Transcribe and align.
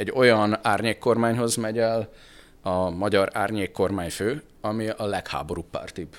egy 0.00 0.12
olyan 0.14 0.58
árnyékkormányhoz 0.62 1.56
megy 1.56 1.78
el 1.78 2.08
a 2.62 2.90
magyar 2.90 3.28
árnyékkormányfő, 3.32 4.42
ami 4.60 4.88
a 4.88 5.06
legháborúbb 5.06 5.70
pártibb 5.70 6.16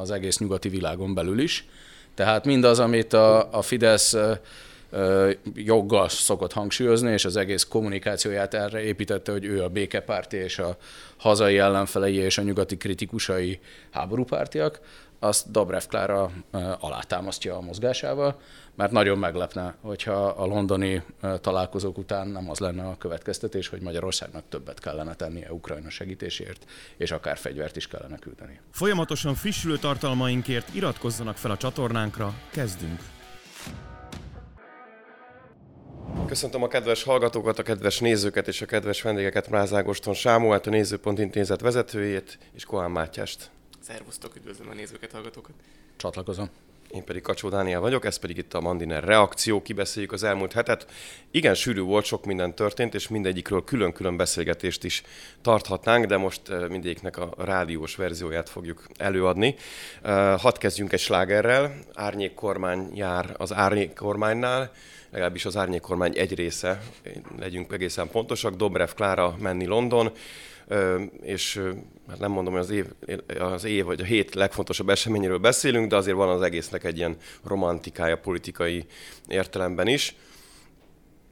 az 0.00 0.10
egész 0.10 0.38
nyugati 0.38 0.68
világon 0.68 1.14
belül 1.14 1.38
is. 1.38 1.68
Tehát 2.14 2.44
mindaz, 2.44 2.78
amit 2.78 3.12
a, 3.12 3.52
a 3.52 3.62
Fidesz 3.62 4.16
joggal 5.54 6.08
szokott 6.08 6.52
hangsúlyozni, 6.52 7.12
és 7.12 7.24
az 7.24 7.36
egész 7.36 7.64
kommunikációját 7.64 8.54
erre 8.54 8.82
építette, 8.82 9.32
hogy 9.32 9.44
ő 9.44 9.62
a 9.62 9.68
békepárti 9.68 10.36
és 10.36 10.58
a 10.58 10.76
hazai 11.16 11.58
ellenfelei 11.58 12.14
és 12.14 12.38
a 12.38 12.42
nyugati 12.42 12.76
kritikusai 12.76 13.58
háborúpártiak, 13.90 14.80
azt 15.22 15.50
Dobrev 15.50 15.82
Klára 15.88 16.30
alátámasztja 16.80 17.56
a 17.56 17.60
mozgásával, 17.60 18.40
mert 18.74 18.92
nagyon 18.92 19.18
meglepne, 19.18 19.74
hogyha 19.80 20.26
a 20.26 20.46
londoni 20.46 21.02
találkozók 21.40 21.98
után 21.98 22.28
nem 22.28 22.50
az 22.50 22.58
lenne 22.58 22.82
a 22.82 22.96
következtetés, 22.98 23.68
hogy 23.68 23.80
Magyarországnak 23.80 24.44
többet 24.48 24.80
kellene 24.80 25.14
tennie 25.14 25.52
Ukrajna 25.52 25.90
segítésért, 25.90 26.64
és 26.96 27.10
akár 27.10 27.36
fegyvert 27.36 27.76
is 27.76 27.88
kellene 27.88 28.16
küldeni. 28.16 28.60
Folyamatosan 28.70 29.34
frissülő 29.34 29.78
tartalmainkért 29.78 30.74
iratkozzanak 30.74 31.36
fel 31.36 31.50
a 31.50 31.56
csatornánkra, 31.56 32.34
kezdünk! 32.50 33.00
Köszöntöm 36.26 36.62
a 36.62 36.68
kedves 36.68 37.02
hallgatókat, 37.02 37.58
a 37.58 37.62
kedves 37.62 37.98
nézőket 37.98 38.48
és 38.48 38.62
a 38.62 38.66
kedves 38.66 39.02
vendégeket, 39.02 39.48
Mráz 39.48 39.74
Ágoston 39.74 40.14
Sámuelt, 40.14 40.66
a 40.66 40.70
Nézőpont 40.70 41.18
Intézet 41.18 41.60
vezetőjét, 41.60 42.38
és 42.52 42.64
Kohán 42.64 42.90
Mátyást. 42.90 43.50
Szervusztok, 43.90 44.36
üdvözlöm 44.36 44.68
a 44.68 44.74
nézőket, 44.74 45.12
hallgatókat. 45.12 45.52
Csatlakozom. 45.96 46.50
Én 46.90 47.04
pedig 47.04 47.22
Kacsó 47.22 47.48
Dániel 47.48 47.80
vagyok, 47.80 48.04
ez 48.04 48.16
pedig 48.16 48.36
itt 48.36 48.54
a 48.54 48.60
Mandiner 48.60 49.04
Reakció, 49.04 49.62
kibeszéljük 49.62 50.12
az 50.12 50.22
elmúlt 50.22 50.52
hetet. 50.52 50.86
Igen, 51.30 51.54
sűrű 51.54 51.80
volt, 51.80 52.04
sok 52.04 52.24
minden 52.24 52.54
történt, 52.54 52.94
és 52.94 53.08
mindegyikről 53.08 53.64
külön-külön 53.64 54.16
beszélgetést 54.16 54.84
is 54.84 55.02
tarthatnánk, 55.42 56.04
de 56.04 56.16
most 56.16 56.48
eh, 56.48 56.68
mindegyiknek 56.68 57.16
a 57.16 57.34
rádiós 57.36 57.96
verzióját 57.96 58.48
fogjuk 58.48 58.86
előadni. 58.96 59.54
Eh, 60.02 60.38
hadd 60.38 60.58
kezdjünk 60.58 60.92
egy 60.92 61.00
slágerrel. 61.00 61.78
Árnyék 61.94 62.34
kormány 62.34 62.90
jár 62.94 63.34
az 63.38 63.52
árnyék 63.52 63.94
kormánynál, 63.94 64.72
legalábbis 65.10 65.44
az 65.44 65.56
árnyék 65.56 65.80
kormány 65.80 66.18
egy 66.18 66.34
része, 66.34 66.82
legyünk 67.38 67.72
egészen 67.72 68.08
pontosak, 68.08 68.54
Dobrev 68.54 68.90
Klára 68.90 69.36
menni 69.38 69.66
London, 69.66 70.12
és 71.22 71.62
hát 72.08 72.18
nem 72.18 72.30
mondom, 72.30 72.52
hogy 72.52 72.62
az 72.62 72.70
év, 72.70 72.86
az 73.38 73.64
év 73.64 73.84
vagy 73.84 74.00
a 74.00 74.04
hét 74.04 74.34
legfontosabb 74.34 74.88
eseményéről 74.88 75.38
beszélünk, 75.38 75.90
de 75.90 75.96
azért 75.96 76.16
van 76.16 76.28
az 76.28 76.42
egésznek 76.42 76.84
egy 76.84 76.96
ilyen 76.96 77.16
romantikája 77.44 78.18
politikai 78.18 78.84
értelemben 79.28 79.86
is. 79.86 80.14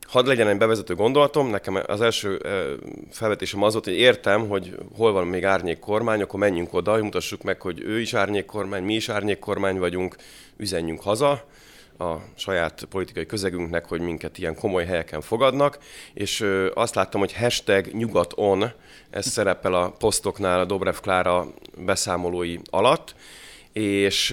Hadd 0.07 0.27
legyen 0.27 0.49
egy 0.49 0.59
bevezető 0.59 0.95
gondolatom, 0.95 1.51
nekem 1.51 1.79
az 1.87 2.01
első 2.01 2.41
felvetésem 3.11 3.63
az 3.63 3.73
volt, 3.73 3.85
hogy 3.85 3.99
értem, 3.99 4.49
hogy 4.49 4.75
hol 4.97 5.13
van 5.13 5.27
még 5.27 5.45
árnyék 5.45 5.79
kormány, 5.79 6.23
akkor 6.23 6.41
menjünk 6.41 6.75
oda, 6.75 7.03
mutassuk 7.03 7.43
meg, 7.43 7.61
hogy 7.61 7.81
ő 7.81 8.01
is 8.01 8.15
árnyék 8.15 8.45
kormány, 8.45 8.83
mi 8.83 8.95
is 8.95 9.09
árnyék 9.09 9.39
kormány 9.39 9.79
vagyunk, 9.79 10.17
üzenjünk 10.57 11.01
haza, 11.01 11.47
a 11.99 12.17
saját 12.35 12.85
politikai 12.91 13.27
közegünknek, 13.27 13.85
hogy 13.85 14.01
minket 14.01 14.39
ilyen 14.39 14.55
komoly 14.55 14.85
helyeken 14.85 15.21
fogadnak, 15.21 15.79
és 16.15 16.47
azt 16.75 16.95
láttam, 16.95 17.21
hogy 17.21 17.33
hashtag 17.33 17.87
nyugaton, 17.87 18.73
ez 19.11 19.27
szerepel 19.27 19.75
a 19.75 19.91
posztoknál 19.91 20.61
a 20.61 20.65
Dobrev 20.65 20.97
Klára 20.97 21.47
beszámolói 21.77 22.59
alatt, 22.71 23.15
és 23.73 24.31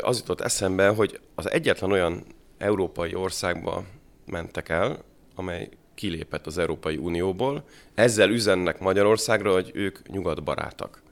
az 0.00 0.18
jutott 0.18 0.40
eszembe, 0.40 0.88
hogy 0.88 1.20
az 1.34 1.50
egyetlen 1.50 1.92
olyan 1.92 2.24
európai 2.58 3.14
országba 3.14 3.84
mentek 4.26 4.68
el, 4.68 5.04
amely 5.34 5.68
kilépett 5.94 6.46
az 6.46 6.58
Európai 6.58 6.96
Unióból, 6.96 7.64
ezzel 7.94 8.30
üzennek 8.30 8.78
Magyarországra, 8.78 9.52
hogy 9.52 9.70
ők 9.74 10.08
nyugatbarátak. 10.08 11.02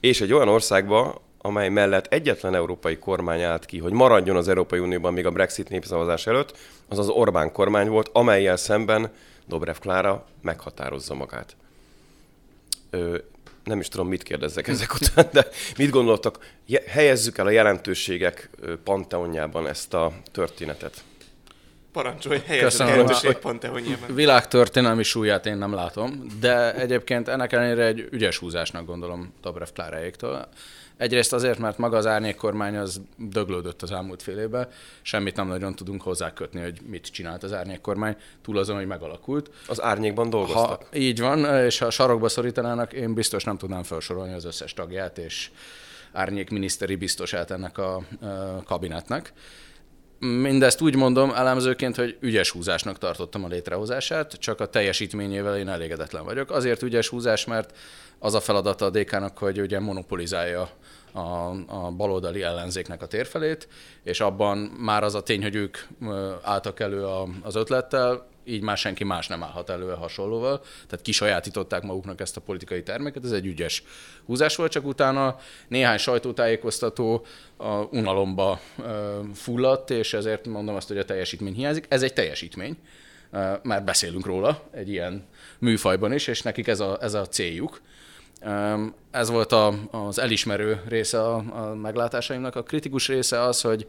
És 0.00 0.20
egy 0.20 0.32
olyan 0.32 0.48
országba, 0.48 1.22
amely 1.42 1.68
mellett 1.68 2.06
egyetlen 2.06 2.54
európai 2.54 2.98
kormány 2.98 3.42
állt 3.42 3.64
ki, 3.64 3.78
hogy 3.78 3.92
maradjon 3.92 4.36
az 4.36 4.48
Európai 4.48 4.78
Unióban 4.78 5.12
még 5.12 5.26
a 5.26 5.30
Brexit 5.30 5.68
népszavazás 5.68 6.26
előtt, 6.26 6.56
az 6.88 6.98
az 6.98 7.08
Orbán 7.08 7.52
kormány 7.52 7.88
volt, 7.88 8.10
amelyel 8.12 8.56
szemben 8.56 9.10
Dobrev 9.46 9.76
Klára 9.76 10.26
meghatározza 10.42 11.14
magát. 11.14 11.56
Ö, 12.90 13.18
nem 13.64 13.80
is 13.80 13.88
tudom, 13.88 14.08
mit 14.08 14.22
kérdezzek 14.22 14.68
ezek 14.68 14.94
után, 14.94 15.28
de 15.32 15.48
mit 15.76 15.90
gondoltak, 15.90 16.38
helyezzük 16.86 17.38
el 17.38 17.46
a 17.46 17.50
jelentőségek 17.50 18.50
panteonjában 18.84 19.66
ezt 19.66 19.94
a 19.94 20.12
történetet? 20.32 21.04
Parancsolj, 21.92 22.38
helyezzük 22.46 22.80
a 22.80 22.88
jelentőség 22.88 23.36
panteonjában. 23.36 24.14
Világtörténelmi 24.14 25.02
súlyát 25.02 25.46
én 25.46 25.56
nem 25.56 25.74
látom, 25.74 26.26
de 26.40 26.74
egyébként 26.74 27.28
ennek 27.28 27.52
ellenére 27.52 27.84
egy 27.84 28.08
ügyes 28.10 28.38
húzásnak 28.38 28.86
gondolom 28.86 29.34
Dobrev 29.42 29.68
Kláráéktól. 29.74 30.48
Egyrészt 31.00 31.32
azért, 31.32 31.58
mert 31.58 31.78
maga 31.78 31.96
az 31.96 32.06
árnyékkormány 32.06 32.76
az 32.76 33.00
döglődött 33.16 33.82
az 33.82 33.90
elmúlt 33.90 34.22
fél 34.22 34.38
évben, 34.38 34.68
semmit 35.02 35.36
nem 35.36 35.48
nagyon 35.48 35.74
tudunk 35.74 36.02
hozzákötni, 36.02 36.60
hogy 36.60 36.80
mit 36.86 37.06
csinált 37.06 37.42
az 37.42 37.52
árnyékkormány, 37.52 38.16
túl 38.42 38.58
azon, 38.58 38.76
hogy 38.76 38.86
megalakult. 38.86 39.50
Az 39.66 39.82
árnyékban 39.82 40.30
dolgoztak. 40.30 40.82
Ha 40.90 40.96
így 40.96 41.20
van, 41.20 41.64
és 41.64 41.78
ha 41.78 41.90
sarokba 41.90 42.28
szorítanának, 42.28 42.92
én 42.92 43.14
biztos 43.14 43.44
nem 43.44 43.56
tudnám 43.56 43.82
felsorolni 43.82 44.32
az 44.32 44.44
összes 44.44 44.74
tagját, 44.74 45.18
és 45.18 45.50
árnyék 46.12 46.50
miniszteri 46.50 46.96
biztosát 46.96 47.50
ennek 47.50 47.78
a 47.78 48.02
kabinetnek. 48.64 49.32
Mindezt 50.18 50.80
úgy 50.80 50.96
mondom 50.96 51.30
elemzőként, 51.30 51.96
hogy 51.96 52.16
ügyes 52.20 52.50
húzásnak 52.50 52.98
tartottam 52.98 53.44
a 53.44 53.48
létrehozását, 53.48 54.32
csak 54.32 54.60
a 54.60 54.66
teljesítményével 54.66 55.58
én 55.58 55.68
elégedetlen 55.68 56.24
vagyok. 56.24 56.50
Azért 56.50 56.82
ügyes 56.82 57.08
húzás, 57.08 57.44
mert 57.44 57.76
az 58.20 58.34
a 58.34 58.40
feladata 58.40 58.84
a 58.84 58.90
DK-nak, 58.90 59.38
hogy 59.38 59.60
ugye 59.60 59.80
monopolizálja 59.80 60.70
a, 61.12 61.20
a 61.66 61.90
baloldali 61.96 62.42
ellenzéknek 62.42 63.02
a 63.02 63.06
térfelét, 63.06 63.68
és 64.02 64.20
abban 64.20 64.58
már 64.58 65.02
az 65.02 65.14
a 65.14 65.22
tény, 65.22 65.42
hogy 65.42 65.54
ők 65.54 65.78
álltak 66.42 66.80
elő 66.80 67.04
a, 67.04 67.28
az 67.42 67.54
ötlettel, 67.54 68.28
így 68.44 68.62
már 68.62 68.76
senki 68.76 69.04
más 69.04 69.26
nem 69.26 69.42
állhat 69.42 69.70
elő 69.70 69.90
a 69.90 69.96
hasonlóval. 69.96 70.60
Tehát 70.60 71.04
kisajátították 71.04 71.82
maguknak 71.82 72.20
ezt 72.20 72.36
a 72.36 72.40
politikai 72.40 72.82
terméket, 72.82 73.24
ez 73.24 73.32
egy 73.32 73.46
ügyes 73.46 73.82
húzás 74.26 74.56
volt, 74.56 74.70
csak 74.70 74.86
utána 74.86 75.36
néhány 75.68 75.98
sajtótájékoztató 75.98 77.24
a 77.56 77.74
unalomba 77.74 78.60
fulladt, 79.34 79.90
és 79.90 80.12
ezért 80.12 80.46
mondom 80.46 80.74
azt, 80.74 80.88
hogy 80.88 80.98
a 80.98 81.04
teljesítmény 81.04 81.54
hiányzik. 81.54 81.86
Ez 81.88 82.02
egy 82.02 82.12
teljesítmény, 82.12 82.76
már 83.62 83.84
beszélünk 83.84 84.26
róla 84.26 84.62
egy 84.70 84.88
ilyen 84.88 85.26
műfajban 85.58 86.12
is, 86.12 86.26
és 86.26 86.42
nekik 86.42 86.66
ez 86.66 86.80
a, 86.80 86.98
ez 87.00 87.14
a 87.14 87.26
céljuk. 87.26 87.80
Ez 89.10 89.30
volt 89.30 89.52
a, 89.52 89.74
az 89.90 90.18
elismerő 90.18 90.82
része 90.88 91.20
a, 91.20 91.34
a 91.34 91.74
meglátásaimnak. 91.74 92.56
A 92.56 92.62
kritikus 92.62 93.08
része 93.08 93.40
az, 93.40 93.60
hogy 93.60 93.86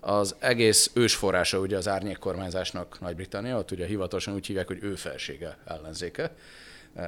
az 0.00 0.34
egész 0.38 0.90
ősforrása 0.94 1.58
ugye 1.58 1.76
az 1.76 1.88
árnyék 1.88 2.18
kormányzásnak 2.18 3.00
Nagy-Britannia, 3.00 3.58
ott 3.58 3.70
ugye 3.70 3.86
hivatalosan 3.86 4.34
úgy 4.34 4.46
hívják, 4.46 4.66
hogy 4.66 4.78
ő 4.82 4.94
felsége 4.94 5.56
ellenzéke. 5.64 6.30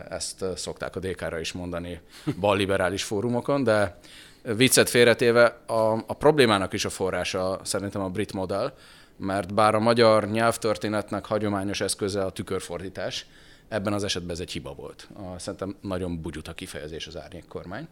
Ezt 0.09 0.45
szokták 0.56 0.97
a 0.97 1.01
DK-ra 1.01 1.41
is 1.41 1.53
mondani 1.53 2.01
balliberális 2.41 3.03
fórumokon, 3.03 3.65
de 3.65 3.99
viccet 4.43 4.89
félretéve 4.89 5.45
a, 5.67 5.93
a 5.93 6.15
problémának 6.19 6.72
is 6.72 6.84
a 6.84 6.91
forrása 6.91 7.61
szerintem 7.62 8.03
a 8.03 8.09
brit 8.09 8.33
modell, 8.33 8.72
mert 9.17 9.55
bár 9.55 9.75
a 9.75 9.81
magyar 9.81 10.31
nyelvtörténetnek 10.31 11.27
hagyományos 11.27 11.81
eszköze 11.81 12.25
a 12.25 12.31
tükörfordítás, 12.31 13.27
ebben 13.71 13.93
az 13.93 14.05
esetben 14.05 14.31
ez 14.31 14.41
egy 14.41 14.51
hiba 14.51 14.75
volt. 14.75 15.09
Szerintem 15.37 15.77
nagyon 15.81 16.21
bugyuta 16.21 16.53
kifejezés 16.53 17.07
az 17.07 17.17
árnyék 17.17 17.45
kormány. 17.49 17.89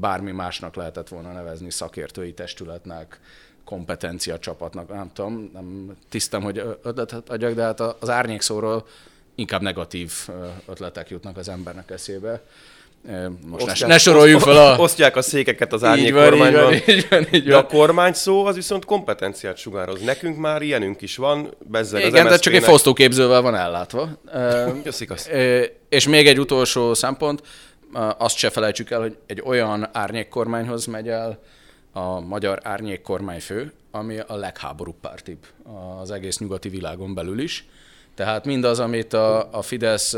Bármi 0.00 0.30
másnak 0.32 0.74
lehetett 0.74 1.08
volna 1.08 1.32
nevezni 1.32 1.70
szakértői 1.70 2.34
testületnek, 2.34 3.20
kompetencia 3.64 4.38
csapatnak, 4.38 4.88
nem 4.88 5.10
tudom, 5.12 5.50
nem 5.52 5.96
tisztem, 6.08 6.42
hogy 6.42 6.58
ötletet 6.82 7.28
adjak, 7.28 7.54
de 7.54 7.62
hát 7.62 7.80
az 7.80 8.08
árnyékszóról 8.08 8.86
inkább 9.34 9.62
negatív 9.62 10.28
ötletek 10.66 11.10
jutnak 11.10 11.36
az 11.36 11.48
embernek 11.48 11.90
eszébe. 11.90 12.42
Most 13.46 13.66
osztják, 13.66 13.90
ne, 13.90 13.98
soroljuk 13.98 14.40
fel 14.40 14.56
a... 14.56 14.78
Osztják 14.78 15.16
a 15.16 15.22
székeket 15.22 15.72
az 15.72 15.84
árnyék 15.84 16.12
van, 16.12 16.28
kormányban. 16.28 16.72
Így 16.72 16.84
van, 16.86 16.96
így 16.96 17.06
van, 17.10 17.26
így 17.32 17.42
van. 17.42 17.50
De 17.50 17.56
a 17.56 17.66
kormány 17.66 18.12
szó 18.12 18.44
az 18.44 18.54
viszont 18.54 18.84
kompetenciát 18.84 19.56
sugároz. 19.56 20.00
Nekünk 20.00 20.36
már 20.36 20.62
ilyenünk 20.62 21.02
is 21.02 21.16
van. 21.16 21.54
Bezzeg 21.58 22.04
Igen, 22.04 22.28
de 22.28 22.38
csak 22.38 22.54
egy 22.54 22.62
fosztóképzővel 22.62 23.42
van 23.42 23.54
ellátva. 23.54 24.08
Ez 24.84 25.00
igaz. 25.00 25.30
És 25.88 26.08
még 26.08 26.26
egy 26.26 26.40
utolsó 26.40 26.94
szempont, 26.94 27.42
azt 28.18 28.36
se 28.36 28.50
felejtsük 28.50 28.90
el, 28.90 29.00
hogy 29.00 29.16
egy 29.26 29.42
olyan 29.44 29.88
árnyék 29.92 30.28
kormányhoz 30.28 30.86
megy 30.86 31.08
el 31.08 31.38
a 31.92 32.20
magyar 32.20 32.58
árnyék 32.62 33.02
kormányfő, 33.02 33.72
ami 33.90 34.18
a 34.26 34.36
legháborúbb 34.36 35.00
pártibb 35.00 35.46
az 36.00 36.10
egész 36.10 36.38
nyugati 36.38 36.68
világon 36.68 37.14
belül 37.14 37.38
is. 37.38 37.66
Tehát 38.14 38.44
mindaz, 38.44 38.80
amit 38.80 39.12
a, 39.12 39.52
a 39.52 39.62
Fidesz 39.62 40.16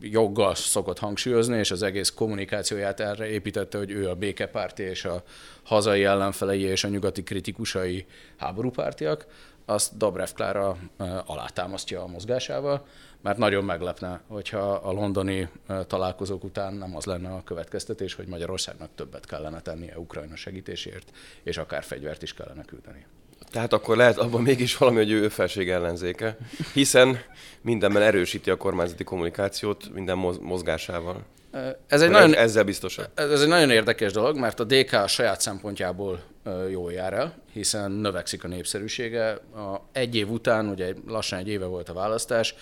joggal 0.00 0.54
szokott 0.54 0.98
hangsúlyozni, 0.98 1.58
és 1.58 1.70
az 1.70 1.82
egész 1.82 2.10
kommunikációját 2.10 3.00
erre 3.00 3.26
építette, 3.26 3.78
hogy 3.78 3.90
ő 3.90 4.08
a 4.08 4.14
békepárti 4.14 4.82
és 4.82 5.04
a 5.04 5.22
hazai 5.62 6.04
ellenfelei 6.04 6.60
és 6.60 6.84
a 6.84 6.88
nyugati 6.88 7.22
kritikusai 7.22 8.06
háborúpártiak, 8.36 9.26
azt 9.64 9.96
Dobrev 9.96 10.28
Klára 10.34 10.76
alátámasztja 11.26 12.02
a 12.02 12.06
mozgásával, 12.06 12.86
mert 13.20 13.38
nagyon 13.38 13.64
meglepne, 13.64 14.20
hogyha 14.26 14.72
a 14.72 14.92
londoni 14.92 15.48
találkozók 15.86 16.44
után 16.44 16.74
nem 16.74 16.96
az 16.96 17.04
lenne 17.04 17.28
a 17.28 17.44
következtetés, 17.44 18.14
hogy 18.14 18.26
Magyarországnak 18.26 18.88
többet 18.94 19.26
kellene 19.26 19.60
tennie 19.60 19.98
Ukrajna 19.98 20.36
segítésért, 20.36 21.10
és 21.42 21.56
akár 21.58 21.82
fegyvert 21.82 22.22
is 22.22 22.34
kellene 22.34 22.64
küldeni. 22.64 23.06
Tehát 23.50 23.72
akkor 23.72 23.96
lehet 23.96 24.18
abban 24.18 24.42
mégis 24.42 24.76
valami, 24.76 24.96
hogy 24.96 25.10
ő 25.10 25.28
felség 25.28 25.70
ellenzéke, 25.70 26.36
hiszen 26.72 27.18
mindenben 27.60 28.02
erősíti 28.02 28.50
a 28.50 28.56
kormányzati 28.56 29.04
kommunikációt 29.04 29.94
minden 29.94 30.18
mozgásával. 30.40 31.24
Ez 31.86 32.02
egy 32.02 32.10
nagyon, 32.10 32.34
ezzel 32.34 32.64
biztosan. 32.64 33.04
Ez 33.14 33.40
egy 33.40 33.48
nagyon 33.48 33.70
érdekes 33.70 34.12
dolog, 34.12 34.36
mert 34.38 34.60
a 34.60 34.64
DK 34.64 34.92
a 34.92 35.06
saját 35.06 35.40
szempontjából 35.40 36.22
jól 36.70 36.92
jár 36.92 37.12
el, 37.12 37.34
hiszen 37.52 37.90
növekszik 37.90 38.44
a 38.44 38.48
népszerűsége. 38.48 39.30
A 39.32 39.88
egy 39.92 40.16
év 40.16 40.30
után, 40.30 40.68
ugye 40.68 40.92
lassan 41.06 41.38
egy 41.38 41.48
éve 41.48 41.64
volt 41.64 41.88
a 41.88 41.92
választás, 41.92 42.54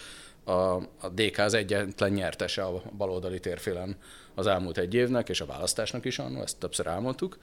a, 0.44 0.52
a 1.00 1.08
DK 1.14 1.38
az 1.38 1.54
egyetlen 1.54 2.10
nyertese 2.10 2.62
a 2.62 2.82
baloldali 2.96 3.40
térfélen 3.40 3.96
az 4.34 4.46
elmúlt 4.46 4.78
egy 4.78 4.94
évnek, 4.94 5.28
és 5.28 5.40
a 5.40 5.46
választásnak 5.46 6.04
is 6.04 6.18
annó, 6.18 6.42
ezt 6.42 6.58
többször 6.58 6.86
elmondtuk. 6.86 7.38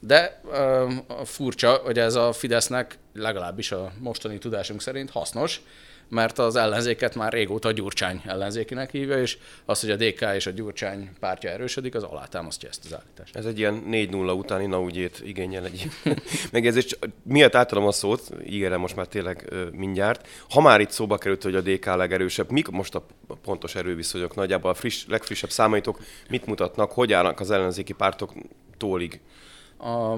De 0.00 0.40
uh, 0.44 0.92
furcsa, 1.24 1.80
hogy 1.84 1.98
ez 1.98 2.14
a 2.14 2.32
Fidesznek 2.32 2.98
legalábbis 3.14 3.72
a 3.72 3.92
mostani 3.98 4.38
tudásunk 4.38 4.82
szerint 4.82 5.10
hasznos, 5.10 5.60
mert 6.08 6.38
az 6.38 6.56
ellenzéket 6.56 7.14
már 7.14 7.32
régóta 7.32 7.68
a 7.68 7.72
Gyurcsány 7.72 8.22
ellenzékinek 8.26 8.90
hívja, 8.90 9.20
és 9.20 9.38
az, 9.64 9.80
hogy 9.80 9.90
a 9.90 9.96
DK 9.96 10.20
és 10.34 10.46
a 10.46 10.50
Gyurcsány 10.50 11.10
pártja 11.20 11.50
erősödik, 11.50 11.94
az 11.94 12.02
alátámasztja 12.02 12.68
ezt 12.68 12.84
az 12.84 12.94
állítást. 12.94 13.36
Ez 13.36 13.44
egy 13.44 13.58
ilyen 13.58 13.82
4-0 13.90 14.38
utáni 14.38 14.66
naúgyét 14.66 15.22
igényel 15.24 15.64
egy 15.64 15.88
megjegyzés. 16.52 16.98
Miért 17.22 17.54
átadom 17.54 17.86
a 17.86 17.92
szót, 17.92 18.30
ígérem 18.46 18.80
most 18.80 18.96
már 18.96 19.06
tényleg 19.06 19.52
mindjárt. 19.72 20.28
Ha 20.50 20.60
már 20.60 20.80
itt 20.80 20.90
szóba 20.90 21.18
került, 21.18 21.42
hogy 21.42 21.54
a 21.54 21.60
DK 21.60 21.84
legerősebb, 21.84 22.50
mik 22.50 22.68
most 22.68 22.94
a 22.94 23.06
pontos 23.42 23.74
erőviszonyok 23.74 24.34
nagyjából 24.34 24.70
a 24.70 24.74
friss, 24.74 25.04
legfrissebb 25.06 25.50
számaitok 25.50 26.00
mit 26.28 26.46
mutatnak, 26.46 26.92
hogy 26.92 27.12
állnak 27.12 27.40
az 27.40 27.50
ellenzéki 27.50 27.92
pártok 27.92 28.32
tólig? 28.76 29.20
A 29.78 30.16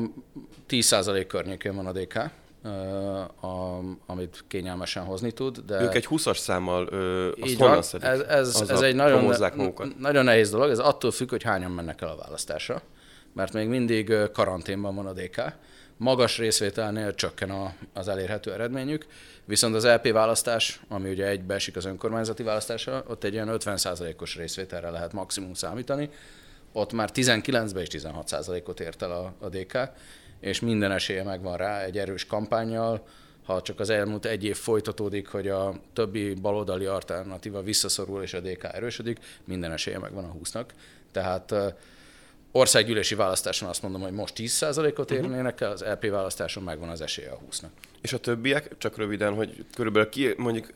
10% 0.68 1.24
környékén 1.28 1.74
van 1.74 1.86
a 1.86 1.92
DK, 1.92 2.16
a, 3.40 3.78
amit 4.06 4.44
kényelmesen 4.48 5.04
hozni 5.04 5.32
tud. 5.32 5.58
De 5.58 5.80
ők 5.80 5.94
egy 5.94 6.06
20-as 6.10 6.36
számmal 6.36 6.86
ö, 6.90 7.30
azt 7.40 7.50
Így 7.50 7.58
van, 7.58 7.82
szedik? 7.82 8.06
Ez, 8.06 8.20
ez, 8.20 8.64
ez 8.68 8.80
egy 8.80 8.94
nagyon, 8.94 9.34
nagyon 9.98 10.24
nehéz 10.24 10.50
dolog, 10.50 10.70
ez 10.70 10.78
attól 10.78 11.10
függ, 11.10 11.30
hogy 11.30 11.42
hányan 11.42 11.70
mennek 11.70 12.00
el 12.00 12.08
a 12.08 12.16
választásra, 12.16 12.82
mert 13.32 13.52
még 13.52 13.68
mindig 13.68 14.14
karanténban 14.32 14.94
van 14.94 15.06
a 15.06 15.12
DK, 15.12 15.40
magas 15.96 16.38
részvételnél 16.38 17.14
csökken 17.14 17.50
a, 17.50 17.72
az 17.94 18.08
elérhető 18.08 18.52
eredményük, 18.52 19.06
viszont 19.44 19.74
az 19.74 19.86
LP 19.86 20.12
választás, 20.12 20.80
ami 20.88 21.10
ugye 21.10 21.26
egybeesik 21.26 21.76
az 21.76 21.84
önkormányzati 21.84 22.42
választásra, 22.42 23.04
ott 23.06 23.24
egy 23.24 23.32
ilyen 23.32 23.48
50%-os 23.50 24.36
részvételre 24.36 24.90
lehet 24.90 25.12
maximum 25.12 25.54
számítani, 25.54 26.10
ott 26.72 26.92
már 26.92 27.10
19-ben 27.14 27.82
is 27.82 27.88
16%-ot 27.90 28.80
ért 28.80 29.02
el 29.02 29.10
a, 29.10 29.34
a 29.38 29.48
DK, 29.48 29.78
és 30.40 30.60
minden 30.60 30.92
esélye 30.92 31.22
megvan 31.22 31.56
rá 31.56 31.80
egy 31.80 31.98
erős 31.98 32.26
kampányjal, 32.26 33.06
ha 33.44 33.62
csak 33.62 33.80
az 33.80 33.90
elmúlt 33.90 34.24
egy 34.24 34.44
év 34.44 34.56
folytatódik, 34.56 35.28
hogy 35.28 35.48
a 35.48 35.80
többi 35.92 36.34
baloldali 36.34 36.84
alternatíva 36.84 37.62
visszaszorul 37.62 38.22
és 38.22 38.34
a 38.34 38.40
DK 38.40 38.64
erősödik, 38.64 39.18
minden 39.44 39.72
esélye 39.72 39.98
megvan 39.98 40.24
a 40.24 40.34
20-nak. 40.42 40.64
Tehát 41.12 41.54
országgyűlési 42.52 43.14
választáson 43.14 43.68
azt 43.68 43.82
mondom, 43.82 44.00
hogy 44.00 44.12
most 44.12 44.34
10%-ot 44.36 45.10
mhm. 45.10 45.22
érnének 45.22 45.60
el, 45.60 45.70
az 45.70 45.84
LP 45.84 46.10
választáson 46.10 46.62
megvan 46.62 46.88
az 46.88 47.00
esélye 47.00 47.30
a 47.30 47.38
20-nak. 47.50 47.70
És 48.00 48.12
a 48.12 48.18
többiek, 48.18 48.78
csak 48.78 48.96
röviden, 48.96 49.34
hogy 49.34 49.64
körülbelül 49.74 50.08
ki, 50.08 50.34
mondjuk 50.36 50.72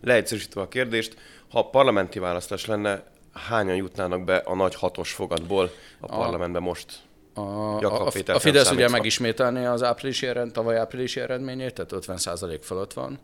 leegyszerűsítve 0.00 0.60
a 0.60 0.68
kérdést, 0.68 1.16
ha 1.48 1.62
parlamenti 1.62 2.18
választás 2.18 2.66
lenne, 2.66 3.04
hányan 3.32 3.76
jutnának 3.76 4.24
be 4.24 4.36
a 4.36 4.54
nagy 4.54 4.74
hatos 4.74 5.12
fogadból 5.12 5.70
a, 6.00 6.06
a 6.06 6.16
parlamentbe 6.16 6.58
most? 6.58 7.00
A, 7.34 7.40
a, 7.84 8.06
a 8.26 8.38
Fidesz 8.38 8.70
ugye 8.70 8.88
megismételné 8.88 9.64
az 9.64 9.82
áprilisi 9.82 10.26
ered, 10.26 10.52
tavaly 10.52 10.78
áprilisi 10.78 11.20
eredményét, 11.20 11.74
tehát 11.74 12.04
50% 12.06 12.58
fölött 12.62 12.92
van. 12.92 13.18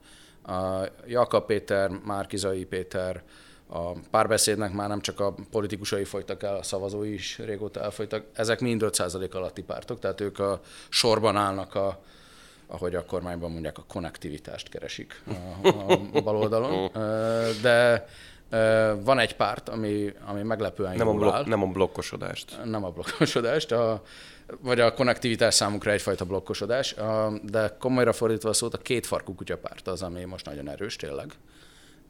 A 0.47 0.89
Jakab 1.07 1.47
Péter, 1.47 1.91
Márkizai 2.05 2.65
Péter, 2.65 3.23
a 3.71 3.93
párbeszédnek 4.11 4.73
már 4.73 4.89
nem 4.89 5.01
csak 5.01 5.21
a 5.21 5.35
politikusai 5.51 6.05
folytak 6.05 6.43
el, 6.43 6.57
a 6.57 6.63
szavazói 6.63 7.13
is 7.13 7.39
régóta 7.39 7.81
elfolytak. 7.81 8.25
Ezek 8.33 8.61
mind 8.61 8.83
5% 8.85 9.31
alatti 9.31 9.63
pártok, 9.63 9.99
tehát 9.99 10.21
ők 10.21 10.39
a 10.39 10.61
sorban 10.89 11.37
állnak 11.37 11.75
a, 11.75 12.03
ahogy 12.67 12.95
a 12.95 13.05
kormányban 13.05 13.51
mondják, 13.51 13.79
a 13.79 13.85
konnektivitást 13.89 14.69
keresik 14.69 15.23
a, 15.63 15.93
a 16.13 16.21
baloldalon. 16.21 16.91
De 17.63 18.07
van 19.03 19.19
egy 19.19 19.37
párt, 19.37 19.69
ami, 19.69 20.13
ami 20.27 20.43
meglepően 20.43 20.97
nem 20.97 21.07
jól 21.07 21.17
a 21.17 21.19
blok, 21.19 21.35
áll. 21.35 21.45
Nem 21.47 21.63
a 21.63 21.67
blokkosodást. 21.67 22.65
Nem 22.65 22.85
a 22.85 22.91
blokkosodást, 22.91 23.73
a, 23.73 24.03
vagy 24.61 24.81
a 24.81 24.95
konnektivitás 24.95 25.55
számukra 25.55 25.91
egyfajta 25.91 26.25
blokkosodás, 26.25 26.93
a, 26.93 27.33
de 27.43 27.77
komolyra 27.79 28.13
fordítva 28.13 28.49
a 28.49 28.53
szót, 28.53 28.75
a 28.75 28.79
két 28.79 29.07
farkú 29.07 29.35
kutyapárt 29.35 29.89
az, 29.89 30.03
ami 30.03 30.25
most 30.25 30.47
nagyon 30.47 30.69
erős 30.69 30.97
tényleg. 30.97 31.33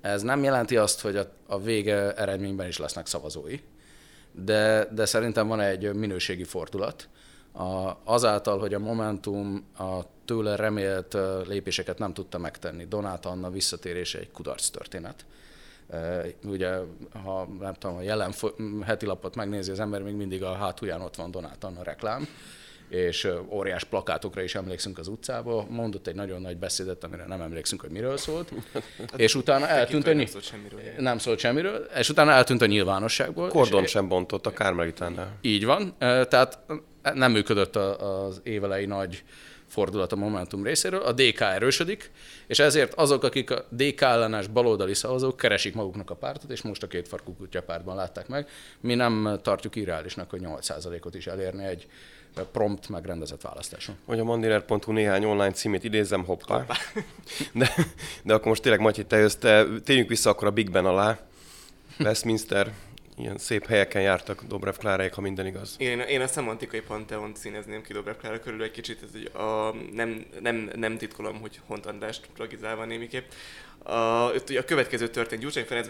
Ez 0.01 0.23
nem 0.23 0.43
jelenti 0.43 0.77
azt, 0.77 1.01
hogy 1.01 1.17
a, 1.17 1.33
a 1.47 1.61
vége 1.61 2.15
eredményben 2.15 2.67
is 2.67 2.79
lesznek 2.79 3.07
szavazói, 3.07 3.61
de, 4.33 4.89
de 4.93 5.05
szerintem 5.05 5.49
van 5.49 5.61
egy 5.61 5.95
minőségi 5.95 6.45
fordulat. 6.45 7.09
A, 7.53 7.93
azáltal, 8.05 8.59
hogy 8.59 8.75
a 8.75 8.79
Momentum 8.79 9.67
a 9.79 10.01
tőle 10.25 10.57
remélt 10.57 11.17
lépéseket 11.47 11.99
nem 11.99 12.13
tudta 12.13 12.39
megtenni, 12.39 12.85
Donát 12.85 13.27
Anna 13.27 13.51
visszatérése 13.51 14.19
egy 14.19 14.31
kudarc 14.31 14.69
történet 14.69 15.25
Ugye, 16.45 16.77
ha 17.23 17.49
nem 17.61 17.75
tudom, 17.75 17.97
a 17.97 18.03
jelen 18.03 18.33
heti 18.85 19.07
lapot 19.07 19.35
megnézi 19.35 19.71
az 19.71 19.81
ember, 19.81 20.03
még 20.03 20.15
mindig 20.15 20.43
a 20.43 20.53
hátulján 20.53 21.01
ott 21.01 21.17
van 21.17 21.31
Donátan 21.31 21.77
a 21.77 21.83
reklám, 21.83 22.29
és 22.89 23.29
óriás 23.51 23.85
plakátokra 23.85 24.43
is 24.43 24.55
emlékszünk 24.55 24.99
az 24.99 25.09
utcába, 25.09 25.67
mondott 25.69 26.07
egy 26.07 26.15
nagyon 26.15 26.41
nagy 26.41 26.57
beszédet, 26.57 27.05
amire 27.05 27.25
nem 27.27 27.41
emlékszünk, 27.41 27.81
hogy 27.81 27.91
miről 27.91 28.17
szólt, 28.17 28.53
és 29.17 29.35
utána 29.35 29.69
eltűnt, 29.69 30.05
hogy 30.05 30.17
nem 30.17 30.27
szólt 30.27 30.45
semmiről. 30.45 30.81
Nem 30.99 31.19
szólt 31.19 31.39
semmiről, 31.39 31.89
és 31.97 32.09
utána 32.09 32.31
eltűnt 32.31 32.63
a 32.63 32.67
nyilvánosságból. 32.67 33.49
Kordon 33.49 33.87
sem 33.87 34.09
bontott 34.09 34.47
a 34.47 34.53
Kármelitánál. 34.53 35.37
Így 35.41 35.65
van, 35.65 35.95
tehát 35.99 36.59
nem 37.15 37.33
működött 37.33 37.77
az 37.77 38.41
évelei 38.43 38.87
nagy 38.87 39.23
fordulat 39.69 40.13
a 40.13 40.17
Momentum 40.17 40.65
részéről, 40.65 41.03
a 41.03 41.13
DK 41.13 41.41
erősödik, 41.41 42.11
és 42.47 42.59
ezért 42.59 42.95
azok, 42.95 43.23
akik 43.23 43.51
a 43.51 43.65
DK 43.71 44.01
ellenes 44.01 44.47
baloldali 44.47 44.95
szavazók 44.95 45.37
keresik 45.37 45.75
maguknak 45.75 46.11
a 46.11 46.15
pártot, 46.15 46.51
és 46.51 46.63
most 46.63 46.83
a 46.83 46.87
két 46.87 47.09
farkú 47.09 47.37
kutya 47.37 47.63
pártban 47.63 47.97
látták 47.97 48.29
meg. 48.29 48.49
Mi 48.81 48.95
nem 48.95 49.39
tartjuk 49.43 49.77
irreálisnak, 49.77 50.31
hogy 50.31 50.41
8%-ot 50.45 51.15
is 51.15 51.27
elérni 51.27 51.65
egy 51.65 51.87
prompt 52.53 52.89
megrendezett 52.89 53.41
választáson. 53.41 53.97
Hogy 54.05 54.19
a 54.19 54.25
mandiner.hu 54.25 54.93
néhány 54.93 55.25
online 55.25 55.53
címét 55.53 55.85
idézem, 55.85 56.25
hoppá. 56.25 56.59
hoppá. 56.59 56.77
De, 57.53 57.75
de 58.23 58.35
akkor 58.35 58.47
most 58.47 58.63
tényleg, 58.63 58.81
Matyi, 58.81 59.05
te 59.05 59.17
jössz, 59.17 59.35
te, 59.35 59.67
térjünk 59.85 60.09
vissza 60.09 60.31
akkor 60.31 60.49
a 60.49 60.51
Big 60.51 60.71
Ben 60.71 60.87
alá. 60.87 61.19
Westminster, 61.99 62.73
ilyen 63.19 63.39
szép 63.39 63.67
helyeken 63.67 64.03
jártak 64.03 64.43
Dobrev 64.43 64.75
Kláráik, 64.75 65.13
ha 65.13 65.21
minden 65.21 65.47
igaz. 65.47 65.75
Én, 65.79 66.01
én 66.01 66.21
a 66.21 66.27
szemantikai 66.27 66.81
panteont 66.81 67.37
színezném 67.37 67.83
ki 67.83 67.93
Dobrev 67.93 68.17
Klára 68.17 68.41
körül 68.41 68.63
egy 68.63 68.71
kicsit, 68.71 69.03
ez 69.03 69.11
egy, 69.15 69.31
a, 69.35 69.75
nem, 69.93 70.27
nem, 70.41 70.71
nem 70.75 70.97
titkolom, 70.97 71.41
hogy 71.41 71.61
Hont 71.67 71.87
Andrást 71.87 72.29
tragizálva 72.35 72.85
némiképp. 72.85 73.31
A, 73.83 74.27
a 74.35 74.65
következő 74.67 75.09
történt, 75.09 75.43
Gyurcsány 75.43 75.65
Ferenc 75.65 75.87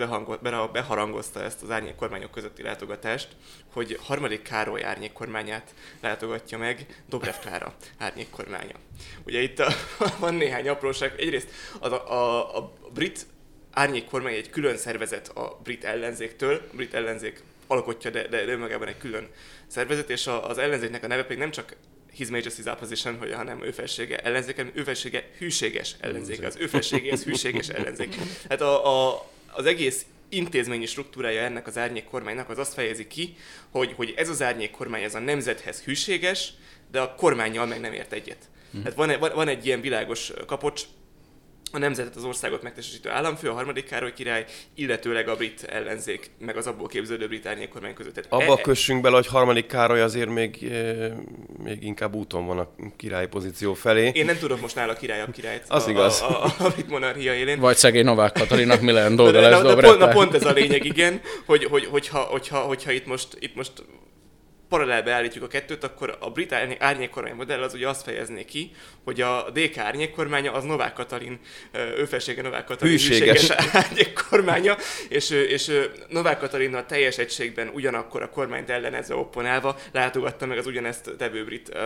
beharangozta 0.73 1.43
ezt 1.43 1.63
az 1.63 1.71
árnyék 1.71 1.95
kormányok 1.95 2.31
közötti 2.31 2.63
látogatást, 2.63 3.29
hogy 3.73 3.99
harmadik 4.03 4.43
Károly 4.43 4.85
árnyék 4.85 5.13
kormányát 5.13 5.75
látogatja 6.01 6.59
meg 6.59 7.03
Dobrev 7.09 7.35
Klára 7.41 7.75
árnyék 7.99 8.31
kormánya. 8.31 8.75
Ugye 9.25 9.41
itt 9.41 9.59
a, 9.59 9.73
van 10.21 10.35
néhány 10.35 10.69
apróság. 10.69 11.15
Egyrészt 11.19 11.49
az 11.81 11.93
a, 11.93 12.13
a, 12.13 12.57
a 12.57 12.73
brit 12.95 13.27
árnyék 13.79 14.05
kormány 14.05 14.35
egy 14.35 14.51
külön 14.51 14.77
szervezet 14.77 15.29
a 15.29 15.61
brit 15.63 15.85
ellenzéktől, 15.85 16.55
a 16.73 16.77
brit 16.77 16.95
ellenzék 16.95 17.43
alkotja, 17.67 18.11
de, 18.11 18.29
de, 18.29 18.47
önmagában 18.47 18.89
egy 18.89 18.99
külön 18.99 19.29
szervezet, 19.67 20.11
és 20.11 20.27
a, 20.27 20.49
az 20.49 20.59
ellenzéknek 20.59 21.05
a 21.05 21.07
neve 21.07 21.23
pedig 21.23 21.39
nem 21.39 21.51
csak 21.51 21.77
His 22.13 22.29
Majesty's 22.31 22.73
Opposition, 22.73 23.19
hogy, 23.19 23.33
hanem 23.33 23.65
ő 23.65 23.71
felsége 23.71 24.19
ellenzék, 24.19 24.57
hanem 24.57 24.73
ő 24.75 24.83
felsége 24.83 25.31
hűséges 25.39 25.95
ellenzék. 26.01 26.43
Az 26.43 26.57
ő 26.57 26.67
felsége, 26.67 27.13
ez 27.13 27.25
hűséges 27.25 27.69
ellenzék. 27.69 28.15
Hát 28.49 28.61
a, 28.61 28.87
a, 28.87 29.31
az 29.53 29.67
egész 29.67 30.07
intézményi 30.29 30.87
struktúrája 30.87 31.43
ennek 31.43 31.67
az 31.67 31.79
árnyék 31.79 32.05
kormánynak 32.05 32.49
az 32.49 32.59
azt 32.59 32.75
fejezi 32.75 33.07
ki, 33.07 33.37
hogy, 33.71 33.93
hogy 33.97 34.15
ez 34.17 34.29
az 34.29 34.43
árnyék 34.43 34.71
kormány 34.71 35.03
ez 35.03 35.15
a 35.15 35.19
nemzethez 35.19 35.83
hűséges, 35.83 36.53
de 36.91 37.01
a 37.01 37.15
kormányjal 37.15 37.67
meg 37.67 37.81
nem 37.81 37.93
ért 37.93 38.13
egyet. 38.13 38.49
Hm. 38.73 38.83
Hát 38.83 38.95
van, 38.95 39.19
van, 39.19 39.31
van 39.35 39.49
egy 39.49 39.67
ilyen 39.67 39.81
világos 39.81 40.33
kapocs, 40.47 40.83
a 41.73 41.79
nemzetet, 41.79 42.17
az 42.17 42.25
országot 42.25 42.63
megtestesítő 42.63 43.11
államfő, 43.11 43.49
a 43.49 43.53
harmadik 43.53 43.85
Károly 43.85 44.13
király, 44.13 44.45
illetőleg 44.75 45.29
a 45.29 45.37
brit 45.37 45.63
ellenzék, 45.63 46.31
meg 46.39 46.57
az 46.57 46.67
abból 46.67 46.87
képződő 46.87 47.27
brit 47.27 47.69
kormány 47.73 47.95
között. 47.95 48.15
Tehát 48.15 48.33
Abba 48.33 48.59
e- 48.59 48.63
kössünk 48.63 49.01
bele, 49.03 49.15
hogy 49.15 49.27
harmadik 49.27 49.67
Károly 49.67 50.01
azért 50.01 50.29
még, 50.29 50.65
e, 50.73 51.09
még 51.63 51.83
inkább 51.83 52.15
úton 52.15 52.47
van 52.47 52.59
a 52.59 52.71
királyi 52.97 53.27
pozíció 53.27 53.75
felé. 53.75 54.11
Én 54.15 54.25
nem 54.25 54.39
tudok 54.39 54.61
most 54.61 54.75
nála 54.75 54.93
királyabb 54.93 55.33
királyt 55.33 55.65
az 55.69 55.87
a, 55.87 55.91
igaz. 55.91 56.21
A, 56.21 56.45
a, 56.45 56.55
a 56.59 56.69
brit 56.69 56.89
monarchia 56.89 57.35
élén. 57.35 57.61
Vagy 57.61 57.77
szegény 57.77 58.05
Novák 58.05 58.33
Katalinak 58.33 58.81
mi 58.81 58.93
lehet 58.93 59.15
dolga 59.15 59.41
lesz 59.41 59.63
na, 59.63 59.75
na, 59.75 59.81
pont, 59.81 59.99
na, 59.99 60.09
pont 60.09 60.35
ez 60.35 60.45
a 60.45 60.53
lényeg, 60.53 60.85
igen, 60.85 61.21
hogy, 61.47 61.65
hogy, 61.65 61.85
hogyha, 61.85 62.19
hogyha, 62.19 62.59
hogyha 62.59 62.91
itt 62.91 63.07
most, 63.07 63.37
itt 63.39 63.55
most 63.55 63.73
paralelbe 64.69 65.13
állítjuk 65.13 65.45
a 65.45 65.47
kettőt, 65.47 65.85
akkor 65.85 66.17
a 66.21 66.31
brit 66.31 66.53
árnyékkormány 66.79 67.35
modell 67.35 67.63
az 67.63 67.75
ugye 67.75 67.89
azt 67.89 68.03
fejezné 68.03 68.45
ki, 68.45 68.71
hogy 69.05 69.21
a 69.21 69.51
DK 69.51 69.79
árnyékkormánya 69.79 70.53
az 70.53 70.65
Novák 70.65 70.93
Katalin, 70.93 71.39
ő 71.73 72.05
felsége 72.05 72.43
Novák 72.43 72.65
Katalin 72.65 72.93
hűséges, 72.93 73.41
hűséges 73.41 73.67
árnyékkormánya, 73.73 74.77
és, 75.09 75.31
és 75.31 75.89
Novák 76.09 76.39
Katalinnal 76.39 76.87
teljes 76.87 77.19
egységben 77.19 77.69
ugyanakkor 77.69 78.23
a 78.23 78.31
kormányt 78.31 78.71
ellenezve 78.71 79.15
opponálva 79.15 79.77
látogatta 79.93 80.47
meg 80.47 80.59
az 80.59 80.67
ugyanezt 80.67 81.11
tevő 81.19 81.45
brit 81.45 81.79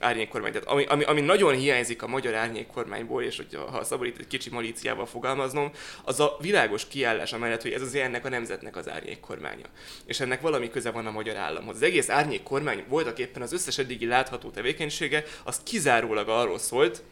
árnyékkormányt. 0.00 0.52
Tehát 0.52 0.68
ami, 0.68 0.84
ami, 0.84 1.04
ami, 1.04 1.20
nagyon 1.20 1.54
hiányzik 1.54 2.02
a 2.02 2.06
magyar 2.06 2.34
árnyékkormányból, 2.34 3.22
és 3.22 3.36
hogy 3.36 3.58
ha 3.70 3.84
szabad 3.84 4.06
itt 4.06 4.18
egy 4.18 4.26
kicsi 4.26 4.50
malíciával 4.50 5.06
fogalmaznom, 5.06 5.70
az 6.04 6.20
a 6.20 6.36
világos 6.40 6.88
kiállás 6.88 7.32
amellett, 7.32 7.62
hogy 7.62 7.72
ez 7.72 7.82
az 7.82 7.94
ennek 7.94 8.24
a 8.24 8.28
nemzetnek 8.28 8.76
az 8.76 8.88
árnyékkormánya. 8.88 9.66
És 10.06 10.20
ennek 10.20 10.40
valami 10.40 10.70
köze 10.70 10.90
van 10.90 11.06
a 11.06 11.10
magyar 11.10 11.36
államhoz. 11.36 11.76
Az 11.76 11.82
egész 11.82 12.08
árnyék 12.18 12.42
kormány 12.42 12.84
voltak 12.88 13.18
éppen 13.18 13.42
az 13.42 13.52
összes 13.52 13.78
eddigi 13.78 14.06
látható 14.06 14.50
tevékenysége, 14.50 15.24
az 15.44 15.60
kizárólag 15.62 16.28
arról 16.28 16.58
szólt, 16.58 17.02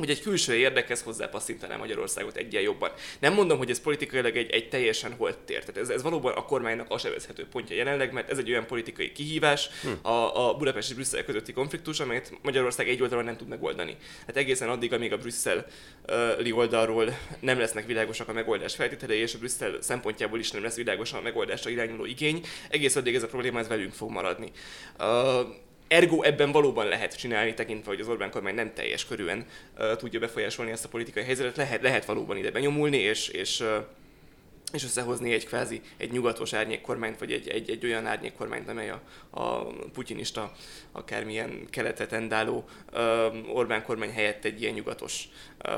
hogy 0.00 0.10
egy 0.10 0.22
külső 0.22 0.54
érdekhez 0.54 1.02
hozzápasszintaná 1.02 1.76
Magyarországot 1.76 2.36
egyen 2.36 2.62
jobban. 2.62 2.90
Nem 3.18 3.32
mondom, 3.32 3.58
hogy 3.58 3.70
ez 3.70 3.80
politikailag 3.80 4.36
egy, 4.36 4.50
egy 4.50 4.68
teljesen 4.68 5.12
holt 5.12 5.38
tér. 5.38 5.64
Tehát 5.64 5.80
ez, 5.80 5.88
ez 5.88 6.02
valóban 6.02 6.32
a 6.32 6.44
kormánynak 6.44 6.90
asevezhető 6.90 7.46
pontja 7.50 7.76
jelenleg, 7.76 8.12
mert 8.12 8.30
ez 8.30 8.38
egy 8.38 8.50
olyan 8.50 8.66
politikai 8.66 9.12
kihívás, 9.12 9.68
hm. 9.82 10.06
a, 10.06 10.48
a 10.48 10.54
Budapest 10.54 10.88
és 10.88 10.94
Brüsszel 10.94 11.24
közötti 11.24 11.52
konfliktus, 11.52 12.00
amelyet 12.00 12.32
Magyarország 12.42 12.88
egy 12.88 13.02
oldalon 13.02 13.24
nem 13.24 13.36
tud 13.36 13.48
megoldani. 13.48 13.96
Hát 14.26 14.36
egészen 14.36 14.68
addig, 14.68 14.92
amíg 14.92 15.12
a 15.12 15.18
brüsszeli 15.18 16.52
oldalról 16.52 17.18
nem 17.40 17.58
lesznek 17.58 17.86
világosak 17.86 18.28
a 18.28 18.32
megoldás 18.32 18.74
feltételei, 18.74 19.18
és 19.18 19.34
a 19.34 19.38
Brüsszel 19.38 19.76
szempontjából 19.80 20.38
is 20.38 20.50
nem 20.50 20.62
lesz 20.62 20.76
világos 20.76 21.12
a 21.12 21.20
megoldásra 21.20 21.70
irányuló 21.70 22.04
igény, 22.04 22.44
egész 22.68 22.96
addig 22.96 23.14
ez 23.14 23.22
a 23.22 23.26
probléma 23.26 23.58
ez 23.58 23.68
velünk 23.68 23.92
fog 23.92 24.10
maradni. 24.10 24.50
Uh, 24.98 25.68
Ergo 25.90 26.22
ebben 26.22 26.52
valóban 26.52 26.86
lehet 26.86 27.16
csinálni, 27.16 27.54
tekintve, 27.54 27.90
hogy 27.90 28.00
az 28.00 28.08
Orbán 28.08 28.30
kormány 28.30 28.54
nem 28.54 28.72
teljes 28.74 29.06
körűen 29.06 29.46
uh, 29.78 29.96
tudja 29.96 30.20
befolyásolni 30.20 30.70
ezt 30.70 30.84
a 30.84 30.88
politikai 30.88 31.22
helyzetet, 31.22 31.56
lehet, 31.56 31.82
lehet 31.82 32.04
valóban 32.04 32.36
ide 32.36 32.50
benyomulni, 32.50 32.96
és, 32.96 33.28
és 33.28 33.60
uh, 33.60 33.76
és 34.72 34.84
összehozni 34.84 35.32
egy 35.32 35.46
kvázi 35.46 35.80
egy 35.96 36.12
nyugatos 36.12 36.52
árnyékkormányt, 36.52 37.18
vagy 37.18 37.32
egy, 37.32 37.48
egy, 37.48 37.70
egy 37.70 37.84
olyan 37.84 38.06
árnyékkormányt, 38.06 38.68
amely 38.68 38.90
a, 38.90 39.02
a 39.30 39.66
putinista, 39.92 40.52
akármilyen 40.92 41.66
keletet 41.70 42.08
tendáló 42.08 42.64
uh, 42.92 43.56
Orbán 43.56 43.82
kormány 43.82 44.12
helyett 44.12 44.44
egy 44.44 44.60
ilyen 44.60 44.74
nyugatos 44.74 45.28
uh, 45.64 45.74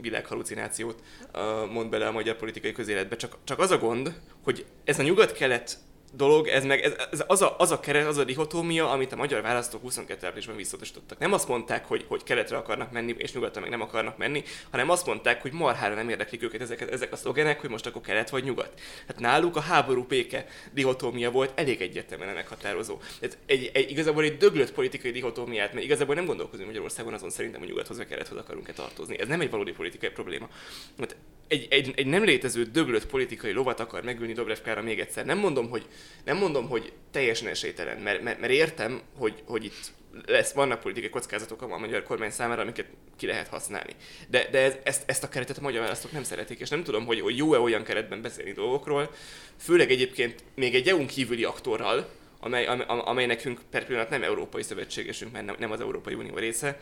világhalucinációt 0.00 1.02
uh, 1.34 1.70
mond 1.70 1.90
bele 1.90 2.06
a 2.06 2.12
magyar 2.12 2.36
politikai 2.36 2.72
közéletbe. 2.72 3.16
Csak, 3.16 3.36
csak 3.44 3.58
az 3.58 3.70
a 3.70 3.78
gond, 3.78 4.20
hogy 4.42 4.64
ez 4.84 4.98
a 4.98 5.02
nyugat-kelet 5.02 5.78
dolog, 6.16 6.48
ez 6.48 6.64
meg 6.64 6.80
ez, 6.80 6.92
ez 7.10 7.24
az, 7.26 7.42
a, 7.42 7.54
az 7.58 7.70
a 7.70 7.80
keret, 7.80 8.06
az 8.06 8.16
a 8.16 8.24
dihotómia, 8.24 8.90
amit 8.90 9.12
a 9.12 9.16
magyar 9.16 9.42
választók 9.42 9.80
22 9.80 10.26
áprilisban 10.26 10.56
visszatosítottak. 10.56 11.18
Nem 11.18 11.32
azt 11.32 11.48
mondták, 11.48 11.84
hogy, 11.86 12.04
hogy 12.08 12.22
keletre 12.22 12.56
akarnak 12.56 12.92
menni, 12.92 13.14
és 13.18 13.32
nyugatra 13.32 13.60
meg 13.60 13.70
nem 13.70 13.80
akarnak 13.80 14.16
menni, 14.16 14.42
hanem 14.70 14.90
azt 14.90 15.06
mondták, 15.06 15.42
hogy 15.42 15.52
marhára 15.52 15.94
nem 15.94 16.08
érdeklik 16.08 16.42
őket 16.42 16.60
ezek, 16.60 16.80
ezek 16.80 17.12
a 17.12 17.16
szlogenek, 17.16 17.60
hogy 17.60 17.70
most 17.70 17.86
akkor 17.86 18.02
kelet 18.02 18.30
vagy 18.30 18.44
nyugat. 18.44 18.80
Hát 19.06 19.18
náluk 19.18 19.56
a 19.56 19.60
háború 19.60 20.02
béke 20.02 20.46
dihotómia 20.72 21.30
volt 21.30 21.52
elég 21.54 21.80
egyértelműen 21.80 22.34
meghatározó. 22.34 22.98
Tehát 23.20 23.38
egy, 23.46 23.70
egy, 23.74 23.90
igazából 23.90 24.24
egy 24.24 24.36
döglött 24.36 24.72
politikai 24.72 25.10
dihotómiát, 25.10 25.72
mert 25.72 25.84
igazából 25.84 26.14
nem 26.14 26.26
gondolkozunk 26.26 26.66
Magyarországon 26.66 27.14
azon 27.14 27.30
szerintem, 27.30 27.60
hogy 27.60 27.68
nyugathoz 27.68 27.96
vagy 27.96 28.06
kelethoz 28.06 28.38
akarunk-e 28.38 28.72
tartozni. 28.72 29.20
Ez 29.20 29.28
nem 29.28 29.40
egy 29.40 29.50
valódi 29.50 29.72
politikai 29.72 30.10
probléma. 30.10 30.48
Mert 30.96 31.16
egy, 31.48 31.66
egy, 31.70 31.92
egy 31.96 32.06
nem 32.06 32.24
létező 32.24 32.62
döglött 32.64 33.06
politikai 33.06 33.52
lovat 33.52 33.80
akar 33.80 34.02
megülni 34.02 34.32
Dobrev 34.32 34.58
Klára 34.58 34.82
még 34.82 35.00
egyszer. 35.00 35.24
Nem 35.24 35.38
mondom, 35.38 35.68
hogy, 35.68 35.86
nem 36.24 36.36
mondom, 36.36 36.68
hogy 36.68 36.92
teljesen 37.10 37.48
esélytelen, 37.48 37.98
mert, 37.98 38.22
mert, 38.22 38.40
mert 38.40 38.52
értem, 38.52 39.00
hogy, 39.16 39.42
hogy 39.44 39.64
itt 39.64 39.92
lesz, 40.26 40.52
vannak 40.52 40.80
politikai 40.80 41.10
kockázatok 41.10 41.62
a 41.62 41.78
magyar 41.78 42.02
kormány 42.02 42.30
számára, 42.30 42.62
amiket 42.62 42.86
ki 43.16 43.26
lehet 43.26 43.48
használni. 43.48 43.92
De, 44.28 44.48
de 44.50 44.58
ez, 44.58 44.76
ezt, 44.82 45.02
ezt 45.06 45.24
a 45.24 45.28
keretet 45.28 45.58
a 45.58 45.60
magyar 45.60 45.80
választók 45.80 46.12
nem 46.12 46.22
szeretik, 46.22 46.60
és 46.60 46.68
nem 46.68 46.82
tudom, 46.82 47.06
hogy, 47.06 47.20
hogy 47.20 47.36
jó-e 47.36 47.58
olyan 47.58 47.82
keretben 47.82 48.22
beszélni 48.22 48.52
dolgokról, 48.52 49.10
főleg 49.56 49.90
egyébként 49.90 50.44
még 50.54 50.74
egy 50.74 50.88
EU-n 50.88 51.06
kívüli 51.06 51.44
aktorral, 51.44 52.08
amely, 52.40 52.66
amely 52.86 53.26
nekünk 53.26 53.60
per 53.70 53.86
pillanat 53.86 54.10
nem 54.10 54.22
európai 54.22 54.62
szövetségesünk, 54.62 55.32
mert 55.32 55.46
nem, 55.46 55.56
nem 55.58 55.70
az 55.70 55.80
Európai 55.80 56.14
Unió 56.14 56.36
része. 56.36 56.80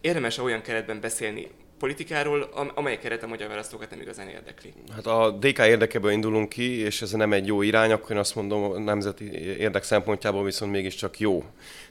Érdemes 0.00 0.38
olyan 0.38 0.62
keretben 0.62 1.00
beszélni 1.00 1.48
politikáról, 1.82 2.48
amely 2.74 2.98
keret 2.98 3.22
a 3.22 3.26
magyar 3.26 3.48
választókat 3.48 3.90
nem 3.90 4.00
igazán 4.00 4.28
érdekli. 4.28 4.72
Hát 4.94 5.06
a 5.06 5.30
DK 5.30 5.58
érdekeből 5.58 6.10
indulunk 6.10 6.48
ki, 6.48 6.78
és 6.78 7.02
ez 7.02 7.10
nem 7.10 7.32
egy 7.32 7.46
jó 7.46 7.62
irány, 7.62 7.92
akkor 7.92 8.10
én 8.10 8.16
azt 8.16 8.34
mondom, 8.34 8.62
a 8.62 8.78
nemzeti 8.78 9.30
érdek 9.58 9.82
szempontjából 9.82 10.44
viszont 10.44 10.72
mégiscsak 10.72 11.18
jó. 11.18 11.44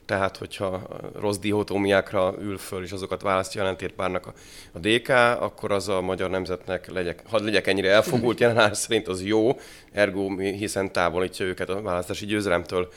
Tehát, 0.05 0.37
hogyha 0.37 0.87
rossz 1.19 1.37
dihotómiákra 1.37 2.35
ül 2.41 2.57
föl, 2.57 2.83
és 2.83 2.91
azokat 2.91 3.21
választja 3.21 3.61
ellentétpárnak 3.61 4.25
a, 4.25 4.33
a 4.71 4.79
DK, 4.79 5.09
akkor 5.39 5.71
az 5.71 5.89
a 5.89 6.01
magyar 6.01 6.29
nemzetnek, 6.29 6.91
legyek, 6.91 7.21
hadd 7.25 7.43
legyek 7.43 7.67
ennyire 7.67 7.89
elfogult 7.89 8.39
jelenállás 8.41 8.77
szerint, 8.77 9.07
az 9.07 9.23
jó, 9.23 9.59
ergo 9.91 10.37
hiszen 10.37 10.91
távolítja 10.91 11.45
őket 11.45 11.69
a 11.69 11.81
választási 11.81 12.25
győzelemtől. 12.25 12.91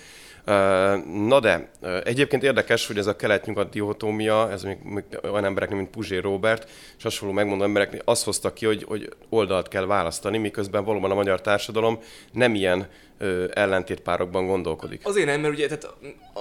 Na 1.27 1.41
de, 1.41 1.71
egyébként 2.05 2.43
érdekes, 2.43 2.87
hogy 2.87 2.99
ez 2.99 3.07
a 3.07 3.17
kelet-nyugat 3.17 3.71
dihotómia, 3.71 4.51
ez 4.51 4.63
még, 4.63 4.79
még 4.83 5.05
olyan 5.23 5.45
embereknek, 5.45 5.79
mint 5.79 5.91
Puzsé 5.91 6.19
Robert, 6.19 6.71
és 6.97 7.03
hasonló 7.03 7.35
megmondó 7.35 7.65
embereknek 7.65 8.03
azt 8.05 8.25
hozta 8.25 8.53
ki, 8.53 8.67
hogy, 8.67 8.85
hogy 8.89 9.09
oldalt 9.29 9.69
kell 9.69 9.87
választani, 9.87 10.39
miközben 10.39 10.85
valóban 10.85 11.11
a 11.11 11.15
magyar 11.15 11.41
társadalom 11.41 11.99
nem 12.33 12.55
ilyen 12.55 12.89
ö, 13.19 13.47
ellentétpárokban 13.53 14.47
gondolkodik. 14.47 15.01
Azért 15.05 15.27
nem, 15.27 15.41
mert 15.41 15.55
ugye 15.55 15.67
tehát 15.67 15.97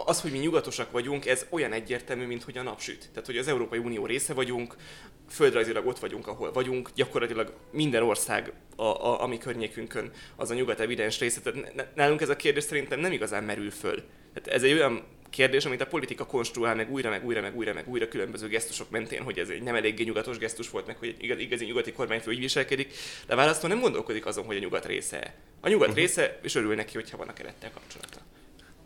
az, 0.05 0.21
hogy 0.21 0.31
mi 0.31 0.37
nyugatosak 0.37 0.91
vagyunk, 0.91 1.25
ez 1.25 1.45
olyan 1.49 1.71
egyértelmű, 1.71 2.25
mint 2.25 2.43
hogy 2.43 2.57
a 2.57 2.61
napsüt. 2.61 3.09
Tehát, 3.11 3.25
hogy 3.25 3.37
az 3.37 3.47
Európai 3.47 3.79
Unió 3.79 4.05
része 4.05 4.33
vagyunk, 4.33 4.75
földrajzilag 5.29 5.87
ott 5.87 5.99
vagyunk, 5.99 6.27
ahol 6.27 6.51
vagyunk, 6.51 6.89
gyakorlatilag 6.95 7.53
minden 7.71 8.03
ország 8.03 8.53
a, 8.75 8.83
a, 8.83 9.23
a 9.23 9.37
környékünkön 9.37 10.11
az 10.35 10.51
a 10.51 10.53
nyugat 10.53 10.79
evidens 10.79 11.19
része. 11.19 11.41
Tehát 11.41 11.95
nálunk 11.95 12.21
ez 12.21 12.29
a 12.29 12.35
kérdés 12.35 12.63
szerintem 12.63 12.99
nem 12.99 13.11
igazán 13.11 13.43
merül 13.43 13.71
föl. 13.71 14.03
Tehát 14.33 14.59
ez 14.59 14.63
egy 14.63 14.73
olyan 14.73 15.03
kérdés, 15.33 15.65
amit 15.65 15.81
a 15.81 15.85
politika 15.85 16.25
konstruál 16.25 16.75
meg 16.75 16.91
újra, 16.91 17.09
meg 17.09 17.25
újra, 17.25 17.41
meg 17.41 17.55
újra, 17.55 17.73
meg 17.73 17.87
újra 17.87 18.07
különböző 18.07 18.47
gesztusok 18.47 18.89
mentén, 18.89 19.21
hogy 19.21 19.39
ez 19.39 19.49
egy 19.49 19.61
nem 19.61 19.75
eléggé 19.75 20.03
nyugatos 20.03 20.37
gesztus 20.37 20.69
volt, 20.69 20.87
meg 20.87 20.97
hogy 20.97 21.07
egy 21.07 21.23
igaz, 21.23 21.39
igazi 21.39 21.65
nyugati 21.65 21.91
kormányfő 21.91 22.31
úgy 22.31 22.39
viselkedik, 22.39 22.93
de 23.27 23.33
a 23.33 23.35
választó 23.35 23.67
nem 23.67 23.79
gondolkodik 23.79 24.25
azon, 24.25 24.45
hogy 24.45 24.55
a 24.55 24.59
nyugat 24.59 24.85
része. 24.85 25.33
A 25.61 25.67
nyugat 25.67 25.87
uh-huh. 25.87 26.01
része, 26.01 26.39
és 26.41 26.55
örül 26.55 26.75
neki, 26.75 26.93
hogyha 26.93 27.17
van 27.17 27.27
a 27.27 27.33
kerettel 27.33 27.71
kapcsolata 27.71 28.19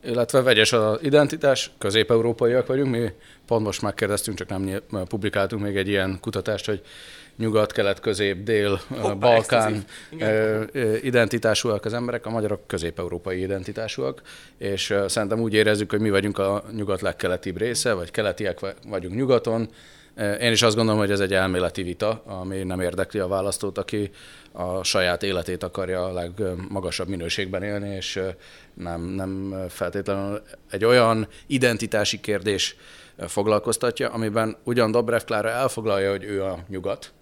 illetve 0.04 0.42
vegyes 0.42 0.74
az 0.74 1.00
identitás, 1.02 1.72
közép-európaiak 1.78 2.68
vagyunk, 2.68 2.92
mi 2.92 3.10
pont 3.46 3.66
most 3.66 3.82
megkérdeztünk, 3.82 4.38
csak 4.38 4.50
nem 4.50 4.82
publikáltunk 5.08 5.62
még 5.62 5.76
egy 5.76 5.88
ilyen 5.88 6.18
kutatást, 6.22 6.66
hogy 6.66 6.82
nyugat, 7.38 7.72
kelet, 7.72 8.00
közép, 8.00 8.44
dél, 8.44 8.80
Hoppá, 8.88 9.14
Balkán 9.14 9.86
identitásúak 11.02 11.86
az 11.86 11.94
emberek, 11.94 12.26
a 12.26 12.30
magyarok 12.30 12.68
közép-európai 12.68 13.42
identitásúak, 13.42 14.22
és 14.58 14.96
szerintem 15.08 15.40
úgy 15.40 15.54
érezzük, 15.54 15.92
hogy 15.92 16.00
mi 16.00 16.10
vagyunk 16.10 16.38
a 16.38 16.64
nyugat 16.76 17.02
legkeletibb 17.02 17.58
része, 17.58 17.94
vagy 17.94 18.12
keletiek 18.12 18.60
vagyunk 18.88 19.16
nyugaton, 19.16 19.70
én 20.40 20.52
is 20.52 20.62
azt 20.62 20.76
gondolom, 20.76 21.00
hogy 21.00 21.12
ez 21.12 21.20
egy 21.20 21.34
elméleti 21.34 21.84
vita, 21.84 22.22
ami 22.26 22.64
nem 22.64 22.80
érdekli 22.80 23.20
a 23.20 23.28
választót, 23.28 23.78
aki 23.78 24.10
a 24.52 24.84
saját 24.84 25.24
életét 25.24 25.64
akarja 25.64 26.06
a 26.06 26.14
legmagasabb 26.14 27.08
minőségben 27.08 27.64
élni, 27.64 27.96
és 27.96 28.20
nem, 28.74 29.02
nem 29.02 29.56
feltétlenül 29.70 30.42
egy 30.70 30.86
olyan 30.86 31.28
identitási 31.48 32.20
kérdés 32.20 32.76
foglalkoztatja, 33.18 34.10
amiben 34.10 34.58
ugyan 34.64 34.92
Dobrev 34.92 35.22
Klára 35.22 35.50
elfoglalja, 35.50 36.12
hogy 36.12 36.24
ő 36.24 36.44
a 36.44 36.60
nyugat, 36.68 37.14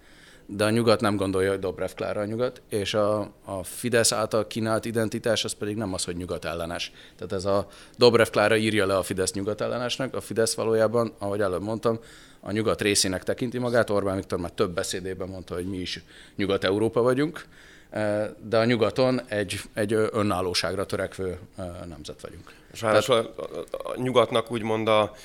de 0.46 0.64
a 0.64 0.70
nyugat 0.70 1.02
nem 1.02 1.16
gondolja, 1.16 1.50
hogy 1.50 1.60
Dobrev 1.60 1.90
Klára 1.96 2.22
a 2.22 2.26
nyugat, 2.26 2.62
és 2.70 2.94
a, 2.94 3.20
a 3.46 3.64
Fidesz 3.64 4.12
által 4.12 4.48
kínált 4.48 4.86
identitás 4.86 5.44
az 5.44 5.54
pedig 5.54 5.76
nem 5.76 5.94
az, 5.94 6.04
hogy 6.04 6.16
nyugat 6.16 6.46
ellenes. 6.46 6.92
Tehát 7.16 7.34
ez 7.34 7.46
a 7.46 7.68
Dobrev 7.98 8.28
Klára 8.28 8.56
írja 8.56 8.86
le 8.86 8.98
a 8.98 9.04
Fidesz 9.04 9.34
nyugat 9.34 9.62
ellenesnek, 9.62 10.16
a 10.16 10.22
Fidesz 10.22 10.56
valójában, 10.56 11.14
ahogy 11.18 11.42
előbb 11.42 11.62
mondtam, 11.62 12.00
a 12.40 12.52
nyugat 12.52 12.82
részének 12.82 13.24
tekinti 13.24 13.58
magát. 13.58 13.90
Orbán 13.90 14.16
Viktor 14.16 14.40
már 14.40 14.52
több 14.52 14.74
beszédében 14.74 15.28
mondta, 15.28 15.54
hogy 15.54 15.66
mi 15.66 15.78
is 15.78 16.04
Nyugat-Európa 16.36 17.02
vagyunk, 17.02 17.46
eh, 17.90 18.30
de 18.44 18.58
a 18.58 18.66
nyugaton 18.66 19.22
egy, 19.28 19.60
egy 19.74 19.94
önállóságra 19.94 20.86
törekvő 20.86 21.40
eh, 21.56 21.66
nemzet 21.88 22.22
vagyunk. 22.22 22.54
És 22.74 22.84
a, 22.84 22.96
a, 22.96 23.34
a 23.72 24.02
nyugatnak 24.02 24.52
úgymond 24.52 24.88
a, 24.88 25.16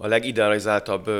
a 0.00 0.06
legidealizáltabb 0.06 1.10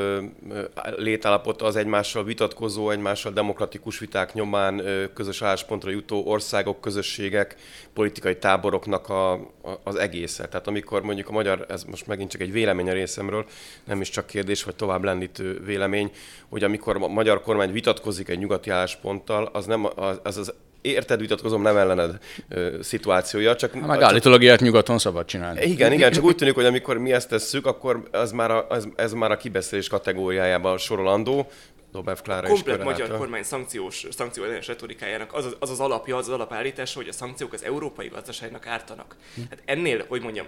létállapota 0.96 1.64
az 1.64 1.76
egymással 1.76 2.24
vitatkozó, 2.24 2.90
egymással 2.90 3.32
demokratikus 3.32 3.98
viták 3.98 4.34
nyomán 4.34 4.82
közös 5.14 5.42
álláspontra 5.42 5.90
jutó 5.90 6.26
országok, 6.26 6.80
közösségek, 6.80 7.56
politikai 7.92 8.36
táboroknak 8.36 9.08
a, 9.08 9.32
a, 9.32 9.40
az 9.84 9.96
egésze. 9.96 10.48
Tehát 10.48 10.66
amikor 10.66 11.02
mondjuk 11.02 11.28
a 11.28 11.32
magyar, 11.32 11.66
ez 11.68 11.84
most 11.84 12.06
megint 12.06 12.30
csak 12.30 12.40
egy 12.40 12.52
vélemény 12.52 12.88
a 12.88 12.92
részemről, 12.92 13.46
nem 13.84 14.00
is 14.00 14.10
csak 14.10 14.26
kérdés, 14.26 14.64
vagy 14.64 14.76
tovább 14.76 15.04
lendítő 15.04 15.62
vélemény, 15.64 16.10
hogy 16.48 16.64
amikor 16.64 16.96
a 16.96 17.08
magyar 17.08 17.42
kormány 17.42 17.72
vitatkozik 17.72 18.28
egy 18.28 18.38
nyugati 18.38 18.70
állásponttal, 18.70 19.50
az 19.52 19.66
nem 19.66 19.84
az, 19.94 20.20
az, 20.22 20.36
az 20.36 20.52
érted, 20.90 21.20
vitatkozom, 21.20 21.62
nem 21.62 21.76
ellened 21.76 22.18
ö, 22.48 22.76
szituációja. 22.82 23.56
Csak, 23.56 23.72
ha, 23.72 23.86
meg 23.86 24.02
állítólag 24.02 24.42
ilyet 24.42 24.60
nyugaton 24.60 24.98
szabad 24.98 25.24
csinálni. 25.24 25.60
Igen, 25.60 25.92
igen, 25.92 26.12
csak 26.12 26.24
úgy 26.24 26.36
tűnik, 26.36 26.54
hogy 26.54 26.64
amikor 26.64 26.98
mi 26.98 27.12
ezt 27.12 27.28
tesszük, 27.28 27.66
akkor 27.66 28.08
az 28.12 28.32
már 28.32 28.50
a, 28.50 28.66
ez, 28.70 28.84
ez 28.96 29.12
már 29.12 29.30
a 29.30 29.36
kibeszélés 29.36 29.88
kategóriájában 29.88 30.78
sorolandó. 30.78 31.50
Dobrev 31.92 32.16
Klára 32.22 32.48
komplet 32.48 32.84
magyar 32.84 33.16
kormány 33.16 33.42
szankciós, 33.42 34.06
szankció 34.10 34.44
ellenes 34.44 34.66
retorikájának 34.66 35.34
az 35.34 35.44
az, 35.44 35.56
az 35.58 35.70
az 35.70 35.80
alapja, 35.80 36.16
az 36.16 36.28
az 36.28 36.34
alapállítás, 36.34 36.94
hogy 36.94 37.08
a 37.08 37.12
szankciók 37.12 37.52
az 37.52 37.64
európai 37.64 38.08
gazdaságnak 38.08 38.66
ártanak. 38.66 39.16
Hm. 39.34 39.40
Hát 39.50 39.62
ennél, 39.64 40.04
hogy 40.08 40.22
mondjam, 40.22 40.46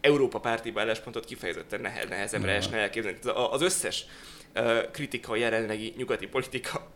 Európa 0.00 0.40
párti 0.40 0.72
álláspontot 0.76 1.24
kifejezetten 1.24 1.80
nehezemre 2.08 2.52
esne 2.52 2.76
elképzelni. 2.76 3.18
Az 3.50 3.62
összes 3.62 4.04
kritika 4.92 5.32
a 5.32 5.36
jelenlegi 5.36 5.94
nyugati 5.96 6.26
politika 6.26 6.90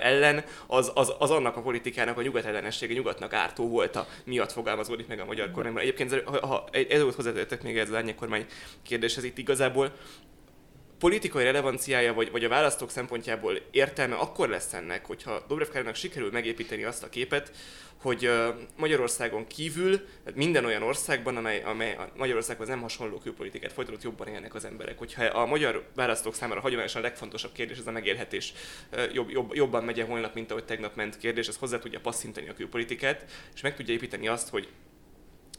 ellen, 0.00 0.44
az, 0.66 0.92
az, 0.94 1.14
az 1.18 1.30
annak 1.30 1.56
a 1.56 1.60
politikának 1.60 2.18
a 2.18 2.22
nyugat 2.22 2.44
ellenessége, 2.44 2.94
nyugatnak 2.94 3.32
ártó 3.32 3.68
volt 3.68 3.96
a 3.96 4.06
miatt 4.24 4.52
fogalmazódik 4.52 5.06
meg 5.06 5.20
a 5.20 5.24
magyar 5.24 5.50
kormányban. 5.50 5.82
Egyébként, 5.82 6.22
ha, 6.24 6.46
ha 6.46 6.68
ez 6.88 7.02
volt 7.02 7.14
hozzátettek 7.14 7.62
még 7.62 7.78
ez 7.78 7.90
az 7.90 8.14
kormány 8.16 8.46
kérdéshez 8.82 9.24
itt 9.24 9.38
igazából, 9.38 9.92
politikai 10.98 11.44
relevanciája, 11.44 12.14
vagy, 12.14 12.30
vagy 12.30 12.44
a 12.44 12.48
választók 12.48 12.90
szempontjából 12.90 13.58
értelme 13.70 14.14
akkor 14.14 14.48
lesz 14.48 14.72
ennek, 14.72 15.06
hogyha 15.06 15.44
Dobrev 15.48 15.68
Kárnak 15.68 15.94
sikerül 15.94 16.30
megépíteni 16.30 16.84
azt 16.84 17.02
a 17.02 17.08
képet, 17.08 17.52
hogy 18.00 18.30
Magyarországon 18.76 19.46
kívül, 19.46 20.00
minden 20.34 20.64
olyan 20.64 20.82
országban, 20.82 21.36
amely, 21.36 21.62
amely 21.62 21.94
a 21.94 22.10
Magyarországhoz 22.16 22.68
nem 22.68 22.80
hasonló 22.80 23.18
külpolitikát 23.18 23.72
folytatott, 23.72 24.02
jobban 24.02 24.28
élnek 24.28 24.54
az 24.54 24.64
emberek. 24.64 24.98
Hogyha 24.98 25.24
a 25.24 25.46
magyar 25.46 25.88
választók 25.94 26.34
számára 26.34 26.60
hagyományosan 26.60 27.00
a 27.00 27.04
legfontosabb 27.04 27.52
kérdés 27.52 27.78
ez 27.78 27.86
a 27.86 27.90
megélhetés, 27.90 28.52
jobb, 29.12 29.30
jobb, 29.30 29.54
jobban 29.54 29.84
megye 29.84 30.04
holnap, 30.04 30.34
mint 30.34 30.50
ahogy 30.50 30.64
tegnap 30.64 30.96
ment 30.96 31.18
kérdés, 31.18 31.48
ez 31.48 31.56
hozzá 31.56 31.78
tudja 31.78 32.00
passzintani 32.00 32.48
a 32.48 32.54
külpolitikát, 32.54 33.24
és 33.54 33.60
meg 33.60 33.76
tudja 33.76 33.94
építeni 33.94 34.28
azt, 34.28 34.48
hogy 34.48 34.68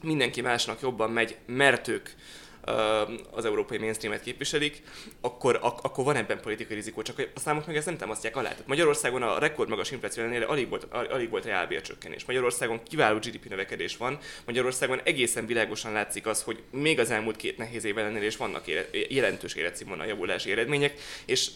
mindenki 0.02 0.42
másnak 0.42 0.82
jobban 0.82 1.12
megy, 1.12 1.38
mert 1.46 1.88
ők 1.88 2.10
az 3.32 3.46
európai 3.46 3.78
mainstreamet 3.78 4.22
képviselik, 4.22 4.82
akkor, 5.22 5.60
ak- 5.62 5.86
akkor 5.86 6.04
van 6.04 6.16
ebben 6.16 6.42
politikai 6.42 6.76
rizikó, 6.76 7.02
csak 7.02 7.30
a 7.36 7.40
számok 7.40 7.66
meg 7.66 7.76
ezt 7.76 7.86
nem 7.86 7.98
támasztják 7.98 8.36
alá. 8.36 8.50
Tehát 8.50 8.68
Magyarországon 8.68 9.22
a 9.22 9.40
rekordmagas 9.40 9.92
infláció 9.92 10.24
ellenére 10.24 10.46
alig 10.46 10.70
volt, 10.70 10.88
alig 10.94 11.30
volt 11.30 11.46
reálbércsökkenés. 11.46 12.26
Magyarországon 12.26 12.84
kiváló 12.84 13.18
GDP 13.18 13.50
növekedés 13.50 13.98
van, 13.98 14.18
Magyarországon 14.46 15.02
egészen 15.04 15.46
világosan 15.46 15.92
látszik 15.92 16.26
az, 16.26 16.44
hogy 16.44 16.62
még 16.72 17.00
az 17.00 17.12
elmúlt 17.12 17.36
két 17.36 17.58
nehéz 17.58 17.84
év 17.84 17.98
ellenére 17.98 18.26
is 18.26 18.38
vannak 18.38 18.68
éle- 18.68 18.90
jelentős 19.10 19.54
életszínvonal 19.54 20.08
javulási 20.08 20.52
eredmények, 20.52 20.94
és 21.26 21.50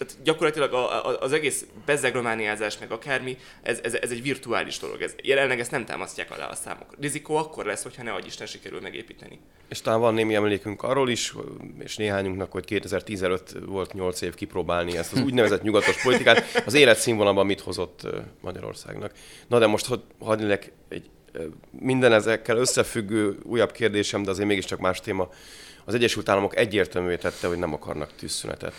tehát 0.00 0.22
gyakorlatilag 0.22 0.72
a, 0.72 1.08
a, 1.08 1.20
az 1.20 1.32
egész 1.32 1.66
bezegromániázás 1.86 2.78
meg 2.78 2.90
akármi, 2.90 3.36
ez, 3.62 3.78
ez, 3.82 3.94
ez, 3.94 4.10
egy 4.10 4.22
virtuális 4.22 4.78
dolog. 4.78 5.02
Ez, 5.02 5.14
jelenleg 5.22 5.60
ezt 5.60 5.70
nem 5.70 5.84
támasztják 5.84 6.30
alá 6.30 6.48
a 6.48 6.54
számok. 6.54 6.94
Rizikó 7.00 7.36
akkor 7.36 7.64
lesz, 7.64 7.82
hogyha 7.82 8.02
ne 8.02 8.12
Isten 8.26 8.46
sikerül 8.46 8.80
megépíteni. 8.80 9.38
És 9.68 9.80
talán 9.80 10.00
van 10.00 10.14
némi 10.14 10.34
emlékünk 10.34 10.82
arról 10.82 11.10
is, 11.10 11.34
és 11.78 11.96
néhányunknak, 11.96 12.52
hogy 12.52 12.64
2015 12.64 13.56
volt 13.66 13.92
8 13.92 14.20
év 14.20 14.34
kipróbálni 14.34 14.96
ezt 14.96 15.12
az 15.12 15.20
úgynevezett 15.20 15.62
nyugatos 15.62 16.02
politikát. 16.02 16.62
Az 16.66 16.74
életszínvonalban 16.74 17.46
mit 17.46 17.60
hozott 17.60 18.06
Magyarországnak? 18.40 19.12
Na 19.46 19.58
de 19.58 19.66
most 19.66 20.00
hadd 20.18 20.58
egy 20.88 21.10
minden 21.70 22.12
ezekkel 22.12 22.56
összefüggő 22.56 23.38
újabb 23.42 23.72
kérdésem, 23.72 24.22
de 24.22 24.30
azért 24.30 24.48
mégiscsak 24.48 24.78
más 24.78 25.00
téma 25.00 25.28
az 25.84 25.94
Egyesült 25.94 26.28
Államok 26.28 26.56
egyértelművé 26.56 27.16
tette, 27.16 27.46
hogy 27.46 27.58
nem 27.58 27.72
akarnak 27.72 28.12
tűzszünetet 28.16 28.74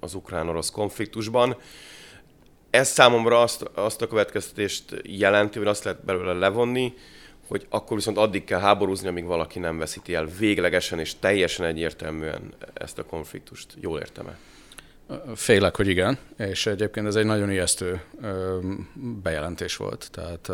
az 0.00 0.14
ukrán-orosz 0.14 0.70
konfliktusban. 0.70 1.56
Ez 2.70 2.88
számomra 2.88 3.40
azt, 3.40 3.62
azt 3.74 4.02
a 4.02 4.06
következtetést 4.06 4.84
jelenti, 5.02 5.58
hogy 5.58 5.66
azt 5.66 5.84
lehet 5.84 6.04
belőle 6.04 6.32
levonni, 6.32 6.94
hogy 7.48 7.66
akkor 7.68 7.96
viszont 7.96 8.16
addig 8.16 8.44
kell 8.44 8.60
háborúzni, 8.60 9.08
amíg 9.08 9.24
valaki 9.24 9.58
nem 9.58 9.78
veszíti 9.78 10.14
el 10.14 10.26
véglegesen 10.38 10.98
és 10.98 11.18
teljesen 11.18 11.66
egyértelműen 11.66 12.54
ezt 12.74 12.98
a 12.98 13.04
konfliktust. 13.04 13.74
Jól 13.80 13.98
értem-e? 13.98 14.38
Félek, 15.34 15.76
hogy 15.76 15.88
igen, 15.88 16.18
és 16.38 16.66
egyébként 16.66 17.06
ez 17.06 17.14
egy 17.14 17.24
nagyon 17.24 17.50
ijesztő 17.50 18.02
bejelentés 19.22 19.76
volt. 19.76 20.08
Tehát 20.10 20.50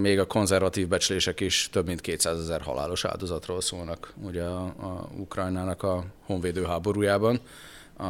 még 0.00 0.18
a 0.18 0.26
konzervatív 0.26 0.88
becslések 0.88 1.40
is 1.40 1.68
több 1.72 1.86
mint 1.86 2.00
200 2.00 2.38
ezer 2.38 2.60
halálos 2.60 3.04
áldozatról 3.04 3.60
szólnak 3.60 4.12
ugye 4.22 4.42
a, 4.42 4.64
a 4.64 5.08
Ukrajnának 5.16 5.82
a 5.82 6.04
honvédő 6.24 6.64
háborújában, 6.64 7.40
a, 7.96 8.04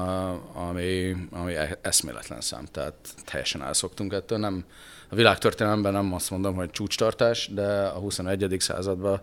ami, 0.68 1.16
ami 1.30 1.54
e, 1.54 1.78
eszméletlen 1.82 2.40
szám, 2.40 2.64
tehát 2.64 2.94
teljesen 3.24 3.62
elszoktunk 3.62 4.12
ettől. 4.12 4.38
Nem, 4.38 4.64
a 5.08 5.14
világtörténelemben 5.14 5.92
nem 5.92 6.14
azt 6.14 6.30
mondom, 6.30 6.54
hogy 6.54 6.70
csúcstartás, 6.70 7.50
de 7.54 7.86
a 7.86 7.98
21. 7.98 8.56
században 8.58 9.20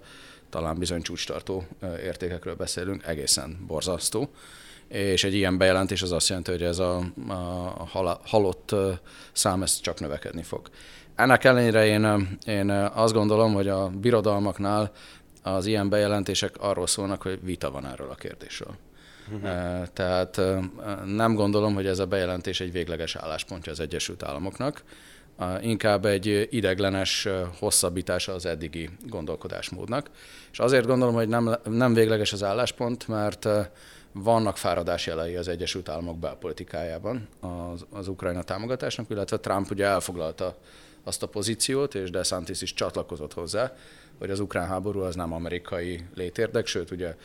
talán 0.49 0.77
bizony 0.77 1.01
csúcstartó 1.01 1.63
értékekről 2.03 2.55
beszélünk, 2.55 3.05
egészen 3.05 3.63
borzasztó. 3.67 4.29
És 4.87 5.23
egy 5.23 5.33
ilyen 5.33 5.57
bejelentés 5.57 6.01
az 6.01 6.11
azt 6.11 6.27
jelenti, 6.27 6.51
hogy 6.51 6.63
ez 6.63 6.79
a, 6.79 6.97
a 7.93 8.19
halott 8.23 8.75
szám 9.31 9.63
ez 9.63 9.79
csak 9.79 9.99
növekedni 9.99 10.43
fog. 10.43 10.69
Ennek 11.15 11.43
ellenére 11.43 11.85
én, 11.85 12.37
én 12.45 12.69
azt 12.69 13.13
gondolom, 13.13 13.53
hogy 13.53 13.67
a 13.67 13.87
birodalmaknál 13.87 14.91
az 15.43 15.65
ilyen 15.65 15.89
bejelentések 15.89 16.55
arról 16.59 16.87
szólnak, 16.87 17.21
hogy 17.21 17.39
vita 17.43 17.71
van 17.71 17.85
erről 17.87 18.09
a 18.09 18.15
kérdésről. 18.15 18.75
Uh-huh. 19.33 19.87
Tehát 19.93 20.41
nem 21.05 21.35
gondolom, 21.35 21.73
hogy 21.73 21.85
ez 21.85 21.99
a 21.99 22.05
bejelentés 22.05 22.59
egy 22.59 22.71
végleges 22.71 23.15
álláspontja 23.15 23.71
az 23.71 23.79
Egyesült 23.79 24.23
Államoknak, 24.23 24.83
inkább 25.61 26.05
egy 26.05 26.47
ideglenes 26.51 27.27
hosszabbítása 27.59 28.33
az 28.33 28.45
eddigi 28.45 28.89
gondolkodásmódnak. 29.07 30.09
És 30.51 30.59
azért 30.59 30.85
gondolom, 30.85 31.13
hogy 31.13 31.27
nem, 31.27 31.55
nem 31.69 31.93
végleges 31.93 32.33
az 32.33 32.43
álláspont, 32.43 33.07
mert 33.07 33.47
vannak 34.11 34.57
fáradás 34.57 35.07
jelei 35.07 35.35
az 35.35 35.47
Egyesült 35.47 35.89
Államok 35.89 36.19
belpolitikájában 36.19 37.27
az, 37.39 37.85
az 37.91 38.07
Ukrajna 38.07 38.43
támogatásnak, 38.43 39.09
illetve 39.09 39.37
Trump 39.37 39.71
ugye 39.71 39.85
elfoglalta 39.85 40.57
azt 41.03 41.23
a 41.23 41.27
pozíciót, 41.27 41.95
és 41.95 42.09
DeSantis 42.09 42.61
is 42.61 42.73
csatlakozott 42.73 43.33
hozzá, 43.33 43.75
hogy 44.19 44.29
az 44.29 44.39
ukrán 44.39 44.67
háború 44.67 44.99
az 44.99 45.15
nem 45.15 45.33
amerikai 45.33 46.03
létérdek, 46.15 46.67
sőt 46.67 46.91
ugye 46.91 47.15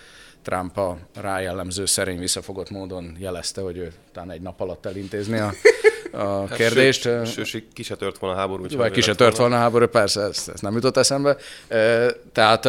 Trump 0.42 0.76
a 0.76 0.98
rájellemző 1.14 1.86
szerény 1.86 2.18
visszafogott 2.18 2.70
módon 2.70 3.16
jelezte, 3.18 3.60
hogy 3.60 3.76
ő 3.76 3.92
talán 4.12 4.30
egy 4.30 4.40
nap 4.40 4.60
alatt 4.60 4.86
elintézni 4.86 5.38
a, 5.38 5.52
a 6.12 6.46
hát 6.48 6.56
kérdést. 6.56 7.02
Sőt, 7.02 7.44
sőt, 7.44 7.72
ki 7.72 7.82
se 7.82 7.96
tört 7.96 8.18
volna 8.18 8.36
a 8.36 8.38
háború. 8.38 8.66
Vagy 8.76 8.92
ki 8.92 9.00
se 9.00 9.14
tört 9.14 9.36
volna 9.36 9.56
a 9.56 9.58
háború, 9.58 9.86
persze, 9.86 10.20
ez, 10.20 10.50
ez 10.54 10.60
nem 10.60 10.74
jutott 10.74 10.96
eszembe. 10.96 11.36
Tehát 12.32 12.66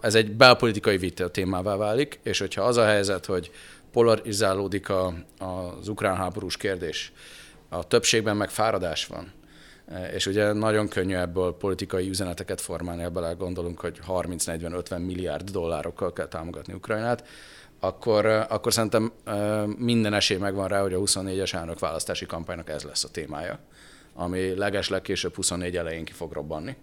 ez 0.00 0.14
egy 0.14 0.32
belpolitikai 0.32 0.96
vita 0.96 1.30
témává 1.30 1.76
válik, 1.76 2.20
és 2.22 2.38
hogyha 2.38 2.62
az 2.62 2.76
a 2.76 2.84
helyzet, 2.84 3.26
hogy 3.26 3.50
polarizálódik 3.92 4.88
a, 4.88 5.14
az 5.38 5.88
ukrán 5.88 6.16
háborús 6.16 6.56
kérdés, 6.56 7.12
a 7.68 7.86
többségben 7.86 8.36
meg 8.36 8.50
fáradás 8.50 9.06
van, 9.06 9.32
és 10.14 10.26
ugye 10.26 10.52
nagyon 10.52 10.88
könnyű 10.88 11.14
ebből 11.14 11.56
politikai 11.56 12.08
üzeneteket 12.08 12.60
formálni, 12.60 13.02
ebből 13.02 13.34
gondolunk, 13.34 13.80
hogy 13.80 14.00
30-40-50 14.08 15.04
milliárd 15.04 15.50
dollárokkal 15.50 16.12
kell 16.12 16.28
támogatni 16.28 16.72
Ukrajnát, 16.72 17.24
akkor, 17.80 18.26
akkor 18.26 18.72
szerintem 18.72 19.12
minden 19.78 20.14
esély 20.14 20.36
megvan 20.36 20.68
rá, 20.68 20.80
hogy 20.80 20.94
a 20.94 20.98
24-es 20.98 21.54
elnök 21.54 21.78
választási 21.78 22.26
kampánynak 22.26 22.68
ez 22.68 22.82
lesz 22.82 23.04
a 23.04 23.10
témája, 23.10 23.58
ami 24.14 24.54
leges 24.54 24.88
legkésőbb 24.88 25.34
24 25.34 25.76
elején 25.76 26.04
ki 26.04 26.12
fog 26.12 26.32
robbanni 26.32 26.76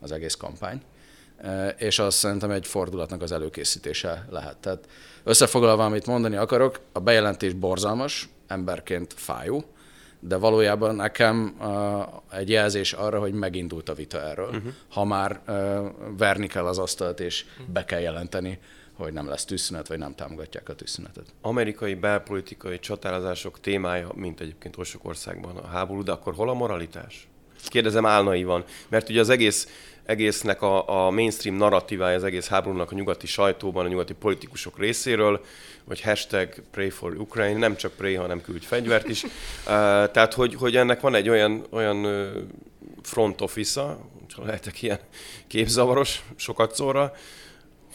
az 0.00 0.12
egész 0.12 0.34
kampány 0.34 0.82
és 1.76 1.98
az 1.98 2.14
szerintem 2.14 2.50
egy 2.50 2.66
fordulatnak 2.66 3.22
az 3.22 3.32
előkészítése 3.32 4.26
lehet. 4.30 4.56
Tehát 4.56 4.88
összefoglalva, 5.24 5.84
amit 5.84 6.06
mondani 6.06 6.36
akarok, 6.36 6.80
a 6.92 7.00
bejelentés 7.00 7.52
borzalmas, 7.52 8.28
emberként 8.46 9.12
fájó, 9.16 9.64
de 10.28 10.36
valójában 10.36 10.94
nekem 10.94 11.56
uh, 11.60 12.38
egy 12.38 12.48
jelzés 12.48 12.92
arra, 12.92 13.20
hogy 13.20 13.32
megindult 13.32 13.88
a 13.88 13.94
vita 13.94 14.22
erről. 14.22 14.48
Uh-huh. 14.48 14.72
Ha 14.88 15.04
már 15.04 15.40
uh, 15.46 15.86
verni 16.18 16.46
kell 16.46 16.66
az 16.66 16.78
asztalt, 16.78 17.20
és 17.20 17.44
be 17.72 17.84
kell 17.84 18.00
jelenteni, 18.00 18.58
hogy 18.92 19.12
nem 19.12 19.28
lesz 19.28 19.44
tűzszünet, 19.44 19.88
vagy 19.88 19.98
nem 19.98 20.14
támogatják 20.14 20.68
a 20.68 20.74
tűzszünetet. 20.74 21.26
Amerikai 21.40 21.94
belpolitikai 21.94 22.78
csatározások 22.78 23.60
témája, 23.60 24.10
mint 24.14 24.40
egyébként 24.40 24.76
oly 24.76 24.84
sok 24.84 25.04
országban 25.04 25.56
a 25.56 25.66
háború, 25.66 26.02
de 26.02 26.12
akkor 26.12 26.34
hol 26.34 26.48
a 26.48 26.54
moralitás? 26.54 27.28
Kérdezem 27.64 28.06
álnaivan, 28.06 28.64
mert 28.88 29.08
ugye 29.08 29.20
az 29.20 29.28
egész 29.28 29.68
egésznek 30.06 30.62
a, 30.62 31.06
a 31.06 31.10
mainstream 31.10 31.56
narratívája, 31.56 32.16
az 32.16 32.24
egész 32.24 32.48
háborúnak 32.48 32.92
a 32.92 32.94
nyugati 32.94 33.26
sajtóban, 33.26 33.84
a 33.84 33.88
nyugati 33.88 34.14
politikusok 34.14 34.78
részéről, 34.78 35.44
vagy 35.84 36.00
hashtag 36.00 36.48
pray 36.70 36.90
for 36.90 37.14
Ukraine, 37.14 37.58
nem 37.58 37.76
csak 37.76 37.92
pray, 37.92 38.14
hanem 38.14 38.40
küldj 38.40 38.66
fegyvert 38.66 39.08
is. 39.08 39.24
Tehát, 40.14 40.34
hogy, 40.34 40.54
hogy 40.54 40.76
ennek 40.76 41.00
van 41.00 41.14
egy 41.14 41.28
olyan, 41.28 41.66
olyan 41.70 42.06
front 43.02 43.40
office-a, 43.40 43.98
ha 44.34 44.44
lehetek 44.44 44.82
ilyen 44.82 44.98
képzavaros 45.46 46.22
sokat 46.36 46.74
szóra, 46.74 47.12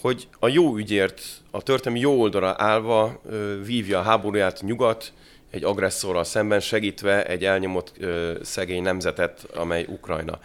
hogy 0.02 0.28
a 0.40 0.48
jó 0.48 0.78
ügyért, 0.78 1.22
a 1.52 1.62
történelmi 1.62 2.00
jó 2.00 2.22
oldalra 2.22 2.56
állva 2.58 3.22
vívja 3.64 4.00
a 4.00 4.02
háborúját 4.02 4.62
nyugat, 4.62 5.14
egy 5.52 5.64
agresszorral 5.64 6.24
szemben 6.24 6.60
segítve 6.60 7.26
egy 7.26 7.46
elnyomott 7.46 7.94
szegény 8.42 8.82
nemzetet, 8.82 9.48
amely 9.54 9.86
Ukrajna. 9.90 10.40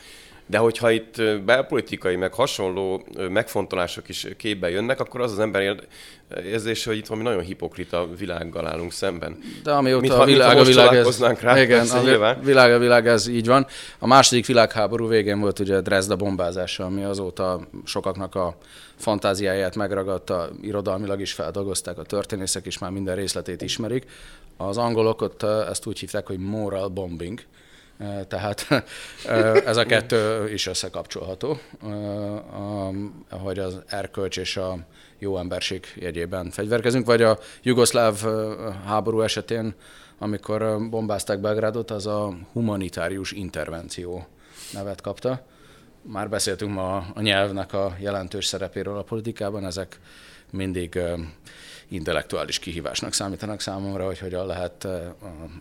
De 0.48 0.58
hogyha 0.58 0.90
itt 0.90 1.22
belpolitikai, 1.44 2.16
meg 2.16 2.32
hasonló 2.32 3.06
megfontolások 3.30 4.08
is 4.08 4.26
képbe 4.36 4.70
jönnek, 4.70 5.00
akkor 5.00 5.20
az 5.20 5.32
az 5.32 5.38
ember 5.38 5.76
érzése, 6.44 6.88
hogy 6.90 6.98
itt 6.98 7.06
valami 7.06 7.26
nagyon 7.26 7.42
hipokrita 7.42 8.08
világgal 8.18 8.66
állunk 8.66 8.92
szemben. 8.92 9.38
De 9.62 9.72
amióta 9.72 10.00
Mit, 10.00 10.10
a 10.10 10.24
világ, 10.24 10.58
a 10.58 10.62
világ 10.62 10.94
ez, 10.94 11.20
rá, 11.40 11.62
igen, 11.62 11.88
a 11.88 12.02
nyilván. 12.02 12.40
világ, 12.42 12.72
a 12.72 12.78
világ 12.78 13.06
ez 13.06 13.26
így 13.26 13.46
van. 13.46 13.66
A 13.98 14.06
második 14.06 14.46
világháború 14.46 15.08
végén 15.08 15.40
volt 15.40 15.58
ugye 15.58 15.80
Dresda 15.80 16.16
bombázása, 16.16 16.84
ami 16.84 17.04
azóta 17.04 17.60
sokaknak 17.84 18.34
a 18.34 18.56
fantáziáját 18.96 19.76
megragadta, 19.76 20.48
irodalmilag 20.62 21.20
is 21.20 21.32
feldolgozták, 21.32 21.98
a 21.98 22.02
történészek 22.02 22.66
is 22.66 22.78
már 22.78 22.90
minden 22.90 23.16
részletét 23.16 23.62
ismerik. 23.62 24.04
Az 24.56 24.76
angolok 24.76 25.22
ott 25.22 25.42
ezt 25.42 25.86
úgy 25.86 25.98
hívták, 25.98 26.26
hogy 26.26 26.38
moral 26.38 26.88
bombing, 26.88 27.40
tehát 28.28 28.84
ez 29.64 29.76
a 29.76 29.84
kettő 29.84 30.52
is 30.52 30.66
összekapcsolható, 30.66 31.58
hogy 33.30 33.58
az 33.58 33.82
erkölcs 33.86 34.38
és 34.38 34.56
a 34.56 34.78
jó 35.18 35.38
emberség 35.38 35.86
jegyében 35.94 36.50
fegyverkezünk, 36.50 37.06
vagy 37.06 37.22
a 37.22 37.38
jugoszláv 37.62 38.24
háború 38.86 39.20
esetén, 39.20 39.74
amikor 40.18 40.88
bombázták 40.90 41.40
Belgrádot, 41.40 41.90
az 41.90 42.06
a 42.06 42.36
humanitárius 42.52 43.32
intervenció 43.32 44.26
nevet 44.72 45.00
kapta. 45.00 45.46
Már 46.02 46.28
beszéltünk 46.28 46.72
ma 46.72 46.96
a 47.14 47.20
nyelvnek 47.20 47.72
a 47.72 47.96
jelentős 47.98 48.46
szerepéről 48.46 48.98
a 48.98 49.02
politikában, 49.02 49.66
ezek 49.66 50.00
mindig 50.50 50.98
intellektuális 51.88 52.58
kihívásnak 52.58 53.12
számítanak 53.12 53.60
számomra, 53.60 54.06
hogy 54.06 54.18
hogyan 54.18 54.46
lehet 54.46 54.86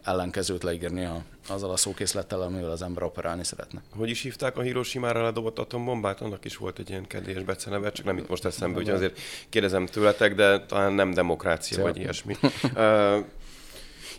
ellenkezőt 0.03 0.63
leírni 0.63 1.05
a, 1.05 1.23
azzal 1.49 1.71
a 1.71 1.77
szókészlettel, 1.77 2.41
amivel 2.41 2.71
az 2.71 2.81
ember 2.81 3.03
operálni 3.03 3.43
szeretne. 3.43 3.81
Hogy 3.95 4.10
is 4.10 4.21
hívták 4.21 4.58
a 4.58 4.62
Hiroshima-ra 4.62 5.23
ledobott 5.23 5.60
atombombát? 5.60 6.21
Annak 6.21 6.45
is 6.45 6.58
volt 6.58 6.79
egy 6.79 6.89
ilyen 6.89 7.08
kedélyes 7.08 7.43
beceneve, 7.43 7.91
csak 7.91 8.05
nem 8.05 8.17
itt 8.17 8.29
most 8.29 8.45
eszembe, 8.45 8.75
hogy 8.75 8.89
azért 8.89 9.19
kérdezem 9.49 9.86
tőletek, 9.86 10.36
de 10.36 10.65
talán 10.65 10.93
nem 10.93 11.13
demokrácia 11.13 11.81
vagy 11.81 11.97
ilyesmi. 11.97 12.36
uh, 12.75 13.25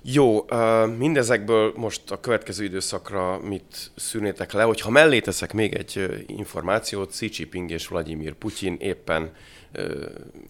jó, 0.03 0.39
uh, 0.39 0.97
mindezekből 0.97 1.73
most 1.77 2.11
a 2.11 2.21
következő 2.21 2.65
időszakra 2.65 3.39
mit 3.39 3.91
szűrnétek 3.97 4.53
le, 4.53 4.63
hogyha 4.63 4.91
mellé 4.91 5.21
teszek 5.21 5.53
még 5.53 5.75
egy 5.75 6.25
információt, 6.27 7.11
Xi 7.11 7.31
Jinping 7.33 7.71
és 7.71 7.89
Vladimir 7.89 8.33
Putyin 8.33 8.77
éppen 8.79 9.33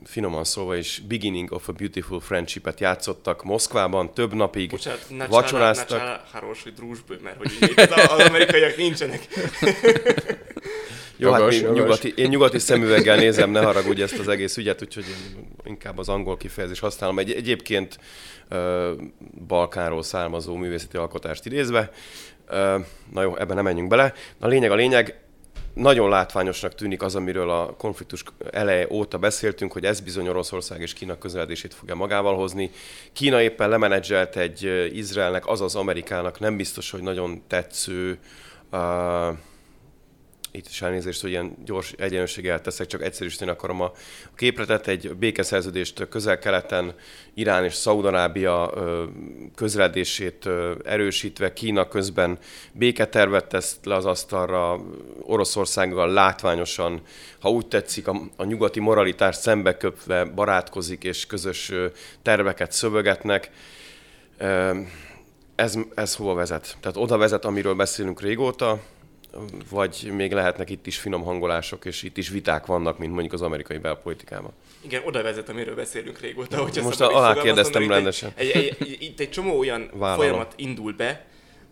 finoman 0.04 0.44
szólva 0.44 0.76
is 0.76 1.02
Beginning 1.08 1.52
of 1.52 1.68
a 1.68 1.72
Beautiful 1.72 2.20
Friendship-et 2.20 2.80
játszottak 2.80 3.44
Moszkvában, 3.44 4.14
több 4.14 4.34
napig 4.34 4.70
Bocsánat, 4.70 5.06
ne 5.08 5.26
vacsoráztak. 5.26 6.00
Háros, 6.32 6.62
hogy 6.62 6.74
drúzsből, 6.74 7.18
mert 7.22 7.36
hogy 7.36 7.72
az, 7.76 8.10
az 8.18 8.26
amerikaiak 8.26 8.76
nincsenek. 8.76 9.28
Jó, 11.18 11.30
hát 11.30 11.40
jogos, 11.40 11.60
hát 11.60 11.72
nyugati, 11.72 12.12
én 12.16 12.28
nyugati 12.28 12.58
szemüveggel 12.58 13.16
nézem, 13.16 13.50
ne 13.50 13.60
haragudj 13.60 14.02
ezt 14.02 14.18
az 14.18 14.28
egész 14.28 14.56
ügyet, 14.56 14.82
úgyhogy 14.82 15.04
én 15.08 15.46
inkább 15.64 15.98
az 15.98 16.08
angol 16.08 16.36
kifejezés 16.36 16.78
használom. 16.78 17.18
Egy, 17.18 17.32
egyébként 17.32 17.98
uh, 18.50 18.58
Balkánról 19.46 20.02
származó 20.02 20.54
művészeti 20.54 20.96
alkotást 20.96 21.46
idézve. 21.46 21.90
Uh, 22.48 22.84
na 23.12 23.22
jó, 23.22 23.36
ebben 23.36 23.54
nem 23.54 23.64
menjünk 23.64 23.88
bele. 23.88 24.12
A 24.40 24.46
lényeg 24.46 24.70
a 24.70 24.74
lényeg, 24.74 25.25
nagyon 25.76 26.08
látványosnak 26.08 26.74
tűnik 26.74 27.02
az, 27.02 27.14
amiről 27.14 27.50
a 27.50 27.74
konfliktus 27.78 28.24
eleje 28.50 28.86
óta 28.90 29.18
beszéltünk, 29.18 29.72
hogy 29.72 29.84
ez 29.84 30.00
bizony 30.00 30.28
Oroszország 30.28 30.80
és 30.80 30.92
Kína 30.92 31.18
közeledését 31.18 31.74
fogja 31.74 31.94
magával 31.94 32.36
hozni. 32.36 32.70
Kína 33.12 33.42
éppen 33.42 33.68
lemenedzselt 33.68 34.36
egy 34.36 34.90
Izraelnek, 34.92 35.46
azaz 35.46 35.74
Amerikának 35.74 36.40
nem 36.40 36.56
biztos, 36.56 36.90
hogy 36.90 37.02
nagyon 37.02 37.42
tetsző 37.46 38.18
uh, 38.72 38.78
itt 40.56 40.66
is 40.66 40.82
elnézést, 40.82 41.20
hogy 41.20 41.30
ilyen 41.30 41.56
gyors 41.64 41.92
egyenlőséggel 41.92 42.60
teszek, 42.60 42.86
csak 42.86 43.02
egyszerűsíteni 43.02 43.50
akarom 43.50 43.80
a 43.80 43.92
képletet. 44.36 44.88
Egy 44.88 45.16
békeszerződést 45.16 46.08
közel-keleten 46.08 46.94
Irán 47.34 47.64
és 47.64 47.74
Szaudarábia 47.74 48.72
közledését 49.54 50.48
erősítve, 50.84 51.52
Kína 51.52 51.88
közben 51.88 52.38
béketervet 52.72 53.46
tesz 53.46 53.76
le 53.82 53.94
az 53.94 54.04
asztalra, 54.04 54.80
Oroszországgal 55.22 56.12
látványosan, 56.12 57.00
ha 57.40 57.50
úgy 57.50 57.66
tetszik, 57.66 58.08
a, 58.08 58.20
a 58.36 58.44
nyugati 58.44 58.80
moralitást 58.80 59.40
szembeköpve 59.40 60.24
barátkozik 60.24 61.04
és 61.04 61.26
közös 61.26 61.72
terveket 62.22 62.72
szövegetnek. 62.72 63.50
Ez, 65.54 65.74
ez 65.94 66.14
hova 66.14 66.34
vezet? 66.34 66.76
Tehát 66.80 66.96
oda 66.96 67.16
vezet, 67.16 67.44
amiről 67.44 67.74
beszélünk 67.74 68.20
régóta, 68.20 68.80
vagy 69.70 70.10
még 70.12 70.32
lehetnek 70.32 70.70
itt 70.70 70.86
is 70.86 70.98
finom 70.98 71.22
hangolások, 71.22 71.84
és 71.84 72.02
itt 72.02 72.16
is 72.16 72.28
viták 72.28 72.66
vannak, 72.66 72.98
mint 72.98 73.12
mondjuk 73.12 73.32
az 73.32 73.42
amerikai 73.42 73.78
belpolitikában. 73.78 74.52
Igen, 74.80 75.02
oda 75.04 75.22
vezet, 75.22 75.48
amiről 75.48 75.74
beszélünk 75.74 76.20
régóta. 76.20 76.62
Hogy 76.62 76.80
Most 76.82 77.00
alá 77.00 77.34
kérdeztem 77.34 77.88
rendesen. 77.88 78.32
Egy, 78.34 78.50
egy, 78.50 78.76
egy, 78.78 78.96
itt 79.00 79.20
egy 79.20 79.30
csomó 79.30 79.58
olyan 79.58 79.90
Vállalom. 79.92 80.16
folyamat 80.16 80.52
indul 80.56 80.92
be, 80.92 81.26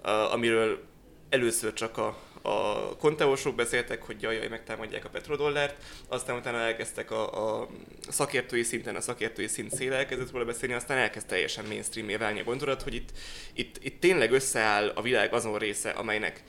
uh, 0.05 0.33
amiről 0.33 0.83
először 1.29 1.73
csak 1.73 1.99
a, 1.99 2.17
a 2.43 2.97
konteósok 2.97 3.55
beszéltek, 3.55 4.03
hogy 4.03 4.23
jaj, 4.23 4.35
jaj, 4.35 4.49
megtámadják 4.49 5.05
a 5.05 5.09
petrodollárt, 5.09 5.77
aztán 6.09 6.37
utána 6.37 6.59
elkezdtek 6.59 7.11
a, 7.11 7.61
a 7.61 7.69
szakértői 8.09 8.63
szinten, 8.63 8.97
a 8.97 9.01
szakértői 9.01 9.47
szint 9.47 9.75
széle 9.75 9.97
elkezdett 9.97 10.31
róla 10.31 10.45
beszélni, 10.45 10.75
aztán 10.75 10.99
elkezd 10.99 11.27
teljesen 11.27 11.65
mainstream 11.65 12.19
válni 12.19 12.41
a 12.41 12.45
gondolat, 12.45 12.83
hogy 12.83 12.95
itt, 12.95 13.09
itt, 13.55 13.77
itt 13.83 14.01
tényleg 14.01 14.33
összeáll 14.33 14.93
a 14.95 15.03
világ 15.03 15.33
azon 15.35 15.59
része, 15.59 15.91
amelynek 15.91 16.43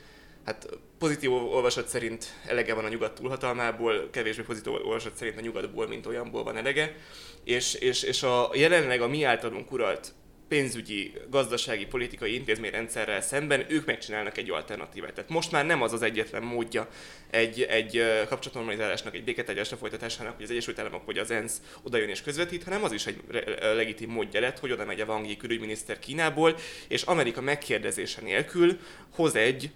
hát 0.46 0.70
pozitív 0.98 1.32
olvasat 1.34 1.88
szerint 1.88 2.26
elege 2.46 2.74
van 2.74 2.86
a 2.86 2.90
nyugat 2.90 3.16
túlhatalmából, 3.16 4.10
kevésbé 4.12 4.42
pozitív 4.42 4.74
olvasat 4.74 5.16
szerint 5.16 5.38
a 5.38 5.42
nyugatból, 5.42 5.88
mint 5.88 6.06
olyanból 6.06 6.44
van 6.44 6.58
elege, 6.58 6.96
és, 7.44 7.74
és, 7.74 8.04
és 8.04 8.24
a 8.24 8.50
jelenleg 8.54 9.02
a 9.02 9.08
mi 9.08 9.24
általunk 9.24 9.72
uralt 9.72 10.14
pénzügyi, 10.48 11.14
gazdasági, 11.30 11.86
politikai 11.86 12.34
intézményrendszerrel 12.34 13.22
szemben 13.22 13.66
ők 13.68 13.86
megcsinálnak 13.86 14.38
egy 14.38 14.50
alternatívát. 14.50 15.14
Tehát 15.14 15.30
most 15.30 15.52
már 15.52 15.66
nem 15.66 15.82
az 15.82 15.94
az 15.94 16.02
egyetlen 16.02 16.44
módja 16.44 16.88
egy, 17.30 17.62
egy 17.62 18.04
kapcsolatnormalizálásnak, 18.28 19.16
egy 19.16 19.24
béketegyesre 19.24 19.76
folytatásának, 19.76 20.36
hogy 20.36 20.44
az 20.44 20.52
Egyesült 20.52 20.80
Államok 20.80 21.06
vagy 21.06 21.18
az 21.18 21.32
ENSZ 21.32 21.62
odajön 21.84 22.10
és 22.10 22.22
közvetít, 22.22 22.64
hanem 22.64 22.84
az 22.84 22.92
is 22.92 23.06
egy 23.06 23.22
legitim 23.62 24.10
módja 24.10 24.40
lett, 24.40 24.60
hogy 24.60 24.72
oda 24.72 24.86
megy 24.86 25.02
a 25.02 25.06
Wang 25.06 25.28
Yi 25.28 25.38
külügyminiszter 25.38 26.00
Kínából, 26.00 26.56
és 26.88 27.02
Amerika 27.02 27.42
megkérdezése 27.42 28.22
nélkül 28.22 28.80
hoz 29.12 29.36
egy 29.36 29.72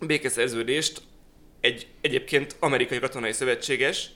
békeszerződést 0.00 1.02
egy 1.60 1.86
egyébként 2.00 2.56
amerikai 2.58 2.98
katonai 2.98 3.32
szövetséges, 3.32 4.10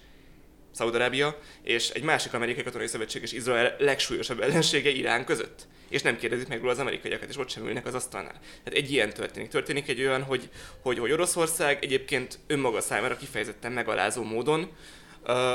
Szaudarábia, 0.73 1.39
és 1.63 1.89
egy 1.89 2.03
másik 2.03 2.35
amerikai 2.35 2.63
katonai 2.63 2.87
szövetséges 2.87 3.33
Izrael 3.33 3.77
legsúlyosabb 3.79 4.41
ellensége 4.41 4.91
Irán 4.91 5.25
között. 5.25 5.67
És 5.89 6.03
nem 6.03 6.17
kérdezik 6.17 6.49
meg 6.49 6.59
róla 6.59 6.71
az 6.71 6.79
amerikaiakat, 6.79 7.29
és 7.29 7.37
ott 7.37 7.51
sem 7.51 7.67
ülnek 7.67 7.87
az 7.87 7.95
asztalnál. 7.95 8.33
Tehát 8.33 8.81
egy 8.81 8.93
ilyen 8.93 9.13
történik. 9.13 9.49
Történik 9.49 9.89
egy 9.89 10.01
olyan, 10.01 10.23
hogy, 10.23 10.49
hogy, 10.83 10.99
hogy 10.99 11.13
Oroszország 11.13 11.85
egyébként 11.85 12.39
önmaga 12.47 12.81
számára 12.81 13.17
kifejezetten 13.17 13.73
megalázó 13.73 14.23
módon 14.23 14.71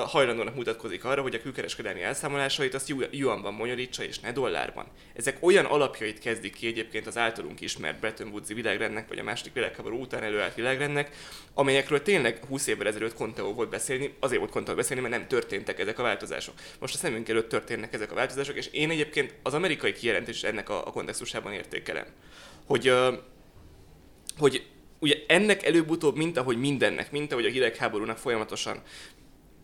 hajlandónak 0.06 0.56
mutatkozik 0.56 1.06
arra, 1.06 1.21
hogy 1.21 1.36
a 1.36 1.41
külkereskedelmi 1.41 2.01
elszámolásait 2.01 2.73
azt 2.73 2.93
yuanban 3.12 3.58
bonyolítsa, 3.58 4.04
és 4.04 4.19
ne 4.19 4.32
dollárban. 4.32 4.86
Ezek 5.13 5.38
olyan 5.39 5.65
alapjait 5.65 6.19
kezdik 6.19 6.54
ki 6.54 6.67
egyébként 6.67 7.08
az 7.08 7.17
általunk 7.17 7.62
ismert 7.62 7.99
Bretton 7.99 8.28
Woods-i 8.28 8.54
világrendnek, 8.54 9.08
vagy 9.08 9.19
a 9.19 9.23
második 9.23 9.54
világháború 9.54 9.99
után 9.99 10.23
előállt 10.23 10.56
világrendnek, 10.56 11.15
amelyekről 11.54 12.01
tényleg 12.01 12.39
20 12.47 12.67
évvel 12.67 12.88
ezelőtt 12.88 13.15
Conteo 13.15 13.54
volt 13.54 13.69
beszélni, 13.69 14.13
azért 14.19 14.39
volt 14.39 14.51
Conteo 14.51 14.75
beszélni, 14.75 15.01
mert 15.01 15.13
nem 15.13 15.28
történtek 15.28 15.80
ezek 15.80 15.99
a 15.99 16.04
változások. 16.04 16.54
Most 16.80 16.93
a 16.93 16.97
szemünk 16.97 17.30
előtt 17.30 17.49
történnek 17.49 17.93
ezek 17.93 18.12
a 18.12 18.15
változások, 18.15 18.56
és 18.56 18.67
én 18.67 18.89
egyébként 18.89 19.34
az 19.43 19.54
amerikai 19.54 19.93
kijelentés 19.93 20.43
ennek 20.43 20.69
a, 20.69 20.88
a 20.88 20.91
kontextusában 20.91 21.54
értékelem. 21.54 22.06
Hogy, 22.65 22.93
hogy 24.38 24.65
ugye 24.99 25.15
ennek 25.28 25.63
előbb-utóbb, 25.63 26.15
mint 26.15 26.38
ahogy 26.38 26.58
mindennek, 26.58 27.12
mint 27.12 27.32
ahogy 27.32 27.45
a 27.45 27.49
hidegháborúnak 27.49 28.17
folyamatosan 28.17 28.82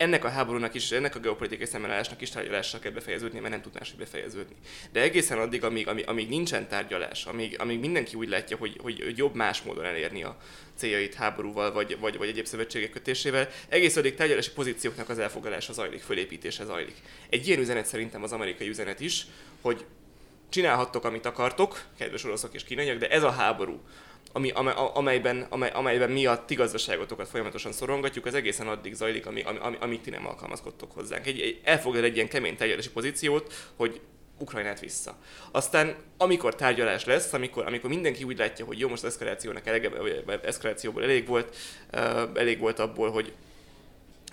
ennek 0.01 0.23
a 0.23 0.29
háborúnak 0.29 0.73
is, 0.73 0.91
ennek 0.91 1.15
a 1.15 1.19
geopolitikai 1.19 1.65
szemmelásnak 1.65 2.21
is 2.21 2.29
tárgyalással 2.29 2.79
kell 2.79 2.91
befejeződni, 2.91 3.39
mert 3.39 3.53
nem 3.53 3.61
tud 3.61 3.73
máshogy 3.73 3.97
befejeződni. 3.97 4.55
De 4.91 5.01
egészen 5.01 5.37
addig, 5.37 5.63
amíg, 5.63 5.87
amíg, 5.87 6.07
amíg 6.07 6.29
nincsen 6.29 6.67
tárgyalás, 6.67 7.25
amíg, 7.25 7.55
amíg 7.59 7.79
mindenki 7.79 8.15
úgy 8.15 8.29
látja, 8.29 8.57
hogy, 8.57 8.77
hogy, 8.81 9.01
hogy 9.03 9.17
jobb 9.17 9.35
más 9.35 9.61
módon 9.61 9.85
elérni 9.85 10.23
a 10.23 10.37
céljait 10.75 11.13
háborúval 11.13 11.71
vagy, 11.71 11.97
vagy, 11.99 12.17
vagy 12.17 12.27
egyéb 12.27 12.45
szövetségek 12.45 12.89
kötésével, 12.89 13.49
egész 13.69 13.95
addig 13.95 14.15
tárgyalási 14.15 14.51
pozícióknak 14.51 15.09
az 15.09 15.19
elfogadása 15.19 15.73
zajlik, 15.73 16.01
fölépítése 16.01 16.65
zajlik. 16.65 16.95
Egy 17.29 17.47
ilyen 17.47 17.59
üzenet 17.59 17.85
szerintem 17.85 18.23
az 18.23 18.31
amerikai 18.31 18.67
üzenet 18.67 18.99
is, 18.99 19.25
hogy 19.61 19.85
csinálhattok, 20.51 21.03
amit 21.03 21.25
akartok, 21.25 21.83
kedves 21.97 22.23
oroszok 22.23 22.53
és 22.53 22.63
kínaiak, 22.63 22.97
de 22.97 23.09
ez 23.09 23.23
a 23.23 23.29
háború, 23.29 23.79
ami, 24.33 24.51
amelyben, 24.93 25.45
amely, 25.49 25.69
amelyben 25.69 26.09
mi 26.11 26.25
a 26.25 26.45
ti 26.45 26.55
gazdaságotokat 26.55 27.29
folyamatosan 27.29 27.71
szorongatjuk, 27.71 28.25
az 28.25 28.33
egészen 28.33 28.67
addig 28.67 28.93
zajlik, 28.93 29.25
ami, 29.25 29.41
ami, 29.41 29.77
amíg 29.79 30.01
ti 30.01 30.09
nem 30.09 30.27
alkalmazkodtok 30.27 30.91
hozzánk. 30.91 31.27
Egy, 31.27 31.39
egy, 31.39 31.59
elfogad 31.63 32.03
egy 32.03 32.15
ilyen 32.15 32.27
kemény 32.27 32.55
tárgyalási 32.55 32.89
pozíciót, 32.89 33.53
hogy 33.75 34.01
Ukrajnát 34.37 34.79
vissza. 34.79 35.17
Aztán, 35.51 35.95
amikor 36.17 36.55
tárgyalás 36.55 37.05
lesz, 37.05 37.33
amikor, 37.33 37.65
amikor 37.65 37.89
mindenki 37.89 38.23
úgy 38.23 38.37
látja, 38.37 38.65
hogy 38.65 38.79
jó, 38.79 38.89
most 38.89 39.03
az 39.03 39.09
eszkalációnak 39.09 39.67
elege, 39.67 39.89
vagy 40.25 40.39
eszkalációból 40.43 41.03
elég 41.03 41.27
volt, 41.27 41.55
elég 42.33 42.59
volt 42.59 42.79
abból, 42.79 43.11
hogy 43.11 43.33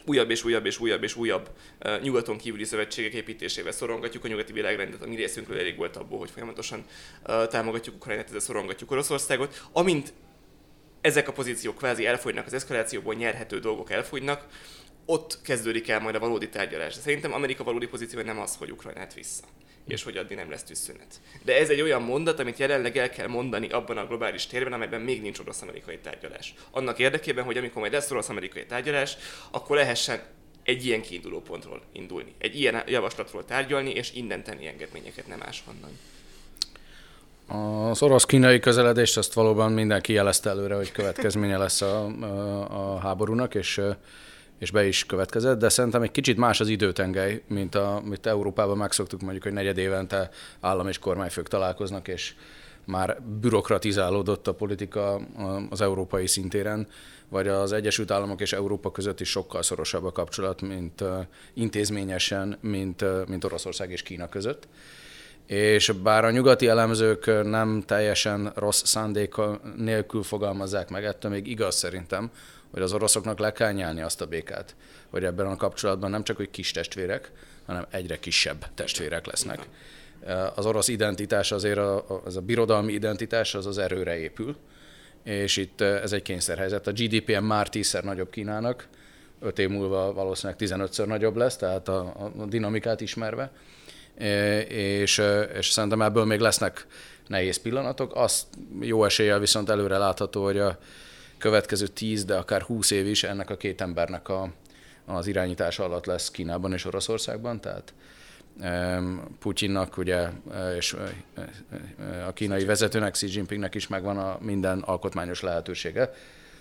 újabb 0.08 0.30
és 0.30 0.44
újabb 0.44 0.66
és 0.66 0.80
újabb 0.80 1.02
és 1.02 1.16
újabb 1.16 1.50
uh, 1.84 2.00
nyugaton 2.00 2.36
kívüli 2.36 2.64
szövetségek 2.64 3.12
építésével 3.12 3.72
szorongatjuk 3.72 4.24
a 4.24 4.28
nyugati 4.28 4.52
világrendet, 4.52 5.02
a 5.02 5.06
mi 5.06 5.16
részünkről 5.16 5.58
elég 5.58 5.76
volt 5.76 5.96
abból, 5.96 6.18
hogy 6.18 6.30
folyamatosan 6.30 6.84
uh, 7.26 7.46
támogatjuk 7.46 7.94
Ukrajnát, 7.94 8.26
ezzel 8.26 8.40
szorongatjuk 8.40 8.90
Oroszországot. 8.90 9.62
Amint 9.72 10.12
ezek 11.00 11.28
a 11.28 11.32
pozíciók 11.32 11.76
kvázi 11.76 12.06
elfogynak, 12.06 12.46
az 12.46 12.52
eszkalációból 12.52 13.14
nyerhető 13.14 13.58
dolgok 13.58 13.90
elfogynak, 13.90 14.46
ott 15.10 15.38
kezdődik 15.42 15.88
el 15.88 16.00
majd 16.00 16.14
a 16.14 16.18
valódi 16.18 16.48
tárgyalás. 16.48 16.94
De 16.94 17.00
szerintem 17.00 17.32
Amerika 17.32 17.64
valódi 17.64 17.86
pozíciója 17.86 18.24
nem 18.26 18.40
az, 18.40 18.56
hogy 18.56 18.70
Ukrajnát 18.70 19.14
vissza 19.14 19.44
és 19.86 20.02
hogy 20.02 20.16
addig 20.16 20.36
nem 20.36 20.50
lesz 20.50 20.62
tűzszünet. 20.62 21.20
De 21.42 21.58
ez 21.58 21.68
egy 21.68 21.80
olyan 21.80 22.02
mondat, 22.02 22.40
amit 22.40 22.58
jelenleg 22.58 22.96
el 22.96 23.10
kell 23.10 23.26
mondani 23.26 23.68
abban 23.68 23.96
a 23.96 24.06
globális 24.06 24.46
térben, 24.46 24.72
amelyben 24.72 25.00
még 25.00 25.22
nincs 25.22 25.38
orosz-amerikai 25.38 25.98
tárgyalás. 25.98 26.54
Annak 26.70 26.98
érdekében, 26.98 27.44
hogy 27.44 27.56
amikor 27.56 27.80
majd 27.80 27.92
lesz 27.92 28.10
orosz-amerikai 28.10 28.66
tárgyalás, 28.66 29.16
akkor 29.50 29.76
lehessen 29.76 30.20
egy 30.62 30.86
ilyen 30.86 31.02
kiinduló 31.02 31.40
pontról 31.40 31.80
indulni, 31.92 32.34
egy 32.38 32.60
ilyen 32.60 32.82
javaslatról 32.86 33.44
tárgyalni, 33.44 33.90
és 33.90 34.12
innen 34.14 34.44
tenni 34.44 34.66
engedményeket, 34.66 35.26
nem 35.26 35.38
máshonnan. 35.38 35.90
Az 37.90 38.02
orosz-kínai 38.02 38.60
közeledést 38.60 39.16
azt 39.16 39.32
valóban 39.32 39.72
mindenki 39.72 40.12
jelezte 40.12 40.50
előre, 40.50 40.74
hogy 40.74 40.92
következménye 40.92 41.56
lesz 41.56 41.80
a, 41.80 42.04
a, 42.68 42.98
háborúnak, 42.98 43.54
és 43.54 43.80
és 44.58 44.70
be 44.70 44.86
is 44.86 45.06
következett, 45.06 45.58
de 45.58 45.68
szerintem 45.68 46.02
egy 46.02 46.10
kicsit 46.10 46.36
más 46.36 46.60
az 46.60 46.68
időtengely, 46.68 47.42
mint 47.46 47.74
amit 47.74 48.26
Európában 48.26 48.76
megszoktuk, 48.76 49.20
mondjuk, 49.20 49.42
hogy 49.42 49.52
negyed 49.52 49.78
évente 49.78 50.30
állam 50.60 50.88
és 50.88 50.98
kormányfők 50.98 51.48
találkoznak, 51.48 52.08
és 52.08 52.34
már 52.84 53.22
bürokratizálódott 53.22 54.46
a 54.46 54.54
politika 54.54 55.20
az 55.70 55.80
európai 55.80 56.26
szintéren, 56.26 56.86
vagy 57.28 57.48
az 57.48 57.72
Egyesült 57.72 58.10
Államok 58.10 58.40
és 58.40 58.52
Európa 58.52 58.90
között 58.90 59.20
is 59.20 59.28
sokkal 59.28 59.62
szorosabb 59.62 60.04
a 60.04 60.12
kapcsolat, 60.12 60.62
mint 60.62 61.04
intézményesen, 61.54 62.58
mint, 62.60 63.04
mint 63.28 63.44
Oroszország 63.44 63.90
és 63.90 64.02
Kína 64.02 64.28
között. 64.28 64.68
És 65.46 65.90
bár 66.02 66.24
a 66.24 66.30
nyugati 66.30 66.68
elemzők 66.68 67.44
nem 67.44 67.82
teljesen 67.86 68.52
rossz 68.54 68.82
szándéka 68.84 69.60
nélkül 69.76 70.22
fogalmazzák 70.22 70.90
meg, 70.90 71.04
ettől 71.04 71.30
még 71.30 71.46
igaz 71.46 71.74
szerintem, 71.74 72.30
hogy 72.70 72.82
az 72.82 72.92
oroszoknak 72.92 73.38
le 73.38 73.52
kell 73.52 73.72
nyelni 73.72 74.00
azt 74.00 74.20
a 74.20 74.26
békát, 74.26 74.76
hogy 75.10 75.24
ebben 75.24 75.46
a 75.46 75.56
kapcsolatban 75.56 76.10
nem 76.10 76.24
csak, 76.24 76.36
hogy 76.36 76.50
kis 76.50 76.70
testvérek, 76.70 77.32
hanem 77.66 77.86
egyre 77.90 78.18
kisebb 78.18 78.64
testvérek 78.74 79.26
lesznek. 79.26 79.68
Az 80.54 80.66
orosz 80.66 80.88
identitás 80.88 81.52
azért, 81.52 81.78
a, 81.78 82.22
az 82.24 82.36
a 82.36 82.40
birodalmi 82.40 82.92
identitás 82.92 83.54
az 83.54 83.66
az 83.66 83.78
erőre 83.78 84.18
épül, 84.18 84.56
és 85.24 85.56
itt 85.56 85.80
ez 85.80 86.12
egy 86.12 86.22
kényszerhelyzet. 86.22 86.86
A 86.86 86.92
GDP 86.92 87.40
már 87.40 87.68
tízszer 87.68 88.04
nagyobb 88.04 88.30
Kínának, 88.30 88.88
öt 89.40 89.58
év 89.58 89.68
múlva 89.68 90.12
valószínűleg 90.12 90.58
15-ször 90.60 91.06
nagyobb 91.06 91.36
lesz, 91.36 91.56
tehát 91.56 91.88
a, 91.88 92.32
a 92.38 92.44
dinamikát 92.46 93.00
ismerve, 93.00 93.52
és, 94.68 95.22
és 95.58 95.70
szerintem 95.70 96.02
ebből 96.02 96.24
még 96.24 96.40
lesznek 96.40 96.86
nehéz 97.26 97.56
pillanatok. 97.56 98.14
Azt 98.14 98.46
jó 98.80 99.04
eséllyel 99.04 99.38
viszont 99.38 99.68
előre 99.68 99.98
látható, 99.98 100.44
hogy 100.44 100.58
a, 100.58 100.78
következő 101.38 101.86
10, 101.86 102.24
de 102.24 102.36
akár 102.36 102.62
20 102.62 102.90
év 102.90 103.06
is 103.06 103.24
ennek 103.24 103.50
a 103.50 103.56
két 103.56 103.80
embernek 103.80 104.28
a, 104.28 104.52
az 105.06 105.26
irányítása 105.26 105.84
alatt 105.84 106.06
lesz 106.06 106.30
Kínában 106.30 106.72
és 106.72 106.84
Oroszországban, 106.84 107.60
tehát 107.60 107.92
Putyinnak 109.38 109.96
ugye, 109.96 110.28
és 110.76 110.96
a 112.26 112.32
kínai 112.32 112.64
vezetőnek, 112.64 113.12
Xi 113.12 113.26
Jinpingnek 113.30 113.74
is 113.74 113.88
megvan 113.88 114.18
a 114.18 114.38
minden 114.40 114.78
alkotmányos 114.78 115.40
lehetősége, 115.40 116.12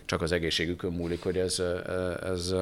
csak 0.06 0.22
az 0.22 0.32
egészségükön 0.32 0.92
múlik, 0.92 1.24
hogy 1.24 1.38
ez, 1.38 1.62
ez 2.24 2.54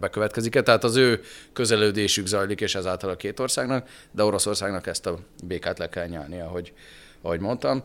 bekövetkezik-e. 0.00 0.62
Tehát 0.62 0.84
az 0.84 0.96
ő 0.96 1.20
közelődésük 1.52 2.26
zajlik, 2.26 2.60
és 2.60 2.74
ezáltal 2.74 3.10
a 3.10 3.16
két 3.16 3.40
országnak, 3.40 3.88
de 4.10 4.24
Oroszországnak 4.24 4.86
ezt 4.86 5.06
a 5.06 5.18
békát 5.44 5.78
le 5.78 5.88
kell 5.88 6.06
nyelni, 6.06 6.40
ahogy, 6.40 6.72
ahogy 7.22 7.40
mondtam. 7.40 7.82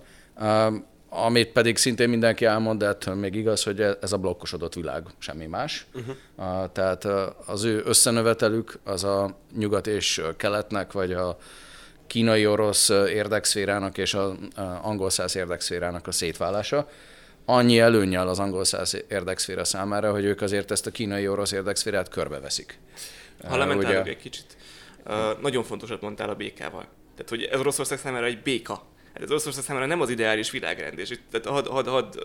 Amit 1.13 1.51
pedig 1.51 1.77
szintén 1.77 2.09
mindenki 2.09 2.45
elmond, 2.45 2.79
de 2.79 2.85
hát 2.85 3.15
még 3.15 3.35
igaz, 3.35 3.63
hogy 3.63 3.81
ez 4.01 4.11
a 4.11 4.17
blokkosodott 4.17 4.73
világ, 4.73 5.03
semmi 5.17 5.45
más. 5.45 5.85
Uh-huh. 5.93 6.71
Tehát 6.71 7.05
az 7.45 7.63
ő 7.63 7.81
összenövetelük 7.85 8.79
az 8.83 9.03
a 9.03 9.37
nyugat 9.57 9.87
és 9.87 10.21
keletnek, 10.37 10.91
vagy 10.91 11.13
a 11.13 11.37
kínai-orosz 12.07 12.89
érdekszférának 12.89 13.97
és 13.97 14.13
az 14.13 14.31
angol 14.81 15.09
száz 15.09 15.35
érdekszférának 15.35 16.07
a 16.07 16.11
szétválása. 16.11 16.89
Annyi 17.45 17.79
előnyel 17.79 18.27
az 18.27 18.39
angol 18.39 18.63
száz 18.63 19.03
érdekszféra 19.07 19.63
számára, 19.63 20.11
hogy 20.11 20.25
ők 20.25 20.41
azért 20.41 20.71
ezt 20.71 20.85
a 20.85 20.91
kínai-orosz 20.91 21.51
érdekszférát 21.51 22.09
körbeveszik. 22.09 22.79
Ha 23.47 23.57
lementálunk 23.57 24.07
egy 24.07 24.17
kicsit. 24.17 24.57
Uh, 25.05 25.41
nagyon 25.41 25.63
fontosat 25.63 26.01
mondtál 26.01 26.29
a 26.29 26.35
békával. 26.35 26.85
Tehát, 27.15 27.29
hogy 27.29 27.43
ez 27.43 27.59
Oroszország 27.59 27.97
számára 27.97 28.25
egy 28.25 28.41
béka 28.41 28.83
Hát 29.21 29.29
ez 29.29 29.35
Oroszország 29.35 29.63
számára 29.63 29.85
nem 29.85 30.01
az 30.01 30.09
ideális 30.09 30.51
világrend, 30.51 30.99
és 30.99 31.09
itt 31.09 31.21
tehát 31.31 31.45
hadd 31.45 31.67
had, 31.67 31.87
had, 31.87 32.21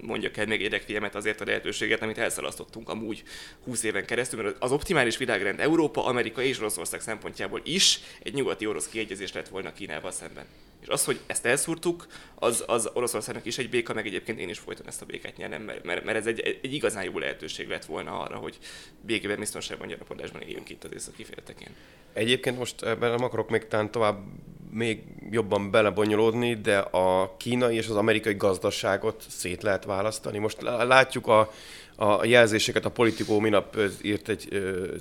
mondjak 0.00 0.36
el 0.36 0.46
még 0.46 0.60
érdekfilmet 0.60 1.14
azért 1.14 1.40
a 1.40 1.44
lehetőséget, 1.44 2.02
amit 2.02 2.18
elszalasztottunk 2.18 2.88
amúgy 2.88 3.22
20 3.64 3.82
éven 3.82 4.04
keresztül, 4.04 4.42
mert 4.42 4.56
az 4.58 4.72
optimális 4.72 5.16
világrend 5.16 5.60
Európa, 5.60 6.04
Amerika 6.04 6.42
és 6.42 6.58
Oroszország 6.58 7.00
szempontjából 7.00 7.60
is 7.64 8.00
egy 8.22 8.34
nyugati 8.34 8.66
orosz 8.66 8.88
kiegyezés 8.88 9.32
lett 9.32 9.48
volna 9.48 9.72
Kínával 9.72 10.10
szemben. 10.10 10.44
És 10.80 10.88
az, 10.88 11.04
hogy 11.04 11.20
ezt 11.26 11.46
elszúrtuk, 11.46 12.06
az, 12.34 12.64
az 12.66 12.90
Oroszországnak 12.92 13.46
is 13.46 13.58
egy 13.58 13.70
béka, 13.70 13.94
meg 13.94 14.06
egyébként 14.06 14.38
én 14.38 14.48
is 14.48 14.58
folyton 14.58 14.86
ezt 14.86 15.02
a 15.02 15.06
békát 15.06 15.36
nyernem, 15.36 15.62
mert, 15.62 15.84
mert, 15.84 16.04
mert 16.04 16.18
ez 16.18 16.26
egy, 16.26 16.58
egy 16.62 16.74
igazán 16.74 17.04
jó 17.04 17.18
lehetőség 17.18 17.68
lett 17.68 17.84
volna 17.84 18.20
arra, 18.20 18.36
hogy 18.36 18.58
békében, 19.00 19.38
biztonságban, 19.38 19.88
gyarapodásban 19.88 20.42
éljünk 20.42 20.70
itt 20.70 20.84
az 20.84 20.92
északi 20.92 21.24
féltekén. 21.24 21.74
Egyébként 22.12 22.58
most 22.58 22.82
ebben 22.82 23.10
nem 23.10 23.24
akarok 23.24 23.50
még 23.50 23.66
talán 23.66 23.90
tovább 23.90 24.24
még 24.72 25.02
jobban 25.30 25.70
belebonyolódni, 25.70 26.54
de 26.54 26.78
a 26.78 27.34
kínai 27.36 27.76
és 27.76 27.88
az 27.88 27.96
amerikai 27.96 28.34
gazdaságot 28.34 29.24
szét 29.28 29.62
lehet 29.62 29.84
választani. 29.84 30.38
Most 30.38 30.62
látjuk 30.62 31.26
a 31.26 31.50
a 31.96 32.24
jelzéseket, 32.24 32.84
a 32.84 32.90
politikó 32.90 33.38
minap 33.38 33.78
írt 34.02 34.28
egy 34.28 34.48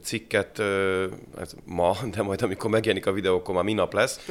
cikket, 0.03 0.61
hát 1.37 1.55
ma, 1.65 1.97
de 2.11 2.21
majd 2.21 2.41
amikor 2.41 2.69
megjelenik 2.69 3.05
a 3.05 3.11
videó, 3.11 3.35
akkor 3.35 3.55
már 3.55 3.63
minap 3.63 3.93
lesz, 3.93 4.27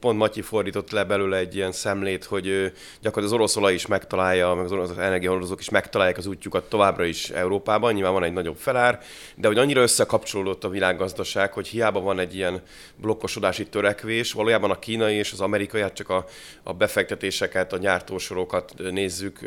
pont 0.00 0.18
Matyi 0.18 0.42
fordított 0.42 0.90
le 0.90 1.04
belőle 1.04 1.36
egy 1.36 1.56
ilyen 1.56 1.72
szemlét, 1.72 2.24
hogy 2.24 2.72
gyakorlatilag 3.00 3.42
az 3.42 3.52
orosz 3.52 3.72
is 3.72 3.86
megtalálja, 3.86 4.54
meg 4.54 4.64
az 4.64 4.72
orosz 4.72 4.90
energiahordozók 4.96 5.60
is 5.60 5.68
megtalálják 5.68 6.18
az 6.18 6.26
útjukat 6.26 6.68
továbbra 6.68 7.04
is 7.04 7.30
Európában, 7.30 7.92
nyilván 7.92 8.12
van 8.12 8.24
egy 8.24 8.32
nagyobb 8.32 8.56
felár, 8.56 9.00
de 9.36 9.46
hogy 9.46 9.58
annyira 9.58 9.80
összekapcsolódott 9.80 10.64
a 10.64 10.68
világgazdaság, 10.68 11.52
hogy 11.52 11.68
hiába 11.68 12.00
van 12.00 12.18
egy 12.18 12.34
ilyen 12.34 12.62
blokkosodási 12.96 13.66
törekvés, 13.66 14.32
valójában 14.32 14.70
a 14.70 14.78
kínai 14.78 15.14
és 15.14 15.32
az 15.32 15.40
amerikai, 15.40 15.80
hát 15.80 15.94
csak 15.94 16.08
a, 16.08 16.24
a 16.62 16.72
befektetéseket, 16.72 17.72
a 17.72 17.78
gyártósorokat 17.78 18.74
nézzük, 18.90 19.38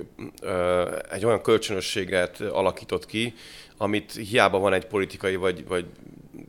egy 1.11 1.25
olyan 1.25 1.41
kölcsönösségre 1.41 2.04
térséget 2.05 2.41
alakított 2.41 3.05
ki, 3.05 3.33
amit 3.77 4.11
hiába 4.11 4.59
van 4.59 4.73
egy 4.73 4.85
politikai 4.85 5.35
vagy, 5.35 5.67
vagy 5.67 5.85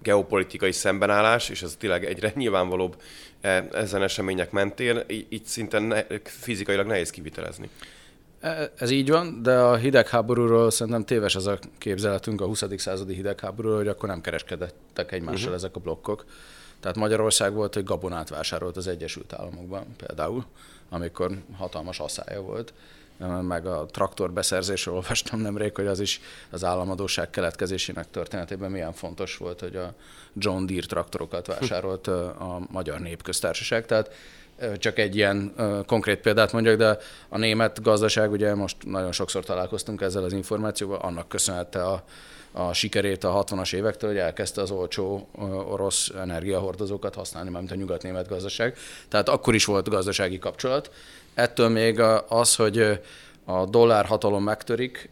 geopolitikai 0.02 0.72
szembenállás, 0.72 1.48
és 1.48 1.62
ez 1.62 1.76
tényleg 1.78 2.04
egyre 2.04 2.32
nyilvánvalóbb 2.42 3.02
e, 3.40 3.68
ezen 3.72 4.02
események 4.02 4.50
mentén, 4.50 5.02
így 5.28 5.44
szinte 5.44 5.78
ne, 5.78 6.04
fizikailag 6.24 6.86
nehéz 6.86 7.10
kivitelezni. 7.10 7.68
E, 8.40 8.70
ez 8.76 8.90
így 8.90 9.10
van, 9.10 9.42
de 9.42 9.58
a 9.58 9.76
hidegháborúról 9.76 10.70
szerintem 10.70 11.04
téves 11.04 11.34
az 11.34 11.46
a 11.46 11.58
képzeletünk, 11.78 12.40
a 12.40 12.46
20. 12.46 12.64
századi 12.76 13.14
hidegháborúról, 13.14 13.76
hogy 13.76 13.88
akkor 13.88 14.08
nem 14.08 14.20
kereskedettek 14.20 15.12
egymással 15.12 15.38
uh-huh. 15.38 15.54
ezek 15.54 15.76
a 15.76 15.80
blokkok. 15.80 16.24
Tehát 16.80 16.96
Magyarország 16.96 17.54
volt, 17.54 17.74
hogy 17.74 17.84
gabonát 17.84 18.28
vásárolt 18.28 18.76
az 18.76 18.86
Egyesült 18.86 19.32
Államokban 19.32 19.86
például, 19.96 20.44
amikor 20.88 21.30
hatalmas 21.56 22.00
asszája 22.00 22.40
volt 22.40 22.72
meg 23.42 23.66
a 23.66 23.86
traktor 23.90 24.32
beszerzésről 24.32 24.94
olvastam 24.94 25.40
nemrég, 25.40 25.74
hogy 25.74 25.86
az 25.86 26.00
is 26.00 26.20
az 26.50 26.64
államadóság 26.64 27.30
keletkezésének 27.30 28.10
történetében 28.10 28.70
milyen 28.70 28.92
fontos 28.92 29.36
volt, 29.36 29.60
hogy 29.60 29.76
a 29.76 29.94
John 30.34 30.66
Deere 30.66 30.86
traktorokat 30.86 31.46
vásárolt 31.46 32.06
a 32.06 32.60
Magyar 32.70 33.00
Népköztársaság. 33.00 33.86
Tehát 33.86 34.10
csak 34.78 34.98
egy 34.98 35.16
ilyen 35.16 35.54
konkrét 35.86 36.20
példát 36.20 36.52
mondjak, 36.52 36.76
de 36.76 36.98
a 37.28 37.38
német 37.38 37.82
gazdaság, 37.82 38.30
ugye 38.30 38.54
most 38.54 38.76
nagyon 38.84 39.12
sokszor 39.12 39.44
találkoztunk 39.44 40.00
ezzel 40.00 40.24
az 40.24 40.32
információval, 40.32 40.98
annak 40.98 41.28
köszönhette 41.28 41.82
a, 41.82 42.04
a 42.52 42.72
sikerét 42.72 43.24
a 43.24 43.44
60-as 43.44 43.74
évektől, 43.74 44.10
hogy 44.10 44.18
elkezdte 44.18 44.60
az 44.60 44.70
olcsó 44.70 45.28
orosz 45.68 46.08
energiahordozókat 46.16 47.14
használni, 47.14 47.50
mint 47.50 47.70
a 47.70 47.74
nyugat-német 47.74 48.28
gazdaság. 48.28 48.76
Tehát 49.08 49.28
akkor 49.28 49.54
is 49.54 49.64
volt 49.64 49.88
gazdasági 49.88 50.38
kapcsolat. 50.38 50.90
Ettől 51.36 51.68
még 51.68 52.00
az, 52.28 52.54
hogy 52.54 53.00
a 53.44 53.66
dollár 53.66 54.04
hatalom 54.04 54.42
megtörik, 54.42 55.10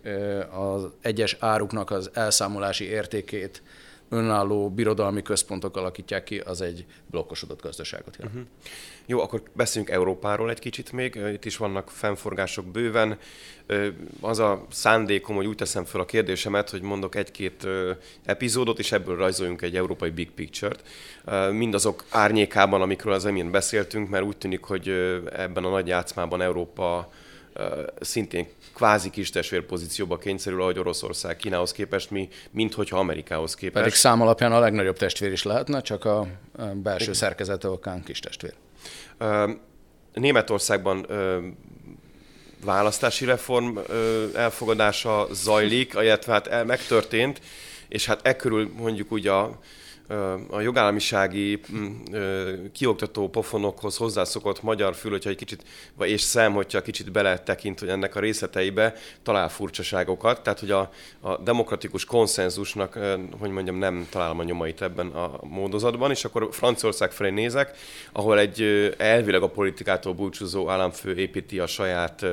az 0.51 0.87
egyes 1.01 1.37
áruknak 1.41 1.91
az 1.91 2.11
elszámolási 2.13 2.85
értékét 2.85 3.63
önálló 4.09 4.71
birodalmi 4.71 5.23
központok 5.23 5.77
alakítják 5.77 6.25
ki, 6.25 6.38
az 6.38 6.61
egy 6.61 6.85
blokkosodott 7.11 7.62
gazdaságot 7.62 8.17
jelent. 8.17 8.35
Uh-huh. 8.35 8.51
Jó, 9.07 9.21
akkor 9.21 9.43
beszéljünk 9.53 9.95
Európáról 9.95 10.51
egy 10.51 10.59
kicsit 10.59 10.93
még. 10.93 11.14
Itt 11.14 11.45
is 11.45 11.57
vannak 11.57 11.90
fennforgások 11.90 12.67
bőven. 12.67 13.19
Az 14.21 14.38
a 14.38 14.67
szándékom, 14.71 15.37
hogy 15.37 15.47
úgy 15.47 15.57
teszem 15.57 15.85
fel 15.85 16.01
a 16.01 16.05
kérdésemet, 16.05 16.71
hogy 16.71 16.83
mondok 16.83 17.14
egy-két 17.14 17.67
epizódot, 18.25 18.79
és 18.79 18.93
ebből 18.93 19.17
rajzoljunk 19.17 19.62
egy 19.62 19.77
európai 19.77 20.11
big 20.11 20.31
picture-t. 20.31 20.83
Mindazok 21.53 22.05
árnyékában, 22.09 22.83
amikről 22.83 23.12
az 23.12 23.25
emén 23.25 23.51
beszéltünk, 23.51 24.09
mert 24.09 24.25
úgy 24.25 24.37
tűnik, 24.37 24.62
hogy 24.62 24.88
ebben 25.33 25.64
a 25.64 25.71
nagy 25.71 25.87
játszmában 25.87 26.43
Európa 26.43 27.12
szintén 28.01 28.47
kvázi 28.75 29.11
kis 29.11 29.31
testvér 29.31 29.67
pozícióba 29.67 30.19
kényszerül, 30.19 30.63
ahogy 30.63 30.79
Oroszország 30.79 31.37
Kínához 31.37 31.73
képest, 31.73 32.11
mi, 32.11 32.29
mint 32.51 32.75
hogyha 32.75 32.99
Amerikához 32.99 33.55
képest. 33.55 33.85
Pedig 33.85 33.99
szám 33.99 34.21
alapján 34.21 34.53
a 34.53 34.59
legnagyobb 34.59 34.97
testvér 34.97 35.33
is 35.33 35.43
lehetne, 35.43 35.81
csak 35.81 36.05
a 36.05 36.27
belső 36.75 37.13
szerkezete 37.13 37.69
okán 37.69 38.03
kis 38.03 38.19
testvér. 38.19 38.55
Németországban 40.13 41.07
választási 42.65 43.25
reform 43.25 43.79
elfogadása 44.35 45.27
zajlik, 45.33 45.93
illetve 45.95 46.33
hát 46.33 46.65
megtörtént, 46.65 47.41
és 47.89 48.07
hát 48.07 48.27
e 48.27 48.37
körül 48.37 48.71
mondjuk 48.77 49.13
úgy 49.13 49.27
a 49.27 49.59
a 50.51 50.61
jogállamisági 50.61 51.61
mm, 51.73 51.95
kioktató 52.73 53.29
pofonokhoz 53.29 53.97
hozzászokott 53.97 54.62
magyar 54.62 54.95
fül, 54.95 55.11
hogyha 55.11 55.31
egy 55.31 55.37
kicsit, 55.37 55.64
vagy 55.97 56.11
és 56.11 56.21
szem, 56.21 56.53
hogyha 56.53 56.83
kicsit 56.83 57.12
beletekint, 57.12 57.81
hogy 57.81 57.88
ennek 57.88 58.17
a 58.17 58.21
részleteibe 58.21 58.95
talál 59.23 59.49
furcsaságokat, 59.49 60.43
tehát 60.43 60.61
hogy 60.61 60.71
a, 60.71 60.90
a 61.21 61.37
demokratikus 61.37 62.05
konszenzusnak, 62.05 62.99
hogy 63.38 63.51
mondjam, 63.51 63.77
nem 63.77 64.07
találom 64.11 64.38
a 64.38 64.43
nyomait 64.43 64.83
ebben 64.83 65.07
a 65.07 65.38
módozatban, 65.43 66.11
és 66.11 66.25
akkor 66.25 66.49
Franciaország 66.53 67.12
felé 67.12 67.31
nézek, 67.31 67.77
ahol 68.12 68.38
egy 68.38 68.62
elvileg 68.99 69.43
a 69.43 69.49
politikától 69.49 70.12
búcsúzó 70.12 70.69
államfő 70.69 71.17
építi 71.17 71.59
a 71.59 71.67
saját 71.67 72.27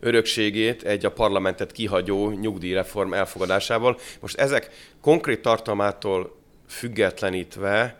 örökségét 0.00 0.82
egy 0.82 1.04
a 1.04 1.12
parlamentet 1.12 1.72
kihagyó 1.72 2.30
nyugdíjreform 2.30 3.12
elfogadásával. 3.12 3.98
Most 4.20 4.38
ezek 4.38 4.70
konkrét 5.00 5.42
tartalmától 5.42 6.35
függetlenítve, 6.66 7.98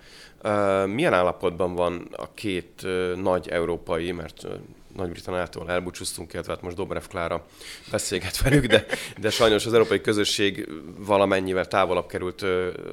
milyen 0.87 1.13
állapotban 1.13 1.75
van 1.75 2.09
a 2.17 2.35
két 2.35 2.87
nagy 3.17 3.49
európai, 3.49 4.13
mert 4.13 4.47
nagy-Britanniától 4.97 5.71
elbúcsúztunk, 5.71 6.33
illetve 6.33 6.53
hát 6.53 6.63
most 6.63 6.77
Dobrev 6.77 7.03
Klára 7.09 7.47
beszélget 7.91 8.39
velük, 8.43 8.67
de, 8.67 8.87
de 9.21 9.31
sajnos 9.31 9.67
az 9.67 9.73
európai 9.73 10.01
közösség 10.01 10.69
valamennyivel 10.99 11.67
távolabb 11.67 12.07
került 12.07 12.45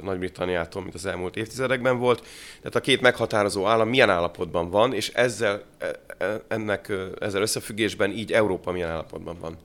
Nagy-Britanniától, 0.01 0.81
mint 0.81 0.93
az 0.93 1.05
elmúlt 1.05 1.36
évtizedekben 1.36 1.97
volt. 1.97 2.25
Tehát 2.57 2.75
a 2.75 2.81
két 2.81 3.01
meghatározó 3.01 3.65
állam 3.65 3.89
milyen 3.89 4.09
állapotban 4.09 4.69
van, 4.69 4.93
és 4.93 5.09
ezzel, 5.09 5.63
e, 5.77 5.99
e, 6.17 6.41
ennek, 6.47 6.93
ezzel 7.19 7.41
összefüggésben 7.41 8.12
így 8.12 8.33
Európa 8.33 8.71
milyen 8.71 8.89
állapotban 8.89 9.38
van? 9.39 9.57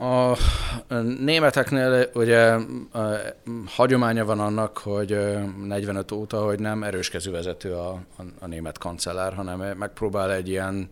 A 0.00 0.36
németeknél 1.18 2.10
ugye 2.14 2.50
a 2.92 3.18
hagyománya 3.66 4.24
van 4.24 4.40
annak, 4.40 4.78
hogy 4.78 5.18
45 5.66 6.12
óta, 6.12 6.44
hogy 6.44 6.58
nem 6.58 6.82
erőskező 6.82 7.30
vezető 7.30 7.74
a, 7.74 7.90
a, 7.90 8.22
a 8.38 8.46
német 8.46 8.78
kancellár, 8.78 9.34
hanem 9.34 9.76
megpróbál 9.78 10.32
egy 10.32 10.48
ilyen 10.48 10.90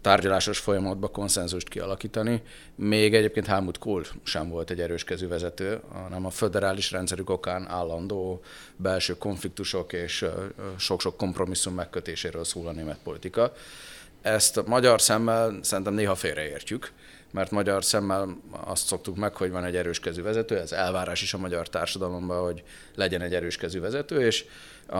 tárgyalásos 0.00 0.58
folyamatba 0.58 1.08
konszenzust 1.08 1.68
kialakítani. 1.68 2.42
Még 2.74 3.14
egyébként 3.14 3.46
Helmut 3.46 3.78
Kohl 3.78 4.02
sem 4.22 4.48
volt 4.48 4.70
egy 4.70 4.80
erőskező 4.80 5.28
vezető, 5.28 5.80
hanem 5.92 6.26
a 6.26 6.30
föderális 6.30 6.90
rendszerük 6.90 7.30
okán 7.30 7.68
állandó 7.68 8.40
belső 8.76 9.16
konfliktusok 9.16 9.92
és 9.92 10.24
sok-sok 10.76 11.16
kompromisszum 11.16 11.74
megkötéséről 11.74 12.44
szól 12.44 12.66
a 12.66 12.72
német 12.72 12.98
politika. 13.04 13.52
Ezt 14.22 14.56
a 14.56 14.62
magyar 14.66 15.00
szemmel 15.00 15.58
szerintem 15.62 15.94
néha 15.94 16.14
félreértjük 16.14 16.92
mert 17.34 17.50
magyar 17.50 17.84
szemmel 17.84 18.36
azt 18.64 18.86
szoktuk 18.86 19.16
meg, 19.16 19.36
hogy 19.36 19.50
van 19.50 19.64
egy 19.64 19.76
erős 19.76 20.00
kezű 20.00 20.22
vezető, 20.22 20.58
ez 20.58 20.72
elvárás 20.72 21.22
is 21.22 21.34
a 21.34 21.38
magyar 21.38 21.68
társadalomban, 21.68 22.44
hogy 22.44 22.62
legyen 22.94 23.20
egy 23.20 23.34
erős 23.34 23.56
kezű 23.56 23.80
vezető, 23.80 24.26
és 24.26 24.44
a, 24.86 24.96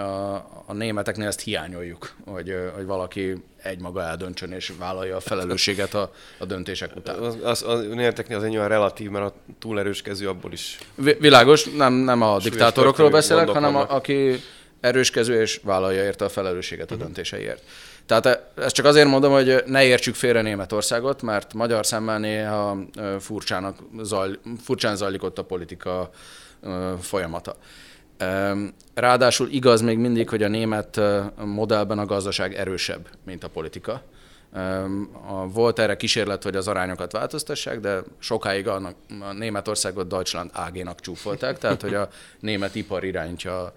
a, 0.00 0.34
a 0.66 0.72
németeknél 0.72 1.26
ezt 1.26 1.40
hiányoljuk, 1.40 2.14
hogy, 2.24 2.54
hogy 2.74 2.86
valaki 2.86 3.44
egymaga 3.62 4.02
eldöntsön 4.02 4.52
és 4.52 4.72
vállalja 4.78 5.16
a 5.16 5.20
felelősséget 5.20 5.94
a, 5.94 6.12
a 6.38 6.44
döntések 6.44 6.96
után. 6.96 7.18
Az, 7.18 7.36
az, 7.42 7.62
az 7.62 7.80
németeknél 7.80 8.36
az 8.36 8.42
egy 8.42 8.56
olyan 8.56 8.68
relatív, 8.68 9.10
mert 9.10 9.24
a 9.24 9.34
túl 9.58 9.78
erős 9.78 10.02
kezű 10.02 10.26
abból 10.26 10.52
is. 10.52 10.78
Világos, 10.94 11.64
nem, 11.64 11.92
nem 11.92 12.22
a 12.22 12.38
diktátorokról 12.38 13.10
beszélek, 13.10 13.48
hanem 13.48 13.76
a, 13.76 13.94
aki 13.94 14.40
erős 14.86 15.10
kezű 15.10 15.40
és 15.40 15.60
vállalja 15.62 16.04
érte 16.04 16.24
a 16.24 16.28
felelősséget 16.28 16.90
a 16.90 16.94
uh-huh. 16.94 17.06
döntéseiért. 17.06 17.62
Tehát 18.06 18.40
ezt 18.56 18.74
csak 18.74 18.86
azért 18.86 19.08
mondom, 19.08 19.32
hogy 19.32 19.62
ne 19.66 19.84
értsük 19.84 20.14
félre 20.14 20.42
Németországot, 20.42 21.22
mert 21.22 21.54
magyar 21.54 21.86
szemmel 21.86 22.18
néha 22.18 22.78
furcsának 23.20 23.76
zajl, 24.02 24.38
furcsán 24.62 24.96
zajlik 24.96 25.22
ott 25.22 25.38
a 25.38 25.44
politika 25.44 26.10
folyamata. 27.00 27.56
Ráadásul 28.94 29.48
igaz 29.50 29.80
még 29.80 29.98
mindig, 29.98 30.28
hogy 30.28 30.42
a 30.42 30.48
német 30.48 31.00
modellben 31.44 31.98
a 31.98 32.06
gazdaság 32.06 32.54
erősebb, 32.54 33.08
mint 33.24 33.44
a 33.44 33.48
politika. 33.48 34.02
Volt 35.52 35.78
erre 35.78 35.96
kísérlet, 35.96 36.42
hogy 36.42 36.56
az 36.56 36.68
arányokat 36.68 37.12
változtassák, 37.12 37.80
de 37.80 38.02
sokáig 38.18 38.68
a, 38.68 38.94
a 39.20 39.32
Németországot 39.32 40.08
Deutschland 40.08 40.50
AG-nak 40.54 41.00
csúfolták, 41.00 41.58
tehát 41.58 41.82
hogy 41.82 41.94
a 41.94 42.08
német 42.40 42.74
ipar 42.74 43.04
irányítja 43.04 43.72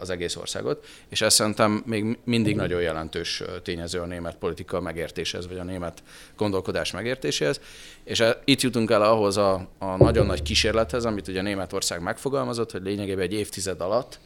az 0.00 0.10
egész 0.10 0.36
országot, 0.36 0.86
és 1.08 1.20
ez 1.20 1.34
szerintem 1.34 1.82
még 1.86 2.18
mindig 2.24 2.56
nagyon 2.56 2.80
jelentős 2.80 3.42
tényező 3.62 4.00
a 4.00 4.06
német 4.06 4.36
politika 4.36 4.80
megértéshez, 4.80 5.48
vagy 5.48 5.58
a 5.58 5.64
német 5.64 6.02
gondolkodás 6.36 6.90
megértéséhez, 6.90 7.60
és 8.04 8.24
itt 8.44 8.60
jutunk 8.60 8.90
el 8.90 9.02
ahhoz 9.02 9.36
a, 9.36 9.68
a 9.78 9.96
nagyon 9.96 10.26
nagy 10.26 10.42
kísérlethez, 10.42 11.04
amit 11.04 11.28
ugye 11.28 11.42
Németország 11.42 12.02
megfogalmazott, 12.02 12.72
hogy 12.72 12.82
lényegében 12.82 13.24
egy 13.24 13.32
évtized 13.32 13.80
alatt 13.80 14.18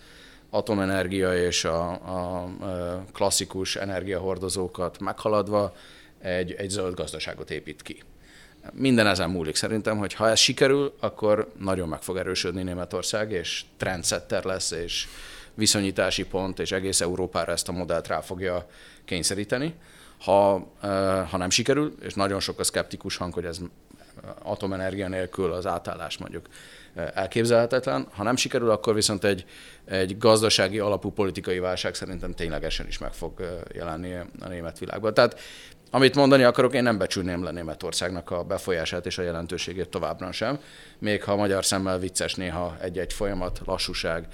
atomenergia 0.51 1.47
és 1.47 1.64
a, 1.64 1.90
a 1.90 2.49
klasszikus 3.12 3.77
energiahordozókat 3.77 4.99
meghaladva 4.99 5.75
egy, 6.21 6.53
egy 6.53 6.71
zöld 6.71 6.95
gazdaságot 6.95 7.51
épít 7.51 7.83
ki. 7.83 8.03
Minden 8.72 9.07
ezen 9.07 9.31
múlik 9.31 9.55
szerintem, 9.55 9.98
hogy 9.98 10.14
ha 10.14 10.29
ez 10.29 10.38
sikerül, 10.38 10.94
akkor 11.01 11.53
nagyon 11.59 11.88
meg 11.88 12.03
fog 12.03 12.16
erősödni 12.16 12.62
Németország, 12.62 13.31
és 13.31 13.64
trendsetter 13.77 14.44
lesz, 14.44 14.70
és 14.70 15.07
viszonyítási 15.55 16.25
pont, 16.25 16.59
és 16.59 16.72
egész 16.72 17.01
Európára 17.01 17.53
ezt 17.53 17.68
a 17.68 17.72
modellt 17.72 18.07
rá 18.07 18.20
fogja 18.20 18.66
kényszeríteni. 19.05 19.75
Ha, 20.20 20.72
ha 21.31 21.37
nem 21.37 21.51
sikerül, 21.51 21.94
és 22.03 22.14
nagyon 22.14 22.40
sok 22.40 22.59
a 22.59 22.64
szkeptikus 22.64 23.16
hang, 23.16 23.35
hogy 23.35 23.44
ez 23.44 23.59
atomenergia 24.42 25.09
nélkül 25.09 25.53
az 25.53 25.66
átállás 25.66 26.18
mondjuk 26.18 26.46
elképzelhetetlen. 26.94 28.07
Ha 28.11 28.22
nem 28.22 28.37
sikerül, 28.37 28.70
akkor 28.70 28.94
viszont 28.94 29.25
egy, 29.25 29.44
egy 29.85 30.18
gazdasági 30.18 30.79
alapú 30.79 31.11
politikai 31.11 31.59
válság 31.59 31.94
szerintem 31.94 32.35
ténylegesen 32.35 32.87
is 32.87 32.98
meg 32.98 33.12
fog 33.12 33.62
jelenni 33.72 34.14
a 34.40 34.48
német 34.48 34.79
világban. 34.79 35.14
Tehát 35.14 35.40
amit 35.94 36.14
mondani 36.14 36.42
akarok, 36.42 36.74
én 36.74 36.83
nem 36.83 36.98
becsülném 36.98 37.44
le 37.44 37.50
Németországnak 37.50 38.31
a 38.31 38.42
befolyását 38.42 39.07
és 39.07 39.18
a 39.18 39.22
jelentőségét 39.22 39.88
továbbra 39.88 40.33
sem, 40.33 40.59
még 40.98 41.22
ha 41.22 41.37
magyar 41.37 41.64
szemmel 41.64 41.98
vicces 41.98 42.35
néha 42.35 42.76
egy-egy 42.81 43.12
folyamat, 43.12 43.61
lassúság, 43.64 44.26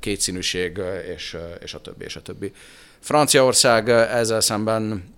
kétszínűség 0.00 0.80
és, 1.14 1.36
és 1.62 1.74
a 1.74 1.80
többi, 1.80 2.04
és 2.04 2.16
a 2.16 2.22
többi. 2.22 2.52
Franciaország 2.98 3.88
ezzel 3.88 4.40
szemben 4.40 5.14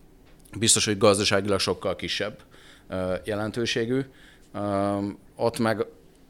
biztos, 0.58 0.84
hogy 0.84 0.98
gazdaságilag 0.98 1.58
sokkal 1.58 1.96
kisebb 1.96 2.38
jelentőségű. 3.24 4.00
Ott 5.36 5.58
meg 5.58 5.86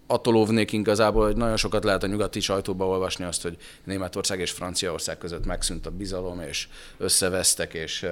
attól 0.07 0.35
óvnék 0.35 0.73
igazából, 0.73 1.25
hogy 1.25 1.37
nagyon 1.37 1.57
sokat 1.57 1.85
lehet 1.85 2.03
a 2.03 2.07
nyugati 2.07 2.41
sajtóba 2.41 2.87
olvasni 2.87 3.25
azt, 3.25 3.43
hogy 3.43 3.57
Németország 3.85 4.41
és 4.41 4.51
Franciaország 4.51 5.19
között 5.19 5.47
megszűnt 5.47 5.87
a 5.87 5.91
bizalom, 5.91 6.41
és 6.41 6.69
összevesztek, 6.99 7.75
és 7.75 8.07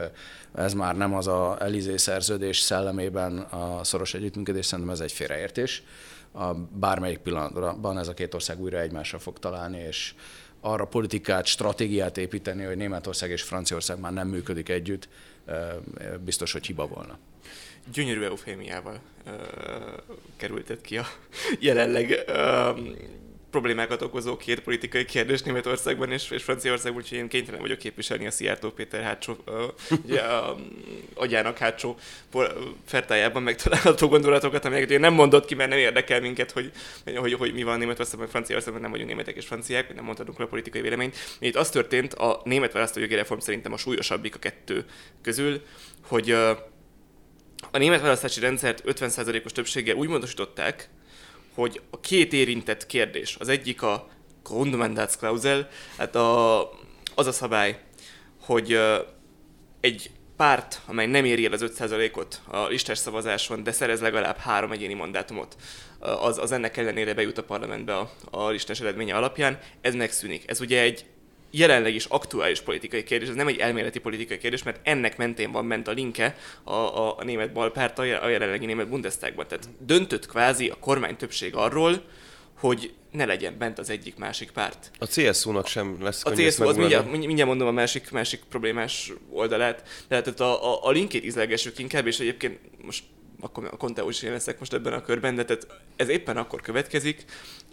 ez 0.54 0.74
már 0.74 0.96
nem 0.96 1.14
az 1.14 1.26
a 1.26 1.56
Elizé 1.60 1.96
szerződés 1.96 2.58
szellemében 2.58 3.38
a 3.38 3.84
szoros 3.84 4.14
együttműködés, 4.14 4.66
szerintem 4.66 4.94
ez 4.94 5.00
egy 5.00 5.12
félreértés. 5.12 5.82
A 6.32 6.54
bármelyik 6.54 7.18
pillanatban 7.18 7.98
ez 7.98 8.08
a 8.08 8.14
két 8.14 8.34
ország 8.34 8.60
újra 8.60 8.78
egymásra 8.78 9.18
fog 9.18 9.38
találni, 9.38 9.78
és 9.78 10.14
arra 10.60 10.84
politikát, 10.84 11.46
stratégiát 11.46 12.18
építeni, 12.18 12.64
hogy 12.64 12.76
Németország 12.76 13.30
és 13.30 13.42
Franciaország 13.42 14.00
már 14.00 14.12
nem 14.12 14.28
működik 14.28 14.68
együtt, 14.68 15.08
biztos, 16.24 16.52
hogy 16.52 16.66
hiba 16.66 16.86
volna 16.86 17.18
gyönyörű 17.92 18.22
eufémiával 18.22 19.00
kerültet 20.36 20.80
ki 20.80 20.96
a 20.96 21.06
jelenleg 21.60 22.24
uh, 22.28 22.78
problémákat 23.54 24.02
okozó 24.02 24.36
két 24.36 24.60
politikai 24.60 25.04
kérdés 25.04 25.42
Németországban 25.42 26.10
és, 26.10 26.30
és 26.30 26.42
Franciaországban, 26.42 27.02
úgyhogy 27.02 27.18
én 27.18 27.28
kénytelen 27.28 27.60
vagyok 27.60 27.78
képviselni 27.78 28.26
a 28.26 28.30
Szijjártó 28.30 28.70
Péter 28.70 29.02
hátsó, 29.02 29.36
ugye 30.04 30.20
a 30.20 30.56
agyának 31.14 31.58
hátsó 31.58 31.96
fertájában 32.84 33.42
megtalálható 33.42 34.08
gondolatokat, 34.08 34.64
amelyeket 34.64 34.90
én 34.90 35.00
nem 35.00 35.12
mondott 35.14 35.44
ki, 35.44 35.54
mert 35.54 35.70
nem 35.70 35.78
érdekel 35.78 36.20
minket, 36.20 36.50
hogy, 36.50 36.72
hogy, 37.16 37.32
hogy 37.32 37.52
mi 37.52 37.62
van 37.62 37.78
Németországban, 37.78 38.28
Franciaországban, 38.28 38.82
nem 38.82 38.90
vagyunk 38.90 39.08
németek 39.08 39.36
és 39.36 39.46
franciák, 39.46 39.94
nem 39.94 40.04
mondhatunk 40.04 40.38
le 40.38 40.44
a 40.44 40.48
politikai 40.48 40.80
véleményt. 40.80 41.16
Itt 41.38 41.56
az 41.56 41.70
történt, 41.70 42.14
a 42.14 42.40
német 42.44 42.72
választójogi 42.72 43.14
reform 43.14 43.40
szerintem 43.40 43.72
a 43.72 43.76
súlyosabbik 43.76 44.34
a 44.34 44.38
kettő 44.38 44.84
közül, 45.22 45.62
hogy 46.06 46.36
a 47.74 47.78
német 47.78 48.00
választási 48.00 48.40
rendszert 48.40 48.82
50%-os 48.86 49.52
többséggel 49.52 49.96
úgy 49.96 50.08
módosították, 50.08 50.88
hogy 51.54 51.80
a 51.90 52.00
két 52.00 52.32
érintett 52.32 52.86
kérdés, 52.86 53.36
az 53.38 53.48
egyik 53.48 53.82
a 53.82 54.08
Grundmandatsklausel, 54.42 55.68
hát 55.96 56.14
a, 56.14 56.62
az 57.14 57.26
a 57.26 57.32
szabály, 57.32 57.80
hogy 58.40 58.80
egy 59.80 60.10
párt, 60.36 60.80
amely 60.86 61.06
nem 61.06 61.24
éri 61.24 61.46
el 61.46 61.52
az 61.52 61.64
5%-ot 61.78 62.40
a 62.46 62.66
listás 62.66 62.98
szavazáson, 62.98 63.62
de 63.62 63.72
szerez 63.72 64.00
legalább 64.00 64.36
három 64.36 64.72
egyéni 64.72 64.94
mandátumot, 64.94 65.56
az, 65.98 66.38
az 66.38 66.52
ennek 66.52 66.76
ellenére 66.76 67.14
bejut 67.14 67.38
a 67.38 67.44
parlamentbe 67.44 67.96
a, 67.96 68.10
a 68.30 68.48
listás 68.48 68.80
eredménye 68.80 69.16
alapján, 69.16 69.58
ez 69.80 69.94
megszűnik. 69.94 70.50
Ez 70.50 70.60
ugye 70.60 70.80
egy 70.80 71.04
jelenleg 71.56 71.94
is 71.94 72.04
aktuális 72.04 72.60
politikai 72.60 73.02
kérdés, 73.02 73.28
ez 73.28 73.34
nem 73.34 73.46
egy 73.46 73.58
elméleti 73.58 73.98
politikai 73.98 74.38
kérdés, 74.38 74.62
mert 74.62 74.80
ennek 74.82 75.16
mentén 75.16 75.52
van 75.52 75.64
ment 75.64 75.88
a 75.88 75.92
linke 75.92 76.36
a, 76.64 76.72
a, 76.72 77.18
a 77.18 77.24
német 77.24 77.52
balpárt 77.52 77.98
a 77.98 78.04
jelenlegi 78.28 78.66
német 78.66 78.88
Bundestagban. 78.88 79.46
Tehát 79.48 79.68
döntött 79.78 80.26
kvázi 80.26 80.68
a 80.68 80.76
kormány 80.80 81.16
többség 81.16 81.54
arról, 81.54 82.02
hogy 82.58 82.92
ne 83.10 83.24
legyen 83.24 83.58
bent 83.58 83.78
az 83.78 83.90
egyik 83.90 84.16
másik 84.16 84.50
párt. 84.50 84.90
A 84.98 85.06
CSU-nak 85.06 85.66
sem 85.66 85.96
lesz 86.00 86.24
A 86.24 86.30
CSU, 86.30 86.66
az 86.68 86.76
mindjárt, 86.76 87.10
mindjárt 87.10 87.48
mondom 87.48 87.68
a 87.68 87.72
másik, 87.72 88.10
másik 88.10 88.40
problémás 88.48 89.12
oldalát. 89.30 90.04
Tehát 90.08 90.40
a, 90.40 90.72
a, 90.72 90.86
a 90.86 90.90
linkét 90.90 91.24
izlegessük 91.24 91.78
inkább, 91.78 92.06
és 92.06 92.18
egyébként 92.18 92.58
most 92.82 93.04
akkor 93.40 93.64
a 93.64 93.76
Conteo 93.76 94.08
is 94.08 94.22
én 94.22 94.32
leszek 94.32 94.58
most 94.58 94.72
ebben 94.72 94.92
a 94.92 95.02
körben, 95.02 95.34
de 95.34 95.44
tehát 95.44 95.66
ez 95.96 96.08
éppen 96.08 96.36
akkor 96.36 96.60
következik, 96.60 97.24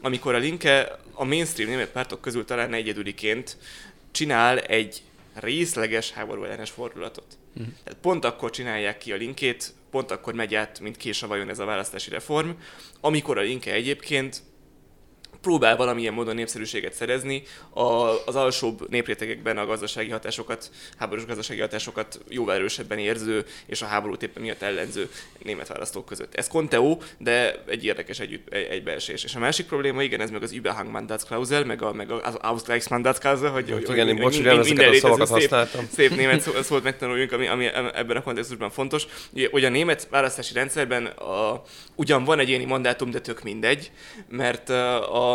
amikor 0.01 0.35
a 0.35 0.37
Linke 0.37 0.99
a 1.13 1.23
mainstream 1.23 1.69
német 1.69 1.89
pártok 1.89 2.21
közül 2.21 2.45
talán 2.45 2.73
egyedüliként 2.73 3.57
csinál 4.11 4.59
egy 4.59 5.01
részleges 5.33 6.11
háború 6.11 6.43
ellenes 6.43 6.69
fordulatot. 6.69 7.37
Uh-huh. 7.53 7.73
Tehát 7.83 7.99
pont 8.01 8.25
akkor 8.25 8.49
csinálják 8.49 8.97
ki 8.97 9.11
a 9.11 9.15
linkét, 9.15 9.73
pont 9.91 10.11
akkor 10.11 10.33
megy 10.33 10.55
át, 10.55 10.79
mint 10.79 10.97
kés 10.97 11.23
a 11.23 11.27
vajon 11.27 11.49
ez 11.49 11.59
a 11.59 11.65
választási 11.65 12.09
reform, 12.09 12.49
amikor 12.99 13.37
a 13.37 13.41
linke 13.41 13.73
egyébként 13.73 14.41
próbál 15.41 15.75
valamilyen 15.75 16.13
módon 16.13 16.35
népszerűséget 16.35 16.93
szerezni, 16.93 17.43
a, 17.69 17.83
az 18.25 18.35
alsóbb 18.35 18.89
néprétegekben 18.89 19.57
a 19.57 19.65
gazdasági 19.65 20.09
hatásokat, 20.09 20.71
háborús 20.97 21.25
gazdasági 21.25 21.59
hatásokat 21.59 22.19
jóval 22.29 22.55
erősebben 22.55 22.97
érző 22.97 23.45
és 23.65 23.81
a 23.81 23.85
háborút 23.85 24.23
éppen 24.23 24.41
miatt 24.41 24.61
ellenző 24.61 25.09
német 25.43 25.67
választók 25.67 26.05
között. 26.05 26.35
Ez 26.35 26.47
Conteo, 26.47 26.97
de 27.17 27.63
egy 27.67 27.85
érdekes 27.85 28.19
egy, 28.19 28.41
egybeesés. 28.49 29.23
És 29.23 29.35
a 29.35 29.39
másik 29.39 29.65
probléma, 29.65 30.03
igen, 30.03 30.21
ez 30.21 30.29
meg 30.29 30.43
az 30.43 30.51
Überhangmandatsklausel, 30.51 31.65
meg, 31.65 31.81
a, 31.81 31.93
meg 31.93 32.11
az 32.11 32.35
Ausgleichsmandatsklausel, 32.35 33.49
hogy, 33.49 33.71
hogy, 33.71 33.89
igen, 33.89 34.07
hogy, 34.07 34.19
bocs, 34.19 34.35
hogy 34.35 34.47
ezeket 34.47 34.93
a 34.93 34.97
szavakat 34.97 35.27
szép, 35.27 35.37
használtam. 35.37 35.87
Szép 35.93 36.15
német 36.15 36.41
szó, 36.45 36.51
szót 36.61 36.83
megtanuljunk, 36.83 37.31
ami, 37.31 37.47
ami 37.47 37.65
ebben 37.93 38.17
a 38.17 38.21
kontextusban 38.21 38.69
fontos. 38.69 39.05
Ugye, 39.33 39.47
hogy 39.51 39.65
a 39.65 39.69
német 39.69 40.07
választási 40.09 40.53
rendszerben 40.53 41.05
a, 41.05 41.63
ugyan 41.95 42.23
van 42.23 42.39
egyéni 42.39 42.65
mandátum, 42.65 43.11
de 43.11 43.21
tök 43.21 43.43
mindegy, 43.43 43.91
mert 44.29 44.69
a 44.69 45.30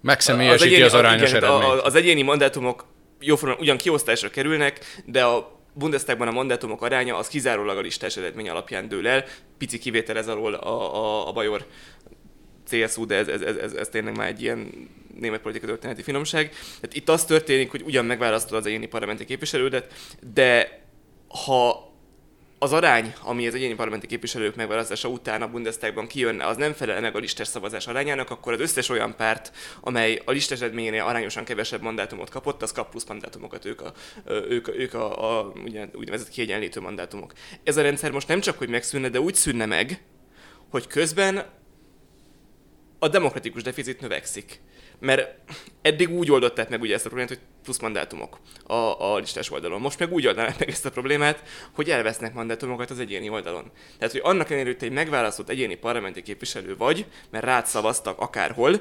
Megszemélyesíti 0.00 0.64
az, 0.64 0.72
egyéni, 0.72 0.82
az 0.82 0.94
arányos 0.94 1.30
igen, 1.30 1.44
eredményt. 1.44 1.80
Az 1.80 1.94
egyéni 1.94 2.22
mandátumok 2.22 2.86
jóformán 3.20 3.58
ugyan 3.60 3.76
kiosztásra 3.76 4.30
kerülnek, 4.30 5.02
de 5.04 5.24
a 5.24 5.60
Bundestagban 5.72 6.28
a 6.28 6.30
mandátumok 6.30 6.82
aránya 6.82 7.16
az 7.16 7.28
kizárólag 7.28 7.76
a 7.76 7.80
listás 7.80 8.16
eredmény 8.16 8.48
alapján 8.48 8.88
dől 8.88 9.08
el. 9.08 9.24
Pici 9.58 9.78
kivétel 9.78 10.16
ez 10.16 10.28
alól 10.28 10.54
a, 10.54 10.94
a, 10.94 11.28
a 11.28 11.32
Bajor 11.32 11.66
CSU, 12.68 13.06
de 13.06 13.14
ez, 13.14 13.28
ez, 13.28 13.40
ez, 13.40 13.56
ez, 13.56 13.72
ez 13.72 13.88
tényleg 13.88 14.16
már 14.16 14.28
egy 14.28 14.42
ilyen 14.42 14.88
német 15.20 15.40
politika 15.40 15.66
történeti 15.66 16.02
finomság. 16.02 16.48
Tehát 16.50 16.96
itt 16.96 17.08
az 17.08 17.24
történik, 17.24 17.70
hogy 17.70 17.82
ugyan 17.82 18.04
megválasztod 18.04 18.58
az 18.58 18.66
egyéni 18.66 18.86
parlamenti 18.86 19.24
képviselődet, 19.24 19.92
de 20.34 20.80
ha 21.44 21.85
az 22.58 22.72
arány, 22.72 23.14
ami 23.22 23.46
az 23.46 23.54
egyéni 23.54 23.74
parlamenti 23.74 24.06
képviselők 24.06 24.56
megválasztása 24.56 25.08
után 25.08 25.42
a 25.42 25.48
Bundestagban 25.48 26.06
kijönne, 26.06 26.46
az 26.46 26.56
nem 26.56 26.72
felel 26.72 27.00
meg 27.00 27.16
a 27.16 27.18
listás 27.18 27.48
szavazás 27.48 27.86
arányának, 27.86 28.30
akkor 28.30 28.52
az 28.52 28.60
összes 28.60 28.88
olyan 28.88 29.16
párt, 29.16 29.52
amely 29.80 30.22
a 30.24 30.30
listás 30.30 30.60
eredményénél 30.60 31.02
arányosan 31.02 31.44
kevesebb 31.44 31.82
mandátumot 31.82 32.30
kapott, 32.30 32.62
az 32.62 32.72
kap 32.72 32.90
plusz 32.90 33.04
mandátumokat, 33.04 33.64
ők 33.64 33.80
a, 33.80 33.92
ők, 34.26 34.68
ők 34.68 34.94
a, 34.94 35.38
a 35.38 35.52
ugye, 35.64 35.86
úgynevezett 35.94 36.28
kiegyenlítő 36.28 36.80
mandátumok. 36.80 37.32
Ez 37.64 37.76
a 37.76 37.82
rendszer 37.82 38.10
most 38.10 38.28
nem 38.28 38.40
csak, 38.40 38.58
hogy 38.58 38.68
megszűnne, 38.68 39.08
de 39.08 39.20
úgy 39.20 39.34
szűnne 39.34 39.66
meg, 39.66 40.02
hogy 40.70 40.86
közben 40.86 41.44
a 43.06 43.08
demokratikus 43.08 43.62
deficit 43.62 44.00
növekszik. 44.00 44.60
Mert 44.98 45.38
eddig 45.82 46.10
úgy 46.10 46.30
oldották 46.30 46.68
meg 46.68 46.80
ugye 46.80 46.94
ezt 46.94 47.04
a 47.04 47.08
problémát, 47.08 47.36
hogy 47.36 47.46
plusz 47.62 47.80
mandátumok 47.80 48.38
a, 48.66 49.12
a 49.12 49.16
listás 49.16 49.50
oldalon. 49.50 49.80
Most 49.80 49.98
meg 49.98 50.12
úgy 50.12 50.26
oldanák 50.26 50.58
meg 50.58 50.68
ezt 50.68 50.86
a 50.86 50.90
problémát, 50.90 51.42
hogy 51.74 51.90
elvesznek 51.90 52.34
mandátumokat 52.34 52.90
az 52.90 52.98
egyéni 52.98 53.28
oldalon. 53.28 53.70
Tehát, 53.98 54.12
hogy 54.12 54.20
annak 54.24 54.46
ellenére, 54.46 54.68
hogy 54.68 54.78
te 54.78 54.86
egy 54.86 54.92
megválasztott 54.92 55.48
egyéni 55.48 55.74
parlamenti 55.74 56.22
képviselő 56.22 56.76
vagy, 56.76 57.06
mert 57.30 57.44
rád 57.44 57.66
szavaztak 57.66 58.20
akárhol, 58.20 58.80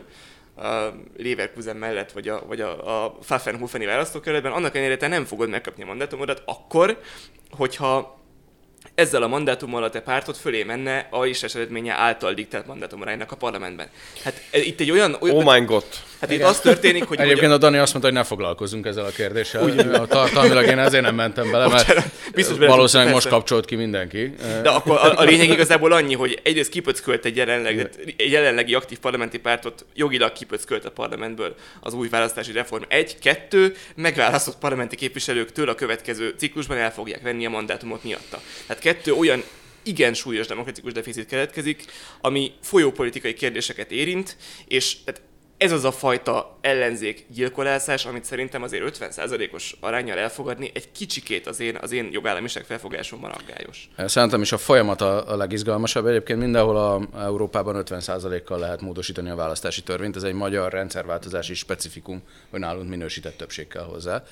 a 0.58 0.94
Leverkusen 1.18 1.78
mellett, 1.78 2.12
vagy 2.12 2.28
a, 2.28 2.46
vagy 2.46 2.62
a, 2.62 3.04
a 3.04 3.12
Pfaffenhofeni 3.12 3.86
választókerületben, 3.86 4.52
annak 4.52 4.76
ellenére 4.76 4.98
te 4.98 5.08
nem 5.08 5.26
fogod 5.26 5.50
megkapni 5.50 5.84
a 5.84 5.86
mandátumodat 5.86 6.42
akkor, 6.46 7.00
hogyha 7.50 8.20
ezzel 8.96 9.24
a 9.24 9.28
mandátummal 9.28 9.84
a 9.84 9.90
te 9.90 10.00
pártod 10.00 10.36
fölé 10.36 10.64
menne 10.64 11.08
a 11.10 11.26
is 11.26 11.44
eredménye 11.44 11.94
által 11.94 12.34
diktált 12.34 12.68
mandátumránynak 12.68 13.32
a 13.32 13.36
parlamentben. 13.36 13.88
Hát 14.24 14.42
itt 14.52 14.80
egy 14.80 14.92
olyan... 14.92 15.18
olyan 15.20 15.36
oh 15.36 15.54
my 15.54 15.66
god! 15.66 15.86
Hát 16.22 16.32
itt 16.32 16.44
az 16.44 16.60
történik, 16.60 17.04
hogy... 17.04 17.20
Egyébként 17.20 17.52
a 17.52 17.58
Dani 17.58 17.78
azt 17.78 17.92
mondta, 17.92 18.12
hogy 18.12 18.20
ne 18.22 18.26
foglalkozunk 18.28 18.86
ezzel 18.86 19.06
a 19.06 19.10
kérdéssel. 19.10 19.64
Úgy, 19.64 19.80
a 19.80 20.06
tartalmilag 20.06 20.66
én 20.66 20.80
ezért 20.80 21.04
nem 21.04 21.16
mentem 21.16 21.52
bele, 21.52 21.68
mert 21.68 22.04
Biztos 22.36 22.58
valószínűleg 22.58 23.14
most 23.14 23.28
kapcsolt 23.28 23.66
ki 23.66 23.76
mindenki. 23.76 24.34
De 24.62 24.70
akkor 24.70 24.98
a, 24.98 25.20
a 25.20 25.24
lényeg 25.24 25.50
igazából 25.50 25.92
annyi, 25.92 26.14
hogy 26.14 26.40
egyrészt 26.44 26.70
kipöckölt 26.70 27.26
egy, 27.26 27.36
jelenleg, 27.36 27.90
egy 28.18 28.32
jelenlegi 28.32 28.74
aktív 28.74 29.00
parlamenti 29.00 29.40
pártot, 29.40 29.86
jogilag 29.94 30.32
kipöckölt 30.32 30.86
a 30.86 30.92
parlamentből 30.92 31.56
az 31.80 31.94
új 31.94 32.10
választási 32.10 32.52
reform. 32.52 32.84
Egy, 32.88 33.20
kettő, 33.20 33.76
megválasztott 33.96 34.58
parlamenti 34.58 34.96
képviselőktől 34.96 35.70
a 35.70 35.76
következő 35.76 36.34
ciklusban 36.38 36.78
el 36.78 36.92
fogják 36.92 37.22
venni 37.22 37.46
a 37.46 37.50
mandátumot 37.50 38.04
miatta. 38.04 38.42
Tehát 38.68 38.84
kettő 38.86 39.14
olyan 39.14 39.44
igen 39.84 40.14
súlyos 40.14 40.48
demokratikus 40.48 40.94
deficit 40.94 41.26
keletkezik, 41.26 41.86
ami 42.22 42.52
folyópolitikai 42.62 43.34
kérdéseket 43.34 43.92
érint, 43.92 44.38
és 44.68 45.04
tehát 45.04 45.22
ez 45.58 45.72
az 45.72 45.84
a 45.84 45.92
fajta 45.92 46.58
ellenzék 46.62 47.26
gyilkolászás, 47.30 48.06
amit 48.06 48.26
szerintem 48.26 48.64
azért 48.64 48.98
50%-os 49.00 49.76
arányjal 49.80 50.18
elfogadni 50.18 50.72
egy 50.74 50.92
kicsikét 50.92 51.48
az 51.48 51.60
én, 51.60 51.78
az 51.82 51.92
én 51.92 52.10
jogállamiság 52.12 52.64
felfogásomban 52.64 53.32
aggályos. 53.32 53.90
Szerintem 53.98 54.42
is 54.42 54.52
a 54.52 54.58
folyamat 54.58 55.02
a, 55.02 55.32
a 55.32 55.36
legizgalmasabb. 55.36 56.06
Egyébként 56.06 56.40
mindenhol 56.40 56.78
a 56.78 57.22
Európában 57.24 57.84
50%-kal 57.88 58.60
lehet 58.60 58.82
módosítani 58.82 59.30
a 59.30 59.36
választási 59.36 59.82
törvényt. 59.82 60.16
Ez 60.16 60.24
egy 60.24 60.34
magyar 60.34 60.72
rendszerváltozási 60.72 61.54
specifikum, 61.54 62.22
hogy 62.50 62.60
nálunk 62.60 62.90
minősített 62.90 63.38
többség 63.38 63.68
kell 63.68 63.84
hozzá. 63.84 64.24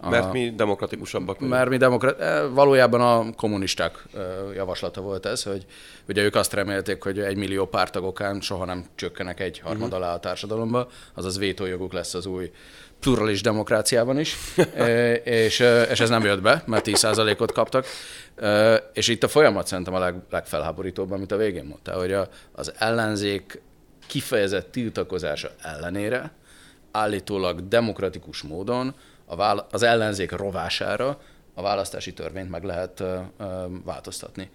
Mert 0.00 0.32
mi 0.32 0.52
demokratikusabbak 0.56 1.34
vagyunk. 1.34 1.52
Mert 1.52 1.68
mi 1.68 1.76
demokrat... 1.76 2.20
Eh, 2.20 2.42
valójában 2.50 3.00
a 3.00 3.32
kommunisták 3.36 4.06
eh, 4.14 4.22
javaslata 4.54 5.00
volt 5.00 5.26
ez, 5.26 5.42
hogy 5.42 5.66
ugye 6.08 6.22
ők 6.22 6.34
azt 6.34 6.52
remélték, 6.52 7.02
hogy 7.02 7.18
egy 7.18 7.36
millió 7.36 7.66
pártagokán 7.66 8.40
soha 8.40 8.64
nem 8.64 8.84
csökkenek 8.94 9.40
egy 9.40 9.58
harmad 9.58 9.82
uh-huh. 9.82 10.04
alá 10.04 10.14
a 10.14 10.20
társadalomba, 10.20 10.88
azaz 11.14 11.38
vétójoguk 11.38 11.92
lesz 11.92 12.14
az 12.14 12.26
új 12.26 12.50
pluralis 13.00 13.40
demokráciában 13.42 14.18
is, 14.18 14.36
eh, 14.74 15.20
és, 15.24 15.58
és 15.90 16.00
ez 16.00 16.08
nem 16.08 16.24
jött 16.24 16.42
be, 16.42 16.62
mert 16.66 16.86
10%-ot 16.88 17.52
kaptak. 17.52 17.86
És 18.92 19.08
itt 19.08 19.22
a 19.22 19.28
folyamat 19.28 19.66
szerintem 19.66 19.94
a 19.94 19.98
leg, 19.98 20.14
legfelháborítóbb, 20.30 21.10
amit 21.10 21.32
a 21.32 21.36
végén 21.36 21.64
mondta, 21.64 21.92
hogy 21.92 22.12
a, 22.12 22.28
az 22.52 22.72
ellenzék 22.78 23.60
kifejezett 24.06 24.72
tiltakozása 24.72 25.50
ellenére 25.62 26.32
állítólag 26.90 27.68
demokratikus 27.68 28.42
módon 28.42 28.94
a 29.26 29.36
vála- 29.36 29.66
az 29.72 29.82
ellenzék 29.82 30.30
rovására 30.30 31.20
a 31.54 31.62
választási 31.62 32.12
törvényt 32.12 32.50
meg 32.50 32.64
lehet 32.64 33.02
változtatni. 33.84 34.50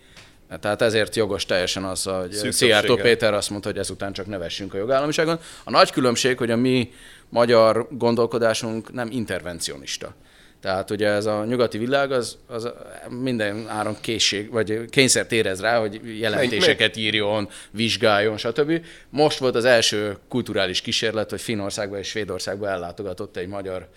Tehát 0.60 0.82
ezért 0.82 1.16
jogos 1.16 1.46
teljesen 1.46 1.84
az, 1.84 2.04
hogy 2.04 2.32
Szijjártó. 2.32 2.96
Péter 2.96 3.34
azt 3.34 3.50
mondta, 3.50 3.70
hogy 3.70 3.78
ezután 3.78 4.14
csak 4.14 4.26
nevessünk 4.26 4.74
a 4.74 4.78
jogállamiságon. 4.78 5.40
A 5.64 5.70
nagy 5.70 5.92
különbség, 5.92 6.38
hogy 6.38 6.52
a 6.52 6.56
mi 6.56 6.92
magyar 7.30 7.88
gondolkodásunk 7.92 8.94
nem 8.94 9.10
intervencionista. 9.12 10.14
Tehát 10.62 10.90
ugye 10.92 11.08
ez 11.08 11.26
a 11.26 11.46
nyugati 11.46 11.78
világ, 11.78 12.12
az, 12.12 12.38
az 12.48 12.70
minden 13.10 13.68
áron 13.68 13.98
készség, 14.02 14.52
vagy 14.52 14.86
kényszert 14.90 15.32
érez 15.32 15.62
rá, 15.62 15.80
hogy 15.80 16.20
jelentéseket 16.20 16.98
írjon, 16.98 17.50
vizsgáljon, 17.72 18.38
stb. 18.38 18.86
Most 19.10 19.38
volt 19.38 19.56
az 19.56 19.66
első 19.66 20.18
kulturális 20.28 20.82
kísérlet, 20.82 21.30
hogy 21.30 21.42
Finnországba 21.42 21.98
és 21.98 22.08
Svédországba 22.08 22.70
ellátogatott 22.70 23.38
egy 23.38 23.48
magyar 23.48 23.88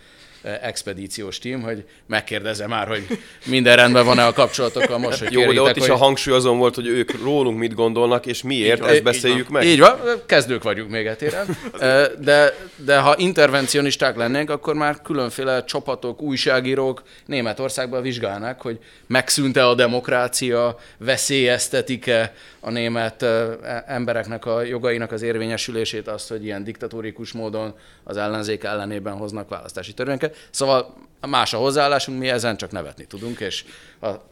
expedíciós 0.62 1.38
tím, 1.38 1.62
hogy 1.62 1.84
megkérdezze 2.06 2.66
már, 2.66 2.86
hogy 2.86 3.06
minden 3.46 3.76
rendben 3.76 4.04
van-e 4.04 4.26
a 4.26 4.32
kapcsolatokkal 4.32 4.98
most, 4.98 5.18
hogy 5.18 5.32
Jó, 5.32 5.40
de 5.40 5.46
ott 5.46 5.52
kéritek, 5.52 5.76
is 5.76 5.82
hogy... 5.82 5.90
a 5.90 5.96
hangsúly 5.96 6.34
azon 6.34 6.58
volt, 6.58 6.74
hogy 6.74 6.86
ők 6.86 7.22
rólunk 7.22 7.58
mit 7.58 7.74
gondolnak, 7.74 8.26
és 8.26 8.42
miért, 8.42 8.78
van, 8.78 8.88
ezt 8.88 8.96
így 8.96 9.02
beszéljük 9.02 9.48
meg. 9.48 9.64
Így 9.64 9.78
van, 9.78 9.98
kezdők 10.26 10.62
vagyunk 10.62 10.90
még 10.90 11.06
etéren. 11.06 11.46
De, 12.20 12.56
de 12.76 12.98
ha 12.98 13.14
intervencionisták 13.18 14.16
lennénk, 14.16 14.50
akkor 14.50 14.74
már 14.74 15.02
különféle 15.02 15.64
csapatok, 15.64 16.22
újságírók 16.22 17.02
Németországban 17.26 18.02
vizsgálnák, 18.02 18.60
hogy 18.60 18.78
megszűnte 19.06 19.66
a 19.66 19.74
demokrácia, 19.74 20.78
veszélyeztetik-e 20.98 22.32
a 22.60 22.70
német 22.70 23.24
embereknek 23.86 24.46
a 24.46 24.62
jogainak 24.62 25.12
az 25.12 25.22
érvényesülését, 25.22 26.08
azt, 26.08 26.28
hogy 26.28 26.44
ilyen 26.44 26.64
diktatórikus 26.64 27.32
módon 27.32 27.74
az 28.04 28.16
ellenzék 28.16 28.64
ellenében 28.64 29.14
hoznak 29.14 29.48
választási 29.48 29.92
törvényeket. 29.92 30.33
Szóval 30.50 30.94
más 31.26 31.54
a 31.54 31.58
hozzáállásunk, 31.58 32.18
mi 32.18 32.28
ezen 32.28 32.56
csak 32.56 32.70
nevetni 32.70 33.04
tudunk, 33.04 33.40
és 33.40 33.64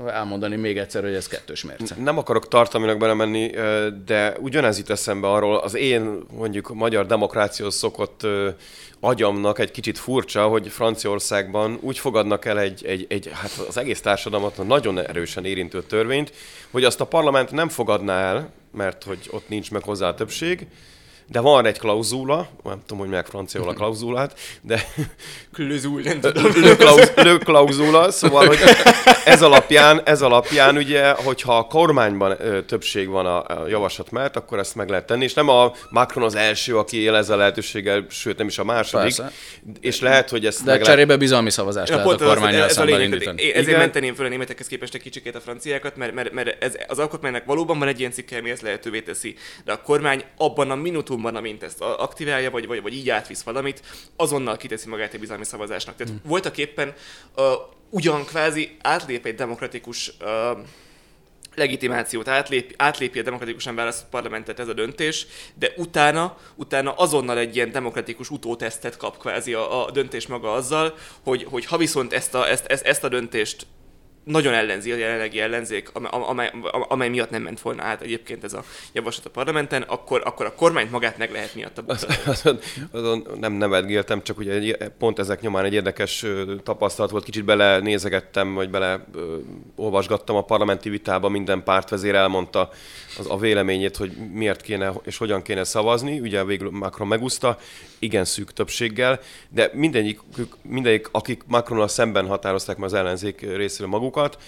elmondani 0.07 0.57
még 0.57 0.78
egyszer, 0.78 1.03
hogy 1.03 1.14
ez 1.14 1.28
kettős 1.28 1.64
mérce. 1.64 1.94
Nem 1.98 2.18
akarok 2.18 2.48
tartalmilag 2.48 2.98
belemenni, 2.98 3.50
de 4.05 4.36
ugyanez 4.40 4.78
jut 4.78 4.90
eszembe 4.90 5.30
arról, 5.30 5.57
az 5.57 5.74
én 5.74 6.22
mondjuk 6.36 6.74
magyar 6.74 7.07
demokráciához 7.07 7.74
szokott 7.74 8.26
agyamnak 9.00 9.59
egy 9.59 9.70
kicsit 9.70 9.98
furcsa, 9.98 10.46
hogy 10.46 10.68
Franciaországban 10.68 11.78
úgy 11.80 11.98
fogadnak 11.98 12.44
el 12.44 12.59
egy, 12.59 12.84
egy, 12.86 13.07
egy 13.09 13.30
hát 13.32 13.50
az 13.68 13.76
egész 13.76 14.00
társadalmat 14.00 14.66
nagyon 14.66 14.98
erősen 14.98 15.44
érintő 15.44 15.82
törvényt, 15.82 16.32
hogy 16.70 16.84
azt 16.84 17.00
a 17.00 17.07
parlament 17.07 17.50
nem 17.50 17.68
fogadná 17.68 18.20
el, 18.20 18.50
mert 18.72 19.05
hogy 19.05 19.28
ott 19.30 19.48
nincs 19.48 19.70
meg 19.70 19.82
hozzá 19.82 20.09
a 20.09 20.14
többség, 20.14 20.66
de 21.28 21.40
van 21.40 21.66
egy 21.66 21.78
klauzula, 21.78 22.48
nem 22.64 22.80
tudom, 22.86 22.98
hogy 22.98 23.08
meg 23.08 23.26
franciául 23.26 23.68
a 23.68 23.72
klauzulát, 23.72 24.38
de 24.60 24.84
Klözul, 25.52 26.00
nem 26.00 26.20
tudom. 26.20 26.62
Le 26.62 26.76
klauz, 26.76 27.12
le 27.14 27.38
klauzula, 27.38 28.10
szóval, 28.10 28.46
hogy 28.46 28.58
ez 29.24 29.42
alapján, 29.42 30.00
ez 30.04 30.22
alapján 30.22 30.76
ugye, 30.76 31.10
hogyha 31.10 31.56
a 31.56 31.62
kormányban 31.62 32.36
többség 32.66 33.08
van 33.08 33.26
a, 33.26 33.62
a 33.62 33.68
javaslat 33.68 34.10
mellett, 34.10 34.36
akkor 34.36 34.58
ezt 34.58 34.74
meg 34.74 34.88
lehet 34.88 35.06
tenni, 35.06 35.24
és 35.24 35.34
nem 35.34 35.48
a 35.48 35.72
Macron 35.90 36.24
az 36.24 36.34
első, 36.34 36.78
aki 36.78 36.96
él 37.00 37.14
ezzel 37.14 37.34
a 37.34 37.38
lehetőséggel, 37.38 38.06
sőt 38.10 38.38
nem 38.38 38.46
is 38.46 38.58
a 38.58 38.64
második, 38.64 39.16
Persze. 39.16 39.32
és 39.80 40.00
lehet, 40.00 40.30
hogy 40.30 40.46
ezt 40.46 40.58
De 40.58 40.64
meg 40.70 40.80
lehet... 40.80 40.86
cserébe 40.94 41.16
bizalmi 41.16 41.50
szavazást 41.50 41.90
Ja, 41.90 41.96
lehet 41.96 42.20
a 42.20 42.24
kormányjal 42.24 42.64
ez 42.64 42.70
a 42.70 42.74
szemben 42.74 42.98
lényeg, 42.98 43.12
indítani. 43.12 43.50
ezért 43.50 43.66
Igen. 43.66 43.78
menteném 43.78 44.14
föl 44.14 44.26
a 44.26 44.28
németekhez 44.28 44.66
képest 44.66 44.94
egy 44.94 45.02
kicsikét 45.02 45.34
a 45.34 45.40
franciákat, 45.40 45.96
mert, 45.96 46.14
mert, 46.14 46.32
mert 46.32 46.62
ez, 46.62 46.76
az 46.88 46.98
alkotmánynak 46.98 47.44
valóban 47.44 47.78
van 47.78 47.88
egy 47.88 47.98
ilyen 47.98 48.12
cikke, 48.12 48.36
ami 48.38 48.50
ezt 48.50 48.62
lehetővé 48.62 49.00
teszi, 49.00 49.34
de 49.64 49.72
a 49.72 49.82
kormány 49.82 50.24
abban 50.36 50.70
a 50.70 50.74
minutumban, 51.12 51.36
amint 51.36 51.62
ezt 51.62 51.80
aktiválja, 51.80 52.50
vagy, 52.50 52.66
vagy, 52.66 52.82
vagy 52.82 52.94
így 52.94 53.10
átvisz 53.10 53.42
valamit, 53.42 53.82
azonnal 54.16 54.56
kiteszi 54.56 54.88
magát 54.88 55.14
egy 55.14 55.20
bizalmi 55.20 55.44
szavazásnak. 55.44 55.96
Tehát 55.96 56.12
Hmm. 56.12 56.22
voltak 56.30 56.58
éppen 56.58 56.94
uh, 57.36 57.44
ugyan 57.90 58.24
kvázi 58.24 58.76
átlép 58.82 59.26
egy 59.26 59.34
demokratikus 59.34 60.12
uh, 60.20 60.58
legitimációt, 61.54 62.28
átlép, 62.28 62.74
átlépi 62.76 63.18
a 63.18 63.22
demokratikusan 63.22 63.74
választott 63.74 64.08
parlamentet 64.08 64.58
ez 64.58 64.68
a 64.68 64.72
döntés, 64.72 65.26
de 65.54 65.72
utána, 65.76 66.36
utána 66.54 66.92
azonnal 66.92 67.38
egy 67.38 67.56
ilyen 67.56 67.72
demokratikus 67.72 68.30
utótesztet 68.30 68.96
kap 68.96 69.18
kvázi 69.18 69.54
a, 69.54 69.86
a 69.86 69.90
döntés 69.90 70.26
maga 70.26 70.52
azzal, 70.52 70.94
hogy, 71.22 71.46
hogy 71.50 71.64
ha 71.64 71.76
viszont 71.76 72.12
ezt 72.12 72.34
a, 72.34 72.48
ezt, 72.48 72.66
ezt, 72.66 72.84
ezt 72.84 73.04
a 73.04 73.08
döntést 73.08 73.66
nagyon 74.24 74.54
ellenzi 74.54 74.92
a 74.92 74.96
jelenlegi 74.96 75.40
ellenzék, 75.40 75.90
amely, 75.92 76.50
amely, 76.88 77.08
miatt 77.08 77.30
nem 77.30 77.42
ment 77.42 77.60
volna 77.60 77.82
át 77.82 78.02
egyébként 78.02 78.44
ez 78.44 78.52
a 78.52 78.64
javaslat 78.92 79.26
a 79.26 79.30
parlamenten, 79.30 79.82
akkor, 79.82 80.22
akkor 80.24 80.46
a 80.46 80.54
kormányt 80.54 80.90
magát 80.90 81.18
meg 81.18 81.30
lehet 81.30 81.54
miatta 81.54 81.82
buktatni. 81.82 82.16
Azon, 82.32 82.58
azon 82.90 83.26
nem 83.40 83.52
nevetgéltem, 83.52 84.22
csak 84.22 84.38
ugye 84.38 84.76
pont 84.98 85.18
ezek 85.18 85.40
nyomán 85.40 85.64
egy 85.64 85.72
érdekes 85.72 86.24
tapasztalat 86.62 87.10
volt, 87.10 87.24
kicsit 87.24 87.44
bele 87.44 87.78
nézegettem, 87.78 88.54
vagy 88.54 88.70
bele 88.70 89.04
ö, 89.14 89.36
olvasgattam 89.76 90.36
a 90.36 90.44
parlamenti 90.44 90.88
vitába, 90.88 91.28
minden 91.28 91.62
pártvezér 91.62 92.14
elmondta 92.14 92.70
az, 93.18 93.26
a 93.28 93.38
véleményét, 93.38 93.96
hogy 93.96 94.12
miért 94.32 94.60
kéne 94.60 94.92
és 95.04 95.16
hogyan 95.16 95.42
kéne 95.42 95.64
szavazni, 95.64 96.20
ugye 96.20 96.44
végül 96.44 96.70
Macron 96.70 97.08
megúszta, 97.08 97.58
igen 97.98 98.24
szűk 98.24 98.52
többséggel, 98.52 99.20
de 99.48 99.70
mindegyik, 99.74 100.20
mindegyik 100.62 101.08
akik 101.12 101.42
Macronnal 101.46 101.88
szemben 101.88 102.26
határozták 102.26 102.76
meg 102.76 102.86
az 102.86 102.94
ellenzék 102.94 103.40
részéről 103.40 103.88
magukat, 104.14 104.38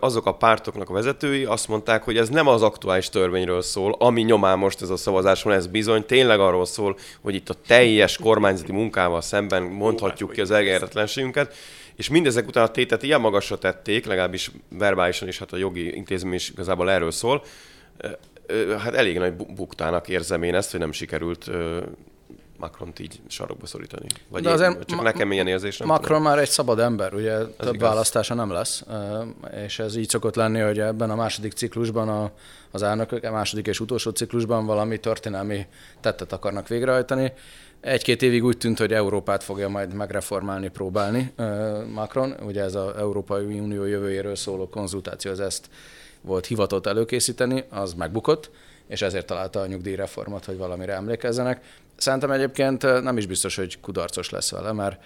azok 0.00 0.26
a 0.26 0.34
pártoknak 0.34 0.90
a 0.90 0.92
vezetői 0.92 1.44
azt 1.44 1.68
mondták, 1.68 2.02
hogy 2.02 2.16
ez 2.16 2.28
nem 2.28 2.46
az 2.46 2.62
aktuális 2.62 3.08
törvényről 3.08 3.62
szól, 3.62 3.96
ami 3.98 4.22
nyomán 4.22 4.58
most 4.58 4.82
ez 4.82 4.90
a 4.90 4.96
szavazás 4.96 5.42
van, 5.42 5.52
ez 5.52 5.66
bizony 5.66 6.04
tényleg 6.06 6.40
arról 6.40 6.64
szól, 6.64 6.96
hogy 7.20 7.34
itt 7.34 7.48
a 7.48 7.54
teljes 7.66 8.16
kormányzati 8.16 8.72
munkával 8.72 9.20
szemben 9.20 9.62
mondhatjuk 9.62 10.32
ki 10.32 10.40
az 10.40 10.50
elégedetlenségünket, 10.50 11.54
és 11.96 12.08
mindezek 12.08 12.46
után 12.46 12.64
a 12.64 12.70
tétet 12.70 13.02
ilyen 13.02 13.20
magasra 13.20 13.58
tették, 13.58 14.06
legalábbis 14.06 14.50
verbálisan 14.68 15.28
is, 15.28 15.38
hát 15.38 15.52
a 15.52 15.56
jogi 15.56 15.96
intézmény 15.96 16.34
is 16.34 16.50
igazából 16.50 16.90
erről 16.90 17.10
szól, 17.10 17.44
hát 18.78 18.94
elég 18.94 19.18
nagy 19.18 19.32
bu- 19.32 19.54
buktának 19.54 20.08
érzem 20.08 20.42
én 20.42 20.54
ezt, 20.54 20.70
hogy 20.70 20.80
nem 20.80 20.92
sikerült 20.92 21.50
Macron-t 22.62 22.98
így 22.98 23.20
sarokba 23.28 23.66
szorítani. 23.66 24.06
Vagy 24.28 24.42
De 24.42 24.48
én, 24.48 24.54
azért 24.54 24.84
csak 24.84 24.96
Ma- 24.96 25.02
nekem 25.02 25.32
ilyen 25.32 25.46
érzés 25.46 25.76
nem 25.76 25.88
Macron 25.88 26.06
tudom. 26.06 26.22
már 26.22 26.38
egy 26.38 26.48
szabad 26.48 26.78
ember, 26.78 27.14
ugye 27.14 27.36
több 27.38 27.74
igaz. 27.74 27.88
választása 27.88 28.34
nem 28.34 28.50
lesz, 28.50 28.84
és 29.64 29.78
ez 29.78 29.96
így 29.96 30.08
szokott 30.08 30.34
lenni, 30.34 30.60
hogy 30.60 30.78
ebben 30.78 31.10
a 31.10 31.14
második 31.14 31.52
ciklusban 31.52 32.08
a, 32.08 32.30
az 32.70 32.82
elnökök, 32.82 33.24
a 33.24 33.30
második 33.30 33.66
és 33.66 33.80
utolsó 33.80 34.10
ciklusban 34.10 34.66
valami 34.66 34.98
történelmi 35.00 35.66
tettet 36.00 36.32
akarnak 36.32 36.68
végrehajtani. 36.68 37.32
Egy-két 37.80 38.22
évig 38.22 38.44
úgy 38.44 38.58
tűnt, 38.58 38.78
hogy 38.78 38.92
Európát 38.92 39.42
fogja 39.42 39.68
majd 39.68 39.94
megreformálni, 39.94 40.68
próbálni 40.68 41.32
Macron. 41.94 42.34
Ugye 42.46 42.62
ez 42.62 42.74
az 42.74 42.96
Európai 42.96 43.44
Unió 43.44 43.84
jövőjéről 43.84 44.36
szóló 44.36 44.68
konzultáció, 44.68 45.30
az 45.30 45.40
ezt 45.40 45.68
volt 46.20 46.46
hivatott 46.46 46.86
előkészíteni, 46.86 47.64
az 47.70 47.94
megbukott, 47.94 48.50
és 48.86 49.02
ezért 49.02 49.26
találta 49.26 49.60
a 49.60 49.66
nyugdíjreformot, 49.66 50.44
hogy 50.44 50.56
valamire 50.56 50.94
emlékezzenek. 50.94 51.64
Szerintem 51.96 52.30
egyébként 52.30 52.82
ö, 52.82 53.00
nem 53.00 53.16
is 53.16 53.26
biztos, 53.26 53.56
hogy 53.56 53.80
kudarcos 53.80 54.30
lesz 54.30 54.50
vele, 54.50 54.72
mert 54.72 55.00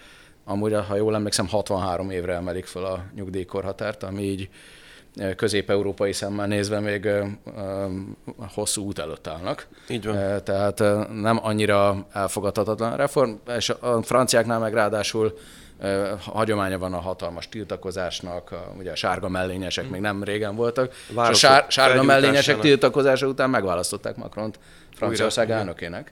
amúgy, 0.45 0.73
ha 0.87 0.95
jól 0.95 1.15
emlékszem, 1.15 1.47
63 1.47 2.09
évre 2.09 2.33
emelik 2.33 2.65
fel 2.65 2.83
a 2.85 3.05
nyugdíjkorhatárt, 3.15 4.03
ami 4.03 4.23
így 4.23 4.49
közép-európai 5.35 6.13
szemmel 6.13 6.47
nézve 6.47 6.79
még 6.79 7.09
hosszú 8.53 8.83
út 8.83 8.99
előtt 8.99 9.27
állnak. 9.27 9.67
Így 9.89 10.05
van. 10.05 10.43
Tehát 10.43 10.79
nem 11.21 11.39
annyira 11.41 12.07
elfogadhatatlan 12.13 12.95
reform, 12.95 13.31
és 13.57 13.69
a 13.69 14.01
franciáknál 14.01 14.59
meg 14.59 14.73
ráadásul 14.73 15.37
hagyománya 16.19 16.77
van 16.77 16.93
a 16.93 16.99
hatalmas 16.99 17.49
tiltakozásnak, 17.49 18.51
a, 18.51 18.73
ugye 18.77 18.91
a 18.91 18.95
sárga 18.95 19.29
mellényesek 19.29 19.89
még 19.89 20.01
nem 20.01 20.23
régen 20.23 20.55
voltak, 20.55 20.93
és 20.93 21.09
a 21.09 21.13
Városok 21.13 21.39
sár, 21.39 21.65
sárga 21.69 22.03
mellényesek 22.03 22.59
tiltakozása 22.59 23.27
után 23.27 23.49
megválasztották 23.49 24.15
Macront 24.15 24.59
Franciaország 24.95 25.51
elnökének. 25.51 26.11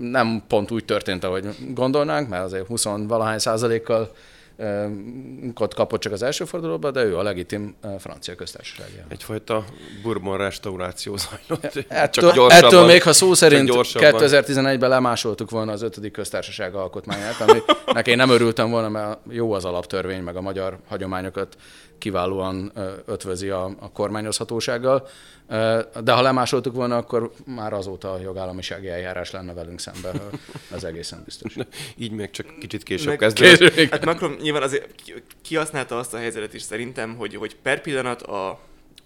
Nem 0.00 0.42
pont 0.48 0.70
úgy 0.70 0.84
történt, 0.84 1.24
ahogy 1.24 1.48
gondolnánk, 1.74 2.28
mert 2.28 2.44
azért 2.44 2.66
20 2.66 2.84
valahány 2.84 3.38
százalékkal 3.38 4.12
ö, 4.56 4.86
ott 5.54 5.74
kapott 5.74 6.00
csak 6.00 6.12
az 6.12 6.22
első 6.22 6.44
fordulóban, 6.44 6.92
de 6.92 7.04
ő 7.04 7.18
a 7.18 7.22
legitim 7.22 7.74
francia 7.98 8.34
köztársaság. 8.34 9.04
Egyfajta 9.08 9.64
Bourbon 10.02 10.36
restauráció 10.36 11.16
zajlott. 11.16 11.84
Ettől, 11.88 12.50
ettől 12.50 12.86
még, 12.86 13.02
ha 13.02 13.12
szó 13.12 13.34
szerint 13.34 13.66
csak 13.66 13.74
gyorsabban. 13.74 14.20
2011-ben 14.22 14.88
lemásoltuk 14.88 15.50
volna 15.50 15.72
az 15.72 15.82
ötödik 15.82 16.12
köztársaság 16.12 16.74
alkotmányát, 16.74 17.40
aminek 17.40 18.06
én 18.06 18.16
nem 18.16 18.30
örültem 18.30 18.70
volna, 18.70 18.88
mert 18.88 19.18
jó 19.28 19.52
az 19.52 19.64
alaptörvény, 19.64 20.22
meg 20.22 20.36
a 20.36 20.40
magyar 20.40 20.78
hagyományokat 20.88 21.56
kiválóan 22.02 22.72
ötvözi 23.06 23.48
a, 23.48 23.64
a 23.64 23.92
kormányozhatósággal. 23.92 25.08
De 26.04 26.12
ha 26.12 26.22
lemásoltuk 26.22 26.74
volna, 26.74 26.96
akkor 26.96 27.32
már 27.46 27.72
azóta 27.72 28.12
a 28.12 28.20
jogállamisági 28.20 28.88
eljárás 28.88 29.30
lenne 29.30 29.52
velünk 29.52 29.80
szemben. 29.80 30.20
Ez 30.76 30.84
egészen 30.84 31.22
biztos. 31.24 31.54
Így 31.96 32.10
még 32.10 32.30
csak 32.30 32.58
kicsit 32.58 32.82
később 32.82 33.08
Meg- 33.08 33.18
kezdődött. 33.18 33.90
Hát 33.90 34.04
Macron 34.04 34.36
nyilván 34.40 34.62
azért 34.62 34.94
ki- 34.94 35.22
kihasználta 35.42 35.98
azt 35.98 36.14
a 36.14 36.18
helyzetet 36.18 36.54
is 36.54 36.62
szerintem, 36.62 37.14
hogy, 37.16 37.34
hogy 37.34 37.56
per 37.62 37.80
pillanat 37.80 38.22
a, 38.22 38.48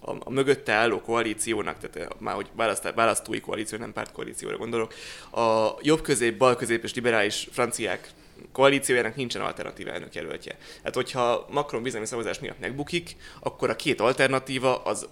a, 0.01 0.11
a 0.19 0.31
mögötte 0.31 0.73
álló 0.73 1.01
koalíciónak, 1.01 1.77
tehát 1.79 2.21
már 2.21 2.35
hogy 2.35 2.47
választ, 2.53 2.93
választói 2.95 3.41
koalíció, 3.41 3.79
nem 3.79 3.93
pártkoalícióra 3.93 4.57
gondolok, 4.57 4.95
a 5.33 5.69
jobb 5.83 6.01
közép, 6.01 6.39
bal 6.39 6.57
közép 6.57 6.85
és 6.85 6.95
liberális 6.95 7.49
franciák 7.53 8.11
koalíciójának 8.53 9.17
nincsen 9.17 9.43
alternatív 9.43 9.89
elnök 9.89 10.15
jelöltje. 10.15 10.57
Hát 10.85 10.95
hogyha 10.95 11.47
Macron 11.51 11.83
bizalmi 11.83 12.07
szavazás 12.07 12.39
miatt 12.39 12.61
megbukik, 12.61 13.17
akkor 13.41 13.71
a 13.71 13.77
két 13.77 14.01
alternatíva 14.01 14.83
az 14.83 15.09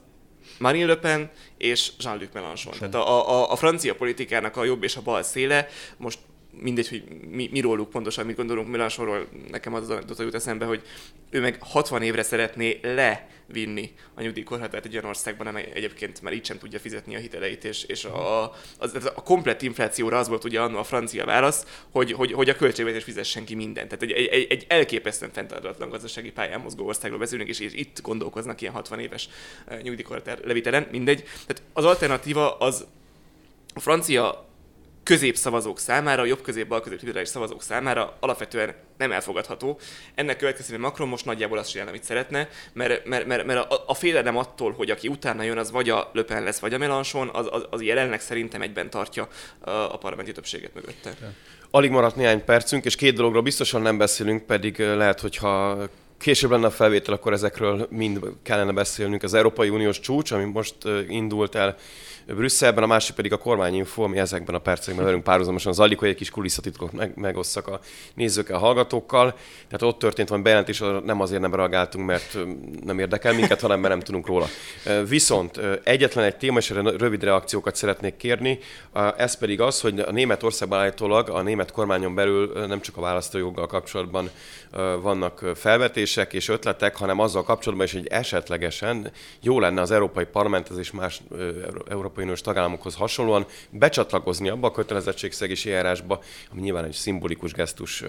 Marine 0.59 0.87
Le 0.87 0.97
Pen 0.97 1.31
és 1.59 1.93
Jean-Luc 1.99 2.33
Mélenchon. 2.35 2.73
Tehát 2.79 2.95
a, 2.95 3.31
a, 3.31 3.51
a 3.51 3.57
francia 3.57 3.95
politikának 3.95 4.57
a 4.57 4.65
jobb 4.65 4.83
és 4.83 4.97
a 4.97 5.03
bal 5.03 5.23
széle 5.23 5.69
most 5.97 6.19
mindegy, 6.61 6.89
hogy 6.89 7.05
mi, 7.31 7.49
mi 7.53 7.61
róluk 7.61 7.91
pontosan 7.91 8.27
mit 8.27 8.37
gondolunk 8.37 8.69
Mélenchonról, 8.69 9.27
nekem 9.51 9.75
az 9.75 9.89
az 10.09 10.19
jut 10.19 10.35
eszembe, 10.35 10.65
hogy 10.65 10.83
ő 11.31 11.41
meg 11.41 11.57
60 11.61 12.03
évre 12.03 12.23
szeretné 12.23 12.81
levinni 12.83 13.93
a 14.15 14.23
nyugdíjkorhatárt 14.23 14.85
egy 14.85 14.93
olyan 14.93 15.09
országban, 15.09 15.47
amely 15.47 15.71
egyébként 15.75 16.23
már 16.23 16.33
így 16.33 16.45
sem 16.45 16.59
tudja 16.59 16.79
fizetni 16.79 17.17
a 17.17 17.19
hiteleit, 17.19 17.65
és, 17.65 17.85
és 17.85 18.05
a, 18.05 18.43
a, 18.43 18.53
a 19.15 19.23
komplett 19.23 19.63
inflációra 19.63 20.19
az 20.19 20.29
volt 20.29 20.45
ugye 20.45 20.61
annó 20.61 20.79
a 20.79 20.85
francia 20.85 21.25
válasz, 21.25 21.83
hogy, 21.91 22.13
hogy, 22.13 22.33
hogy 22.33 22.49
a 22.49 22.57
költségvetés 22.57 23.05
fizessen 23.05 23.45
ki 23.45 23.55
mindent. 23.55 23.89
Tehát 23.89 24.03
egy, 24.03 24.29
egy, 24.29 24.47
egy 24.51 24.65
elképesztően 24.69 25.33
fenntartatlan 25.33 25.89
gazdasági 25.89 26.33
pályán 26.33 26.61
mozgó 26.61 26.87
országról 26.87 27.19
beszélünk, 27.19 27.49
és, 27.49 27.61
és 27.61 27.73
itt 27.73 28.01
gondolkoznak 28.03 28.61
ilyen 28.61 28.73
60 28.73 28.99
éves 28.99 29.29
eh, 29.67 29.81
nyugdíjkorhatár 29.83 30.39
levitelen, 30.45 30.87
mindegy. 30.91 31.23
Tehát 31.23 31.63
az 31.73 31.85
alternatíva 31.85 32.57
az 32.57 32.87
a 33.75 33.81
francia 33.81 34.47
középszavazók 35.05 35.79
számára, 35.79 36.25
jobb 36.25 36.43
közép 36.43 36.69
bal 36.69 36.81
közép 36.81 37.01
liberális 37.01 37.29
szavazók 37.29 37.63
számára 37.63 38.17
alapvetően 38.21 38.75
nem 38.99 39.13
elfogadható. 39.13 39.79
Ennek 40.15 40.37
következtében 40.37 40.81
Macron 40.81 41.09
most 41.09 41.25
nagyjából 41.25 41.59
azt 41.59 41.71
csinál, 41.71 41.89
amit 41.89 42.05
szeretne, 42.05 42.49
mert, 42.73 43.07
mert, 43.07 43.27
mert, 43.27 43.47
mert 43.47 43.73
a, 43.73 43.85
a 43.87 43.95
félelem 43.95 44.37
attól, 44.37 44.73
hogy 44.73 44.91
aki 44.91 45.09
utána 45.09 45.43
jön, 45.43 45.59
az 45.59 45.71
vagy 45.71 45.91
a 45.91 46.11
Le 46.13 46.23
Pen 46.23 46.43
lesz, 46.43 46.59
vagy 46.59 46.75
a 46.75 46.79
Mélenchon, 46.79 47.29
az, 47.33 47.47
az, 47.51 47.67
az 47.71 47.83
jelenleg 47.83 48.21
szerintem 48.21 48.63
egyben 48.63 48.91
tartja 48.91 49.29
a, 49.61 49.71
a 49.71 49.97
parlamenti 49.99 50.33
többséget 50.33 50.75
mögötte. 50.75 51.15
Alig 51.71 51.91
maradt 51.91 52.17
néhány 52.17 52.45
percünk, 52.45 52.85
és 52.85 52.97
két 52.97 53.15
dologról 53.15 53.43
biztosan 53.43 53.83
nem 53.83 53.99
beszélünk, 53.99 54.43
pedig 54.43 54.79
lehet, 54.79 55.21
hogyha 55.21 55.79
később 56.19 56.51
lenne 56.51 56.67
a 56.67 56.71
felvétel, 56.71 57.15
akkor 57.15 57.33
ezekről 57.33 57.87
mind 57.91 58.21
kellene 58.43 58.73
beszélnünk. 58.73 59.23
Az 59.23 59.35
Európai 59.35 59.69
Uniós 59.69 60.01
csúcs, 60.01 60.31
ami 60.31 60.45
most 60.45 60.77
indult 61.09 61.55
el 61.55 61.77
Brüsszelben, 62.27 62.83
a 62.83 62.87
másik 62.87 63.15
pedig 63.15 63.33
a 63.33 63.37
kormányinfo, 63.37 64.03
ami 64.03 64.19
ezekben 64.19 64.55
a 64.55 64.59
percekben 64.59 65.05
velünk 65.05 65.23
párhuzamosan 65.25 65.73
zajlik, 65.73 65.99
hogy 65.99 66.09
egy 66.09 66.15
kis 66.15 66.31
kulisszatitkot 66.31 66.93
meg, 66.93 67.13
megosszak 67.17 67.69
a 67.69 67.81
nézőkkel, 68.15 68.57
a 68.57 68.59
hallgatókkal. 68.59 69.35
Tehát 69.69 69.83
ott 69.83 69.99
történt 69.99 70.29
van 70.29 70.43
bejelentés, 70.43 70.83
nem 71.05 71.21
azért 71.21 71.41
nem 71.41 71.55
reagáltunk, 71.55 72.07
mert 72.07 72.39
nem 72.85 72.99
érdekel 72.99 73.33
minket, 73.35 73.61
hanem 73.61 73.81
mert 73.81 73.95
nem 73.95 74.03
tudunk 74.03 74.27
róla. 74.27 74.47
Viszont 75.09 75.61
egyetlen 75.83 76.25
egy 76.25 76.37
téma, 76.37 76.59
és 76.59 76.71
erre 76.71 76.91
rövid 76.91 77.23
reakciókat 77.23 77.77
szeretnék 77.77 78.17
kérni, 78.17 78.59
ez 79.17 79.39
pedig 79.39 79.61
az, 79.61 79.81
hogy 79.81 79.99
a 79.99 80.13
Németországban 80.13 80.79
állítólag 80.79 81.29
a 81.29 81.43
német 81.43 81.71
kormányon 81.71 82.15
belül 82.15 82.67
nem 82.67 82.81
csak 82.81 82.97
a 82.97 83.01
választójoggal 83.01 83.67
kapcsolatban 83.67 84.31
vannak 85.01 85.45
felvetések 85.55 86.33
és 86.33 86.49
ötletek, 86.49 86.97
hanem 86.97 87.19
azzal 87.19 87.43
kapcsolatban 87.43 87.87
is, 87.87 87.93
hogy 87.93 88.07
esetlegesen 88.07 89.11
jó 89.41 89.61
lenne 89.61 89.81
az 89.81 89.91
Európai 89.91 90.25
Parlamenthez 90.25 90.79
és 90.79 90.91
más 90.91 91.23
Európai 91.89 92.14
Uniós 92.23 92.41
tagállamokhoz 92.41 92.95
hasonlóan 92.95 93.47
becsatlakozni 93.71 94.49
abba 94.49 94.67
a 94.67 94.71
kötelezettségszegési 94.71 95.71
eljárásba, 95.71 96.23
ami 96.53 96.61
nyilván 96.61 96.85
egy 96.85 96.93
szimbolikus 96.93 97.53
gesztus 97.53 98.05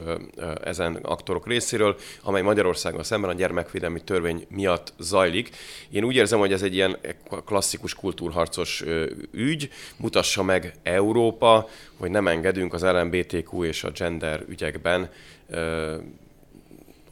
ezen 0.63 0.95
aktorok 0.95 1.47
részéről, 1.47 1.95
amely 2.23 2.41
Magyarországon 2.41 3.03
szemben 3.03 3.29
a 3.29 3.33
gyermekvédelmi 3.33 4.01
törvény 4.01 4.45
miatt 4.49 4.93
zajlik. 4.99 5.49
Én 5.89 6.03
úgy 6.03 6.15
érzem, 6.15 6.39
hogy 6.39 6.53
ez 6.53 6.61
egy 6.61 6.73
ilyen 6.73 6.97
klasszikus 7.45 7.93
kultúrharcos 7.93 8.83
ügy, 9.31 9.69
mutassa 9.97 10.43
meg 10.43 10.73
Európa, 10.83 11.69
hogy 11.97 12.09
nem 12.09 12.27
engedünk 12.27 12.73
az 12.73 12.83
LMBTQ 12.83 13.63
és 13.63 13.83
a 13.83 13.91
gender 13.91 14.43
ügyekben 14.49 15.09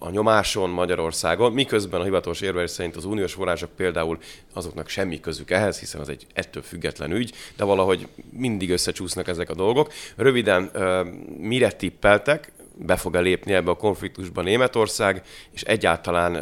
a 0.04 0.10
nyomáson 0.10 0.70
Magyarországon, 0.70 1.54
miközben 1.54 2.02
a 2.02 2.04
hivatalos 2.04 2.42
érvelés 2.42 2.70
szerint 2.70 2.96
az 2.96 3.06
uniós 3.06 3.34
források 3.34 3.70
például 3.76 4.18
azoknak 4.54 4.90
semmi 4.90 5.20
közük 5.20 5.52
ehhez, 5.52 5.80
hiszen 5.80 6.02
az 6.02 6.10
egy 6.10 6.26
ettől 6.34 6.64
független 6.64 7.12
ügy, 7.12 7.34
de 7.56 7.64
valahogy 7.64 8.08
mindig 8.32 8.70
összecsúsznak 8.70 9.28
ezek 9.28 9.50
a 9.50 9.54
dolgok. 9.54 9.92
Röviden, 10.16 10.72
mire 11.38 11.72
tippeltek, 11.72 12.52
be 12.76 12.96
fog-e 12.96 13.20
lépni 13.20 13.54
ebbe 13.54 13.72
a 13.72 13.76
konfliktusba 13.76 14.42
Németország, 14.42 15.24
és 15.52 15.62
egyáltalán 15.62 16.36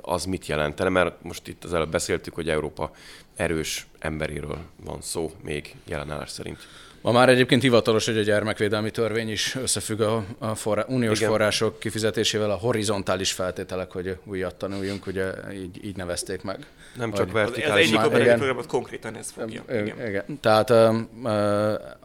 az 0.00 0.24
mit 0.24 0.46
jelentene, 0.46 0.88
mert 0.88 1.22
most 1.22 1.48
itt 1.48 1.64
az 1.64 1.74
előbb 1.74 1.90
beszéltük, 1.90 2.34
hogy 2.34 2.48
Európa 2.48 2.90
erős 3.36 3.86
emberéről 3.98 4.58
van 4.84 5.00
szó 5.00 5.32
még 5.42 5.74
jelenállás 5.86 6.30
szerint. 6.30 6.58
Ma 7.04 7.12
már 7.12 7.28
egyébként 7.28 7.62
hivatalos, 7.62 8.06
hogy 8.06 8.18
a 8.18 8.22
gyermekvédelmi 8.22 8.90
törvény 8.90 9.30
is 9.30 9.54
összefügg 9.54 10.00
a, 10.00 10.24
a 10.38 10.54
forrá, 10.54 10.84
uniós 10.88 11.18
Igen. 11.18 11.30
források 11.30 11.78
kifizetésével, 11.78 12.50
a 12.50 12.54
horizontális 12.54 13.32
feltételek, 13.32 13.90
hogy 13.90 14.16
újat 14.24 14.54
tanuljunk, 14.54 15.06
ugye 15.06 15.30
így, 15.54 15.84
így 15.84 15.96
nevezték 15.96 16.42
meg. 16.42 16.66
Nem 16.96 17.12
csak 17.12 17.32
vertikális. 17.32 17.72
Az 17.72 17.94
egyik 17.94 18.06
operatív 18.06 18.34
programot 18.34 18.66
konkrétan 18.66 19.16
ez 19.16 19.30
fogja. 19.30 19.62
Igen. 19.68 20.06
Igen. 20.06 20.24
Tehát 20.40 20.70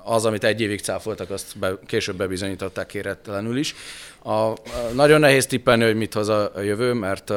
az, 0.03 0.25
amit 0.25 0.43
egy 0.43 0.61
évig 0.61 0.79
cáfoltak, 0.79 1.29
azt 1.29 1.57
be, 1.57 1.73
később 1.85 2.15
bebizonyították 2.15 2.85
kérettelenül 2.85 3.57
is. 3.57 3.75
A, 4.23 4.53
nagyon 4.93 5.19
nehéz 5.19 5.45
tippelni, 5.45 5.83
hogy 5.83 5.95
mit 5.95 6.13
hoz 6.13 6.29
a 6.29 6.51
jövő, 6.61 6.93
mert 6.93 7.33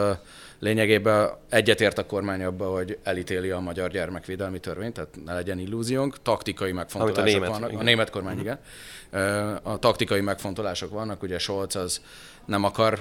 lényegében 0.63 1.31
egyetért 1.49 1.99
a 1.99 2.07
kormány 2.07 2.45
abba, 2.45 2.67
hogy 2.67 2.99
elítéli 3.03 3.51
a 3.51 3.59
magyar 3.59 3.91
gyermekvédelmi 3.91 4.59
törvényt, 4.59 4.95
tehát 4.95 5.19
ne 5.25 5.35
legyen 5.35 5.59
illúziónk. 5.59 6.23
Taktikai 6.23 6.73
megfontolások 6.73 7.25
a 7.27 7.31
német, 7.31 7.49
vannak. 7.49 7.69
Igen. 7.69 7.81
A 7.81 7.85
német 7.85 8.11
kormány, 8.11 8.39
igen. 8.39 8.59
A 9.63 9.79
taktikai 9.79 10.21
megfontolások 10.21 10.91
vannak, 10.91 11.23
ugye 11.23 11.39
Scholz 11.39 11.77
az 11.77 12.01
nem 12.45 12.65
akar 12.65 12.99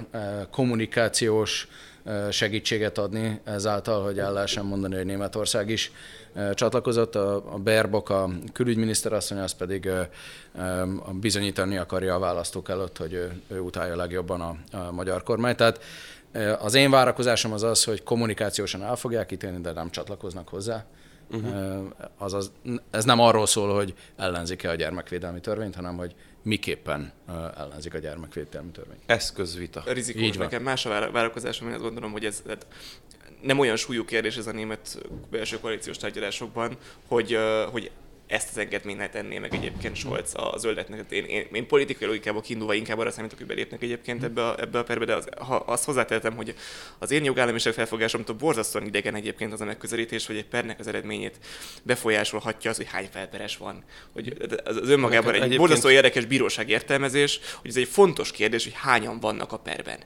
kommunikációs 0.52 1.68
segítséget 2.32 2.98
adni 2.98 3.40
ezáltal, 3.44 4.04
hogy 4.04 4.20
el 4.20 4.34
lehessen 4.34 4.66
mondani, 4.66 4.96
hogy 4.96 5.06
Németország 5.06 5.70
is 5.70 5.92
csatlakozott. 6.54 7.16
A 7.16 7.60
Berbok, 7.64 8.10
a 8.10 8.30
külügyminiszter 8.54 9.14
asszony, 9.14 9.38
az 9.38 9.52
pedig 9.52 9.90
bizonyítani 11.20 11.78
akarja 11.78 12.16
a 12.16 12.20
választók 12.20 12.70
előtt, 12.70 12.98
hogy 12.98 13.14
ő, 13.14 13.42
ő 13.48 13.60
utálja 13.60 13.96
legjobban 13.96 14.42
a, 14.42 14.78
a 14.78 14.92
magyar 14.92 15.24
kormány. 15.24 15.56
Tehát 15.56 15.84
az 16.60 16.74
én 16.74 16.92
várakozásom 16.92 17.54
az 17.54 17.64
az, 17.64 17.84
hogy 17.84 18.04
kommunikációsan 18.04 18.84
el 18.84 18.96
fogják 18.96 19.32
ítélni, 19.32 19.62
de 19.62 19.72
nem 19.72 19.90
csatlakoznak 19.90 20.48
hozzá. 20.48 20.86
Uh-huh. 21.32 21.86
Azaz, 22.18 22.52
ez 22.90 23.06
nem 23.06 23.20
arról 23.20 23.46
szól, 23.46 23.76
hogy 23.76 23.94
ellenzik-e 24.18 24.70
a 24.70 24.76
gyermekvédelmi 24.76 25.40
törvényt, 25.40 25.76
hanem 25.76 25.98
hogy 25.98 26.16
miképpen 26.44 27.12
ellenzik 27.58 27.94
a 27.94 27.98
gyermekvédelmi 27.98 28.72
törvényt. 28.72 29.02
Eszközvita. 29.06 29.84
Rizikós. 29.86 30.22
Így 30.22 30.38
van. 30.38 30.46
Nekem 30.46 30.64
más 30.64 30.86
a 30.86 31.12
várakozásom, 31.12 31.68
én 31.68 31.74
azt 31.74 31.84
gondolom, 31.84 32.12
hogy 32.12 32.26
ez 32.26 32.44
nem 33.42 33.60
olyan 33.60 33.76
súlyú 33.76 34.06
kérdés 34.06 34.38
ez 34.38 34.48
a 34.48 34.52
német 34.52 34.98
belső 35.32 35.60
koalíciós 35.60 35.98
tárgyalásokban, 35.98 36.78
hogy, 37.08 37.38
hogy 37.72 37.92
ezt 38.32 38.50
az 38.50 38.58
engedményt 38.58 39.12
tenné 39.12 39.40
meg 39.40 39.54
egyébként 39.54 39.96
Scholz 39.96 40.34
a 40.36 40.58
zöldeknek. 40.58 41.12
Én, 41.12 41.26
én, 41.26 41.48
én 41.52 41.68
politikai 41.68 42.08
logikából 42.08 42.42
kiindulva 42.42 42.74
inkább 42.74 42.98
arra 43.00 43.12
számítok, 43.12 43.38
hogy 43.38 43.48
belépnek 43.48 43.82
egyébként 43.82 44.24
ebbe 44.24 44.48
a, 44.48 44.60
ebbe 44.60 44.80
a 44.80 44.84
perbe, 44.84 45.06
de 45.06 45.16
az, 45.16 45.28
ha 45.40 45.56
azt 45.56 45.84
hozzátettem, 45.84 46.36
hogy 46.36 46.56
az 47.00 47.12
én 47.12 47.24
jogállamiság 47.24 47.74
felfogásomtól 47.74 48.36
borzasztóan 48.36 48.86
idegen 48.86 49.16
egyébként 49.16 49.54
az 49.54 49.62
a 49.62 49.66
megközelítés, 49.66 50.26
hogy 50.26 50.36
egy 50.36 50.46
pernek 50.46 50.80
az 50.80 50.88
eredményét 50.88 51.40
befolyásolhatja 51.84 52.70
az, 52.70 52.78
hogy 52.78 52.88
hány 52.90 53.10
felperes 53.12 53.58
van. 53.58 53.84
Hogy 54.14 54.38
az, 54.64 54.78
az 54.78 54.90
önmagában 54.90 55.30
egy 55.30 55.36
egyébként... 55.36 55.60
borzasztó 55.60 55.90
érdekes 55.90 56.26
bíróság 56.26 56.70
értelmezés, 56.70 57.40
hogy 57.62 57.70
ez 57.70 57.76
egy 57.76 57.88
fontos 57.88 58.32
kérdés, 58.32 58.64
hogy 58.64 58.76
hányan 58.76 59.20
vannak 59.20 59.52
a 59.52 59.60
perben. 59.60 59.98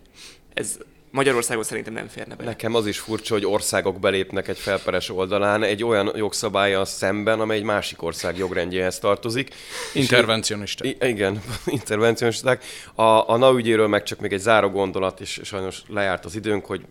Ez 0.54 0.78
Magyarországon 1.16 1.64
szerintem 1.64 1.94
nem 1.94 2.08
férne 2.08 2.36
be. 2.36 2.44
Nekem 2.44 2.76
az 2.76 2.88
is 2.88 3.00
furcsa, 3.00 3.34
hogy 3.34 3.46
országok 3.46 4.00
belépnek 4.00 4.48
egy 4.48 4.58
felperes 4.58 5.10
oldalán 5.10 5.64
egy 5.64 5.84
olyan 5.84 6.12
jogszabálya 6.16 6.86
szemben, 6.86 7.40
amely 7.40 7.58
egy 7.58 7.64
másik 7.64 8.02
ország 8.02 8.38
jogrendjéhez 8.38 9.00
tartozik. 9.00 9.50
Intervencionisták. 9.94 10.88
I- 10.88 11.08
igen, 11.08 11.42
intervencionisták. 11.66 12.64
A, 12.96 13.04
a 13.04 13.38
NA 13.38 13.54
ügyéről 13.54 13.88
meg 13.88 14.04
csak 14.04 14.20
még 14.20 14.34
egy 14.34 14.40
záró 14.40 14.70
gondolat, 14.70 15.20
és 15.20 15.40
sajnos 15.44 15.82
lejárt 15.88 16.26
az 16.26 16.36
időnk, 16.36 16.66
hogy 16.66 16.82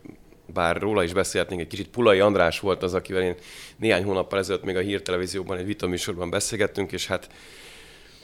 bár 0.47 0.77
róla 0.77 1.03
is 1.03 1.13
beszélhetnénk, 1.13 1.61
egy 1.61 1.67
kicsit 1.67 1.89
Pulai 1.89 2.21
András 2.21 2.61
volt 2.61 2.83
az, 2.83 2.95
akivel 2.95 3.23
én 3.23 3.35
néhány 3.77 4.05
hónappal 4.05 4.39
ezelőtt 4.39 4.65
még 4.65 4.77
a 4.77 4.81
hírtelevízióban 4.81 5.59
egy 5.59 5.67
vitaműsorban 5.67 6.31
beszélgettünk, 6.31 6.93
és 6.93 7.07
hát 7.07 7.29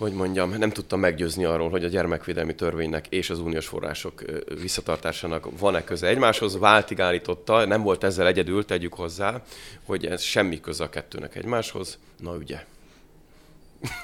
hogy 0.00 0.12
mondjam, 0.12 0.50
nem 0.50 0.70
tudtam 0.70 1.00
meggyőzni 1.00 1.44
arról, 1.44 1.70
hogy 1.70 1.84
a 1.84 1.88
gyermekvédelmi 1.88 2.54
törvénynek 2.54 3.06
és 3.08 3.30
az 3.30 3.38
uniós 3.38 3.66
források 3.66 4.22
visszatartásának 4.60 5.58
van-e 5.58 5.84
köze 5.84 6.06
egymáshoz. 6.06 6.58
Váltig 6.58 7.00
állította, 7.00 7.64
nem 7.66 7.82
volt 7.82 8.04
ezzel 8.04 8.26
egyedül, 8.26 8.64
tegyük 8.64 8.94
hozzá, 8.94 9.42
hogy 9.84 10.06
ez 10.06 10.22
semmi 10.22 10.60
köze 10.60 10.84
a 10.84 10.88
kettőnek 10.88 11.36
egymáshoz. 11.36 11.98
Na 12.18 12.32
ugye. 12.32 12.64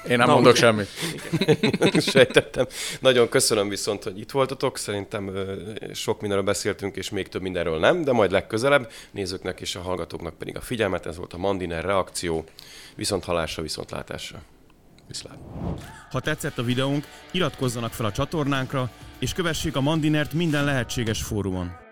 Én 0.09 0.17
nem 0.17 0.27
Na, 0.27 0.33
mondok 0.33 0.55
semmit. 0.55 0.87
Sejtettem. 2.11 2.67
Nagyon 2.99 3.29
köszönöm 3.29 3.69
viszont, 3.69 4.03
hogy 4.03 4.19
itt 4.19 4.31
voltatok. 4.31 4.77
Szerintem 4.77 5.31
sok 5.93 6.19
mindenről 6.19 6.45
beszéltünk, 6.45 6.95
és 6.95 7.09
még 7.09 7.27
több 7.27 7.41
mindenről 7.41 7.79
nem, 7.79 8.03
de 8.03 8.11
majd 8.11 8.31
legközelebb. 8.31 8.91
Nézőknek 9.11 9.61
és 9.61 9.75
a 9.75 9.81
hallgatóknak 9.81 10.37
pedig 10.37 10.57
a 10.57 10.61
figyelmet. 10.61 11.05
Ez 11.05 11.17
volt 11.17 11.33
a 11.33 11.37
Mandiner 11.37 11.83
reakció. 11.83 12.43
Viszont 12.95 13.23
halásra, 13.23 13.61
viszont 13.61 13.91
látásra. 13.91 14.41
Viszlát. 15.07 15.37
Ha 16.11 16.19
tetszett 16.19 16.57
a 16.57 16.63
videónk, 16.63 17.07
iratkozzanak 17.31 17.91
fel 17.91 18.05
a 18.05 18.11
csatornánkra, 18.11 18.89
és 19.19 19.33
kövessék 19.33 19.75
a 19.75 19.81
Mandinert 19.81 20.33
minden 20.33 20.65
lehetséges 20.65 21.23
fórumon. 21.23 21.86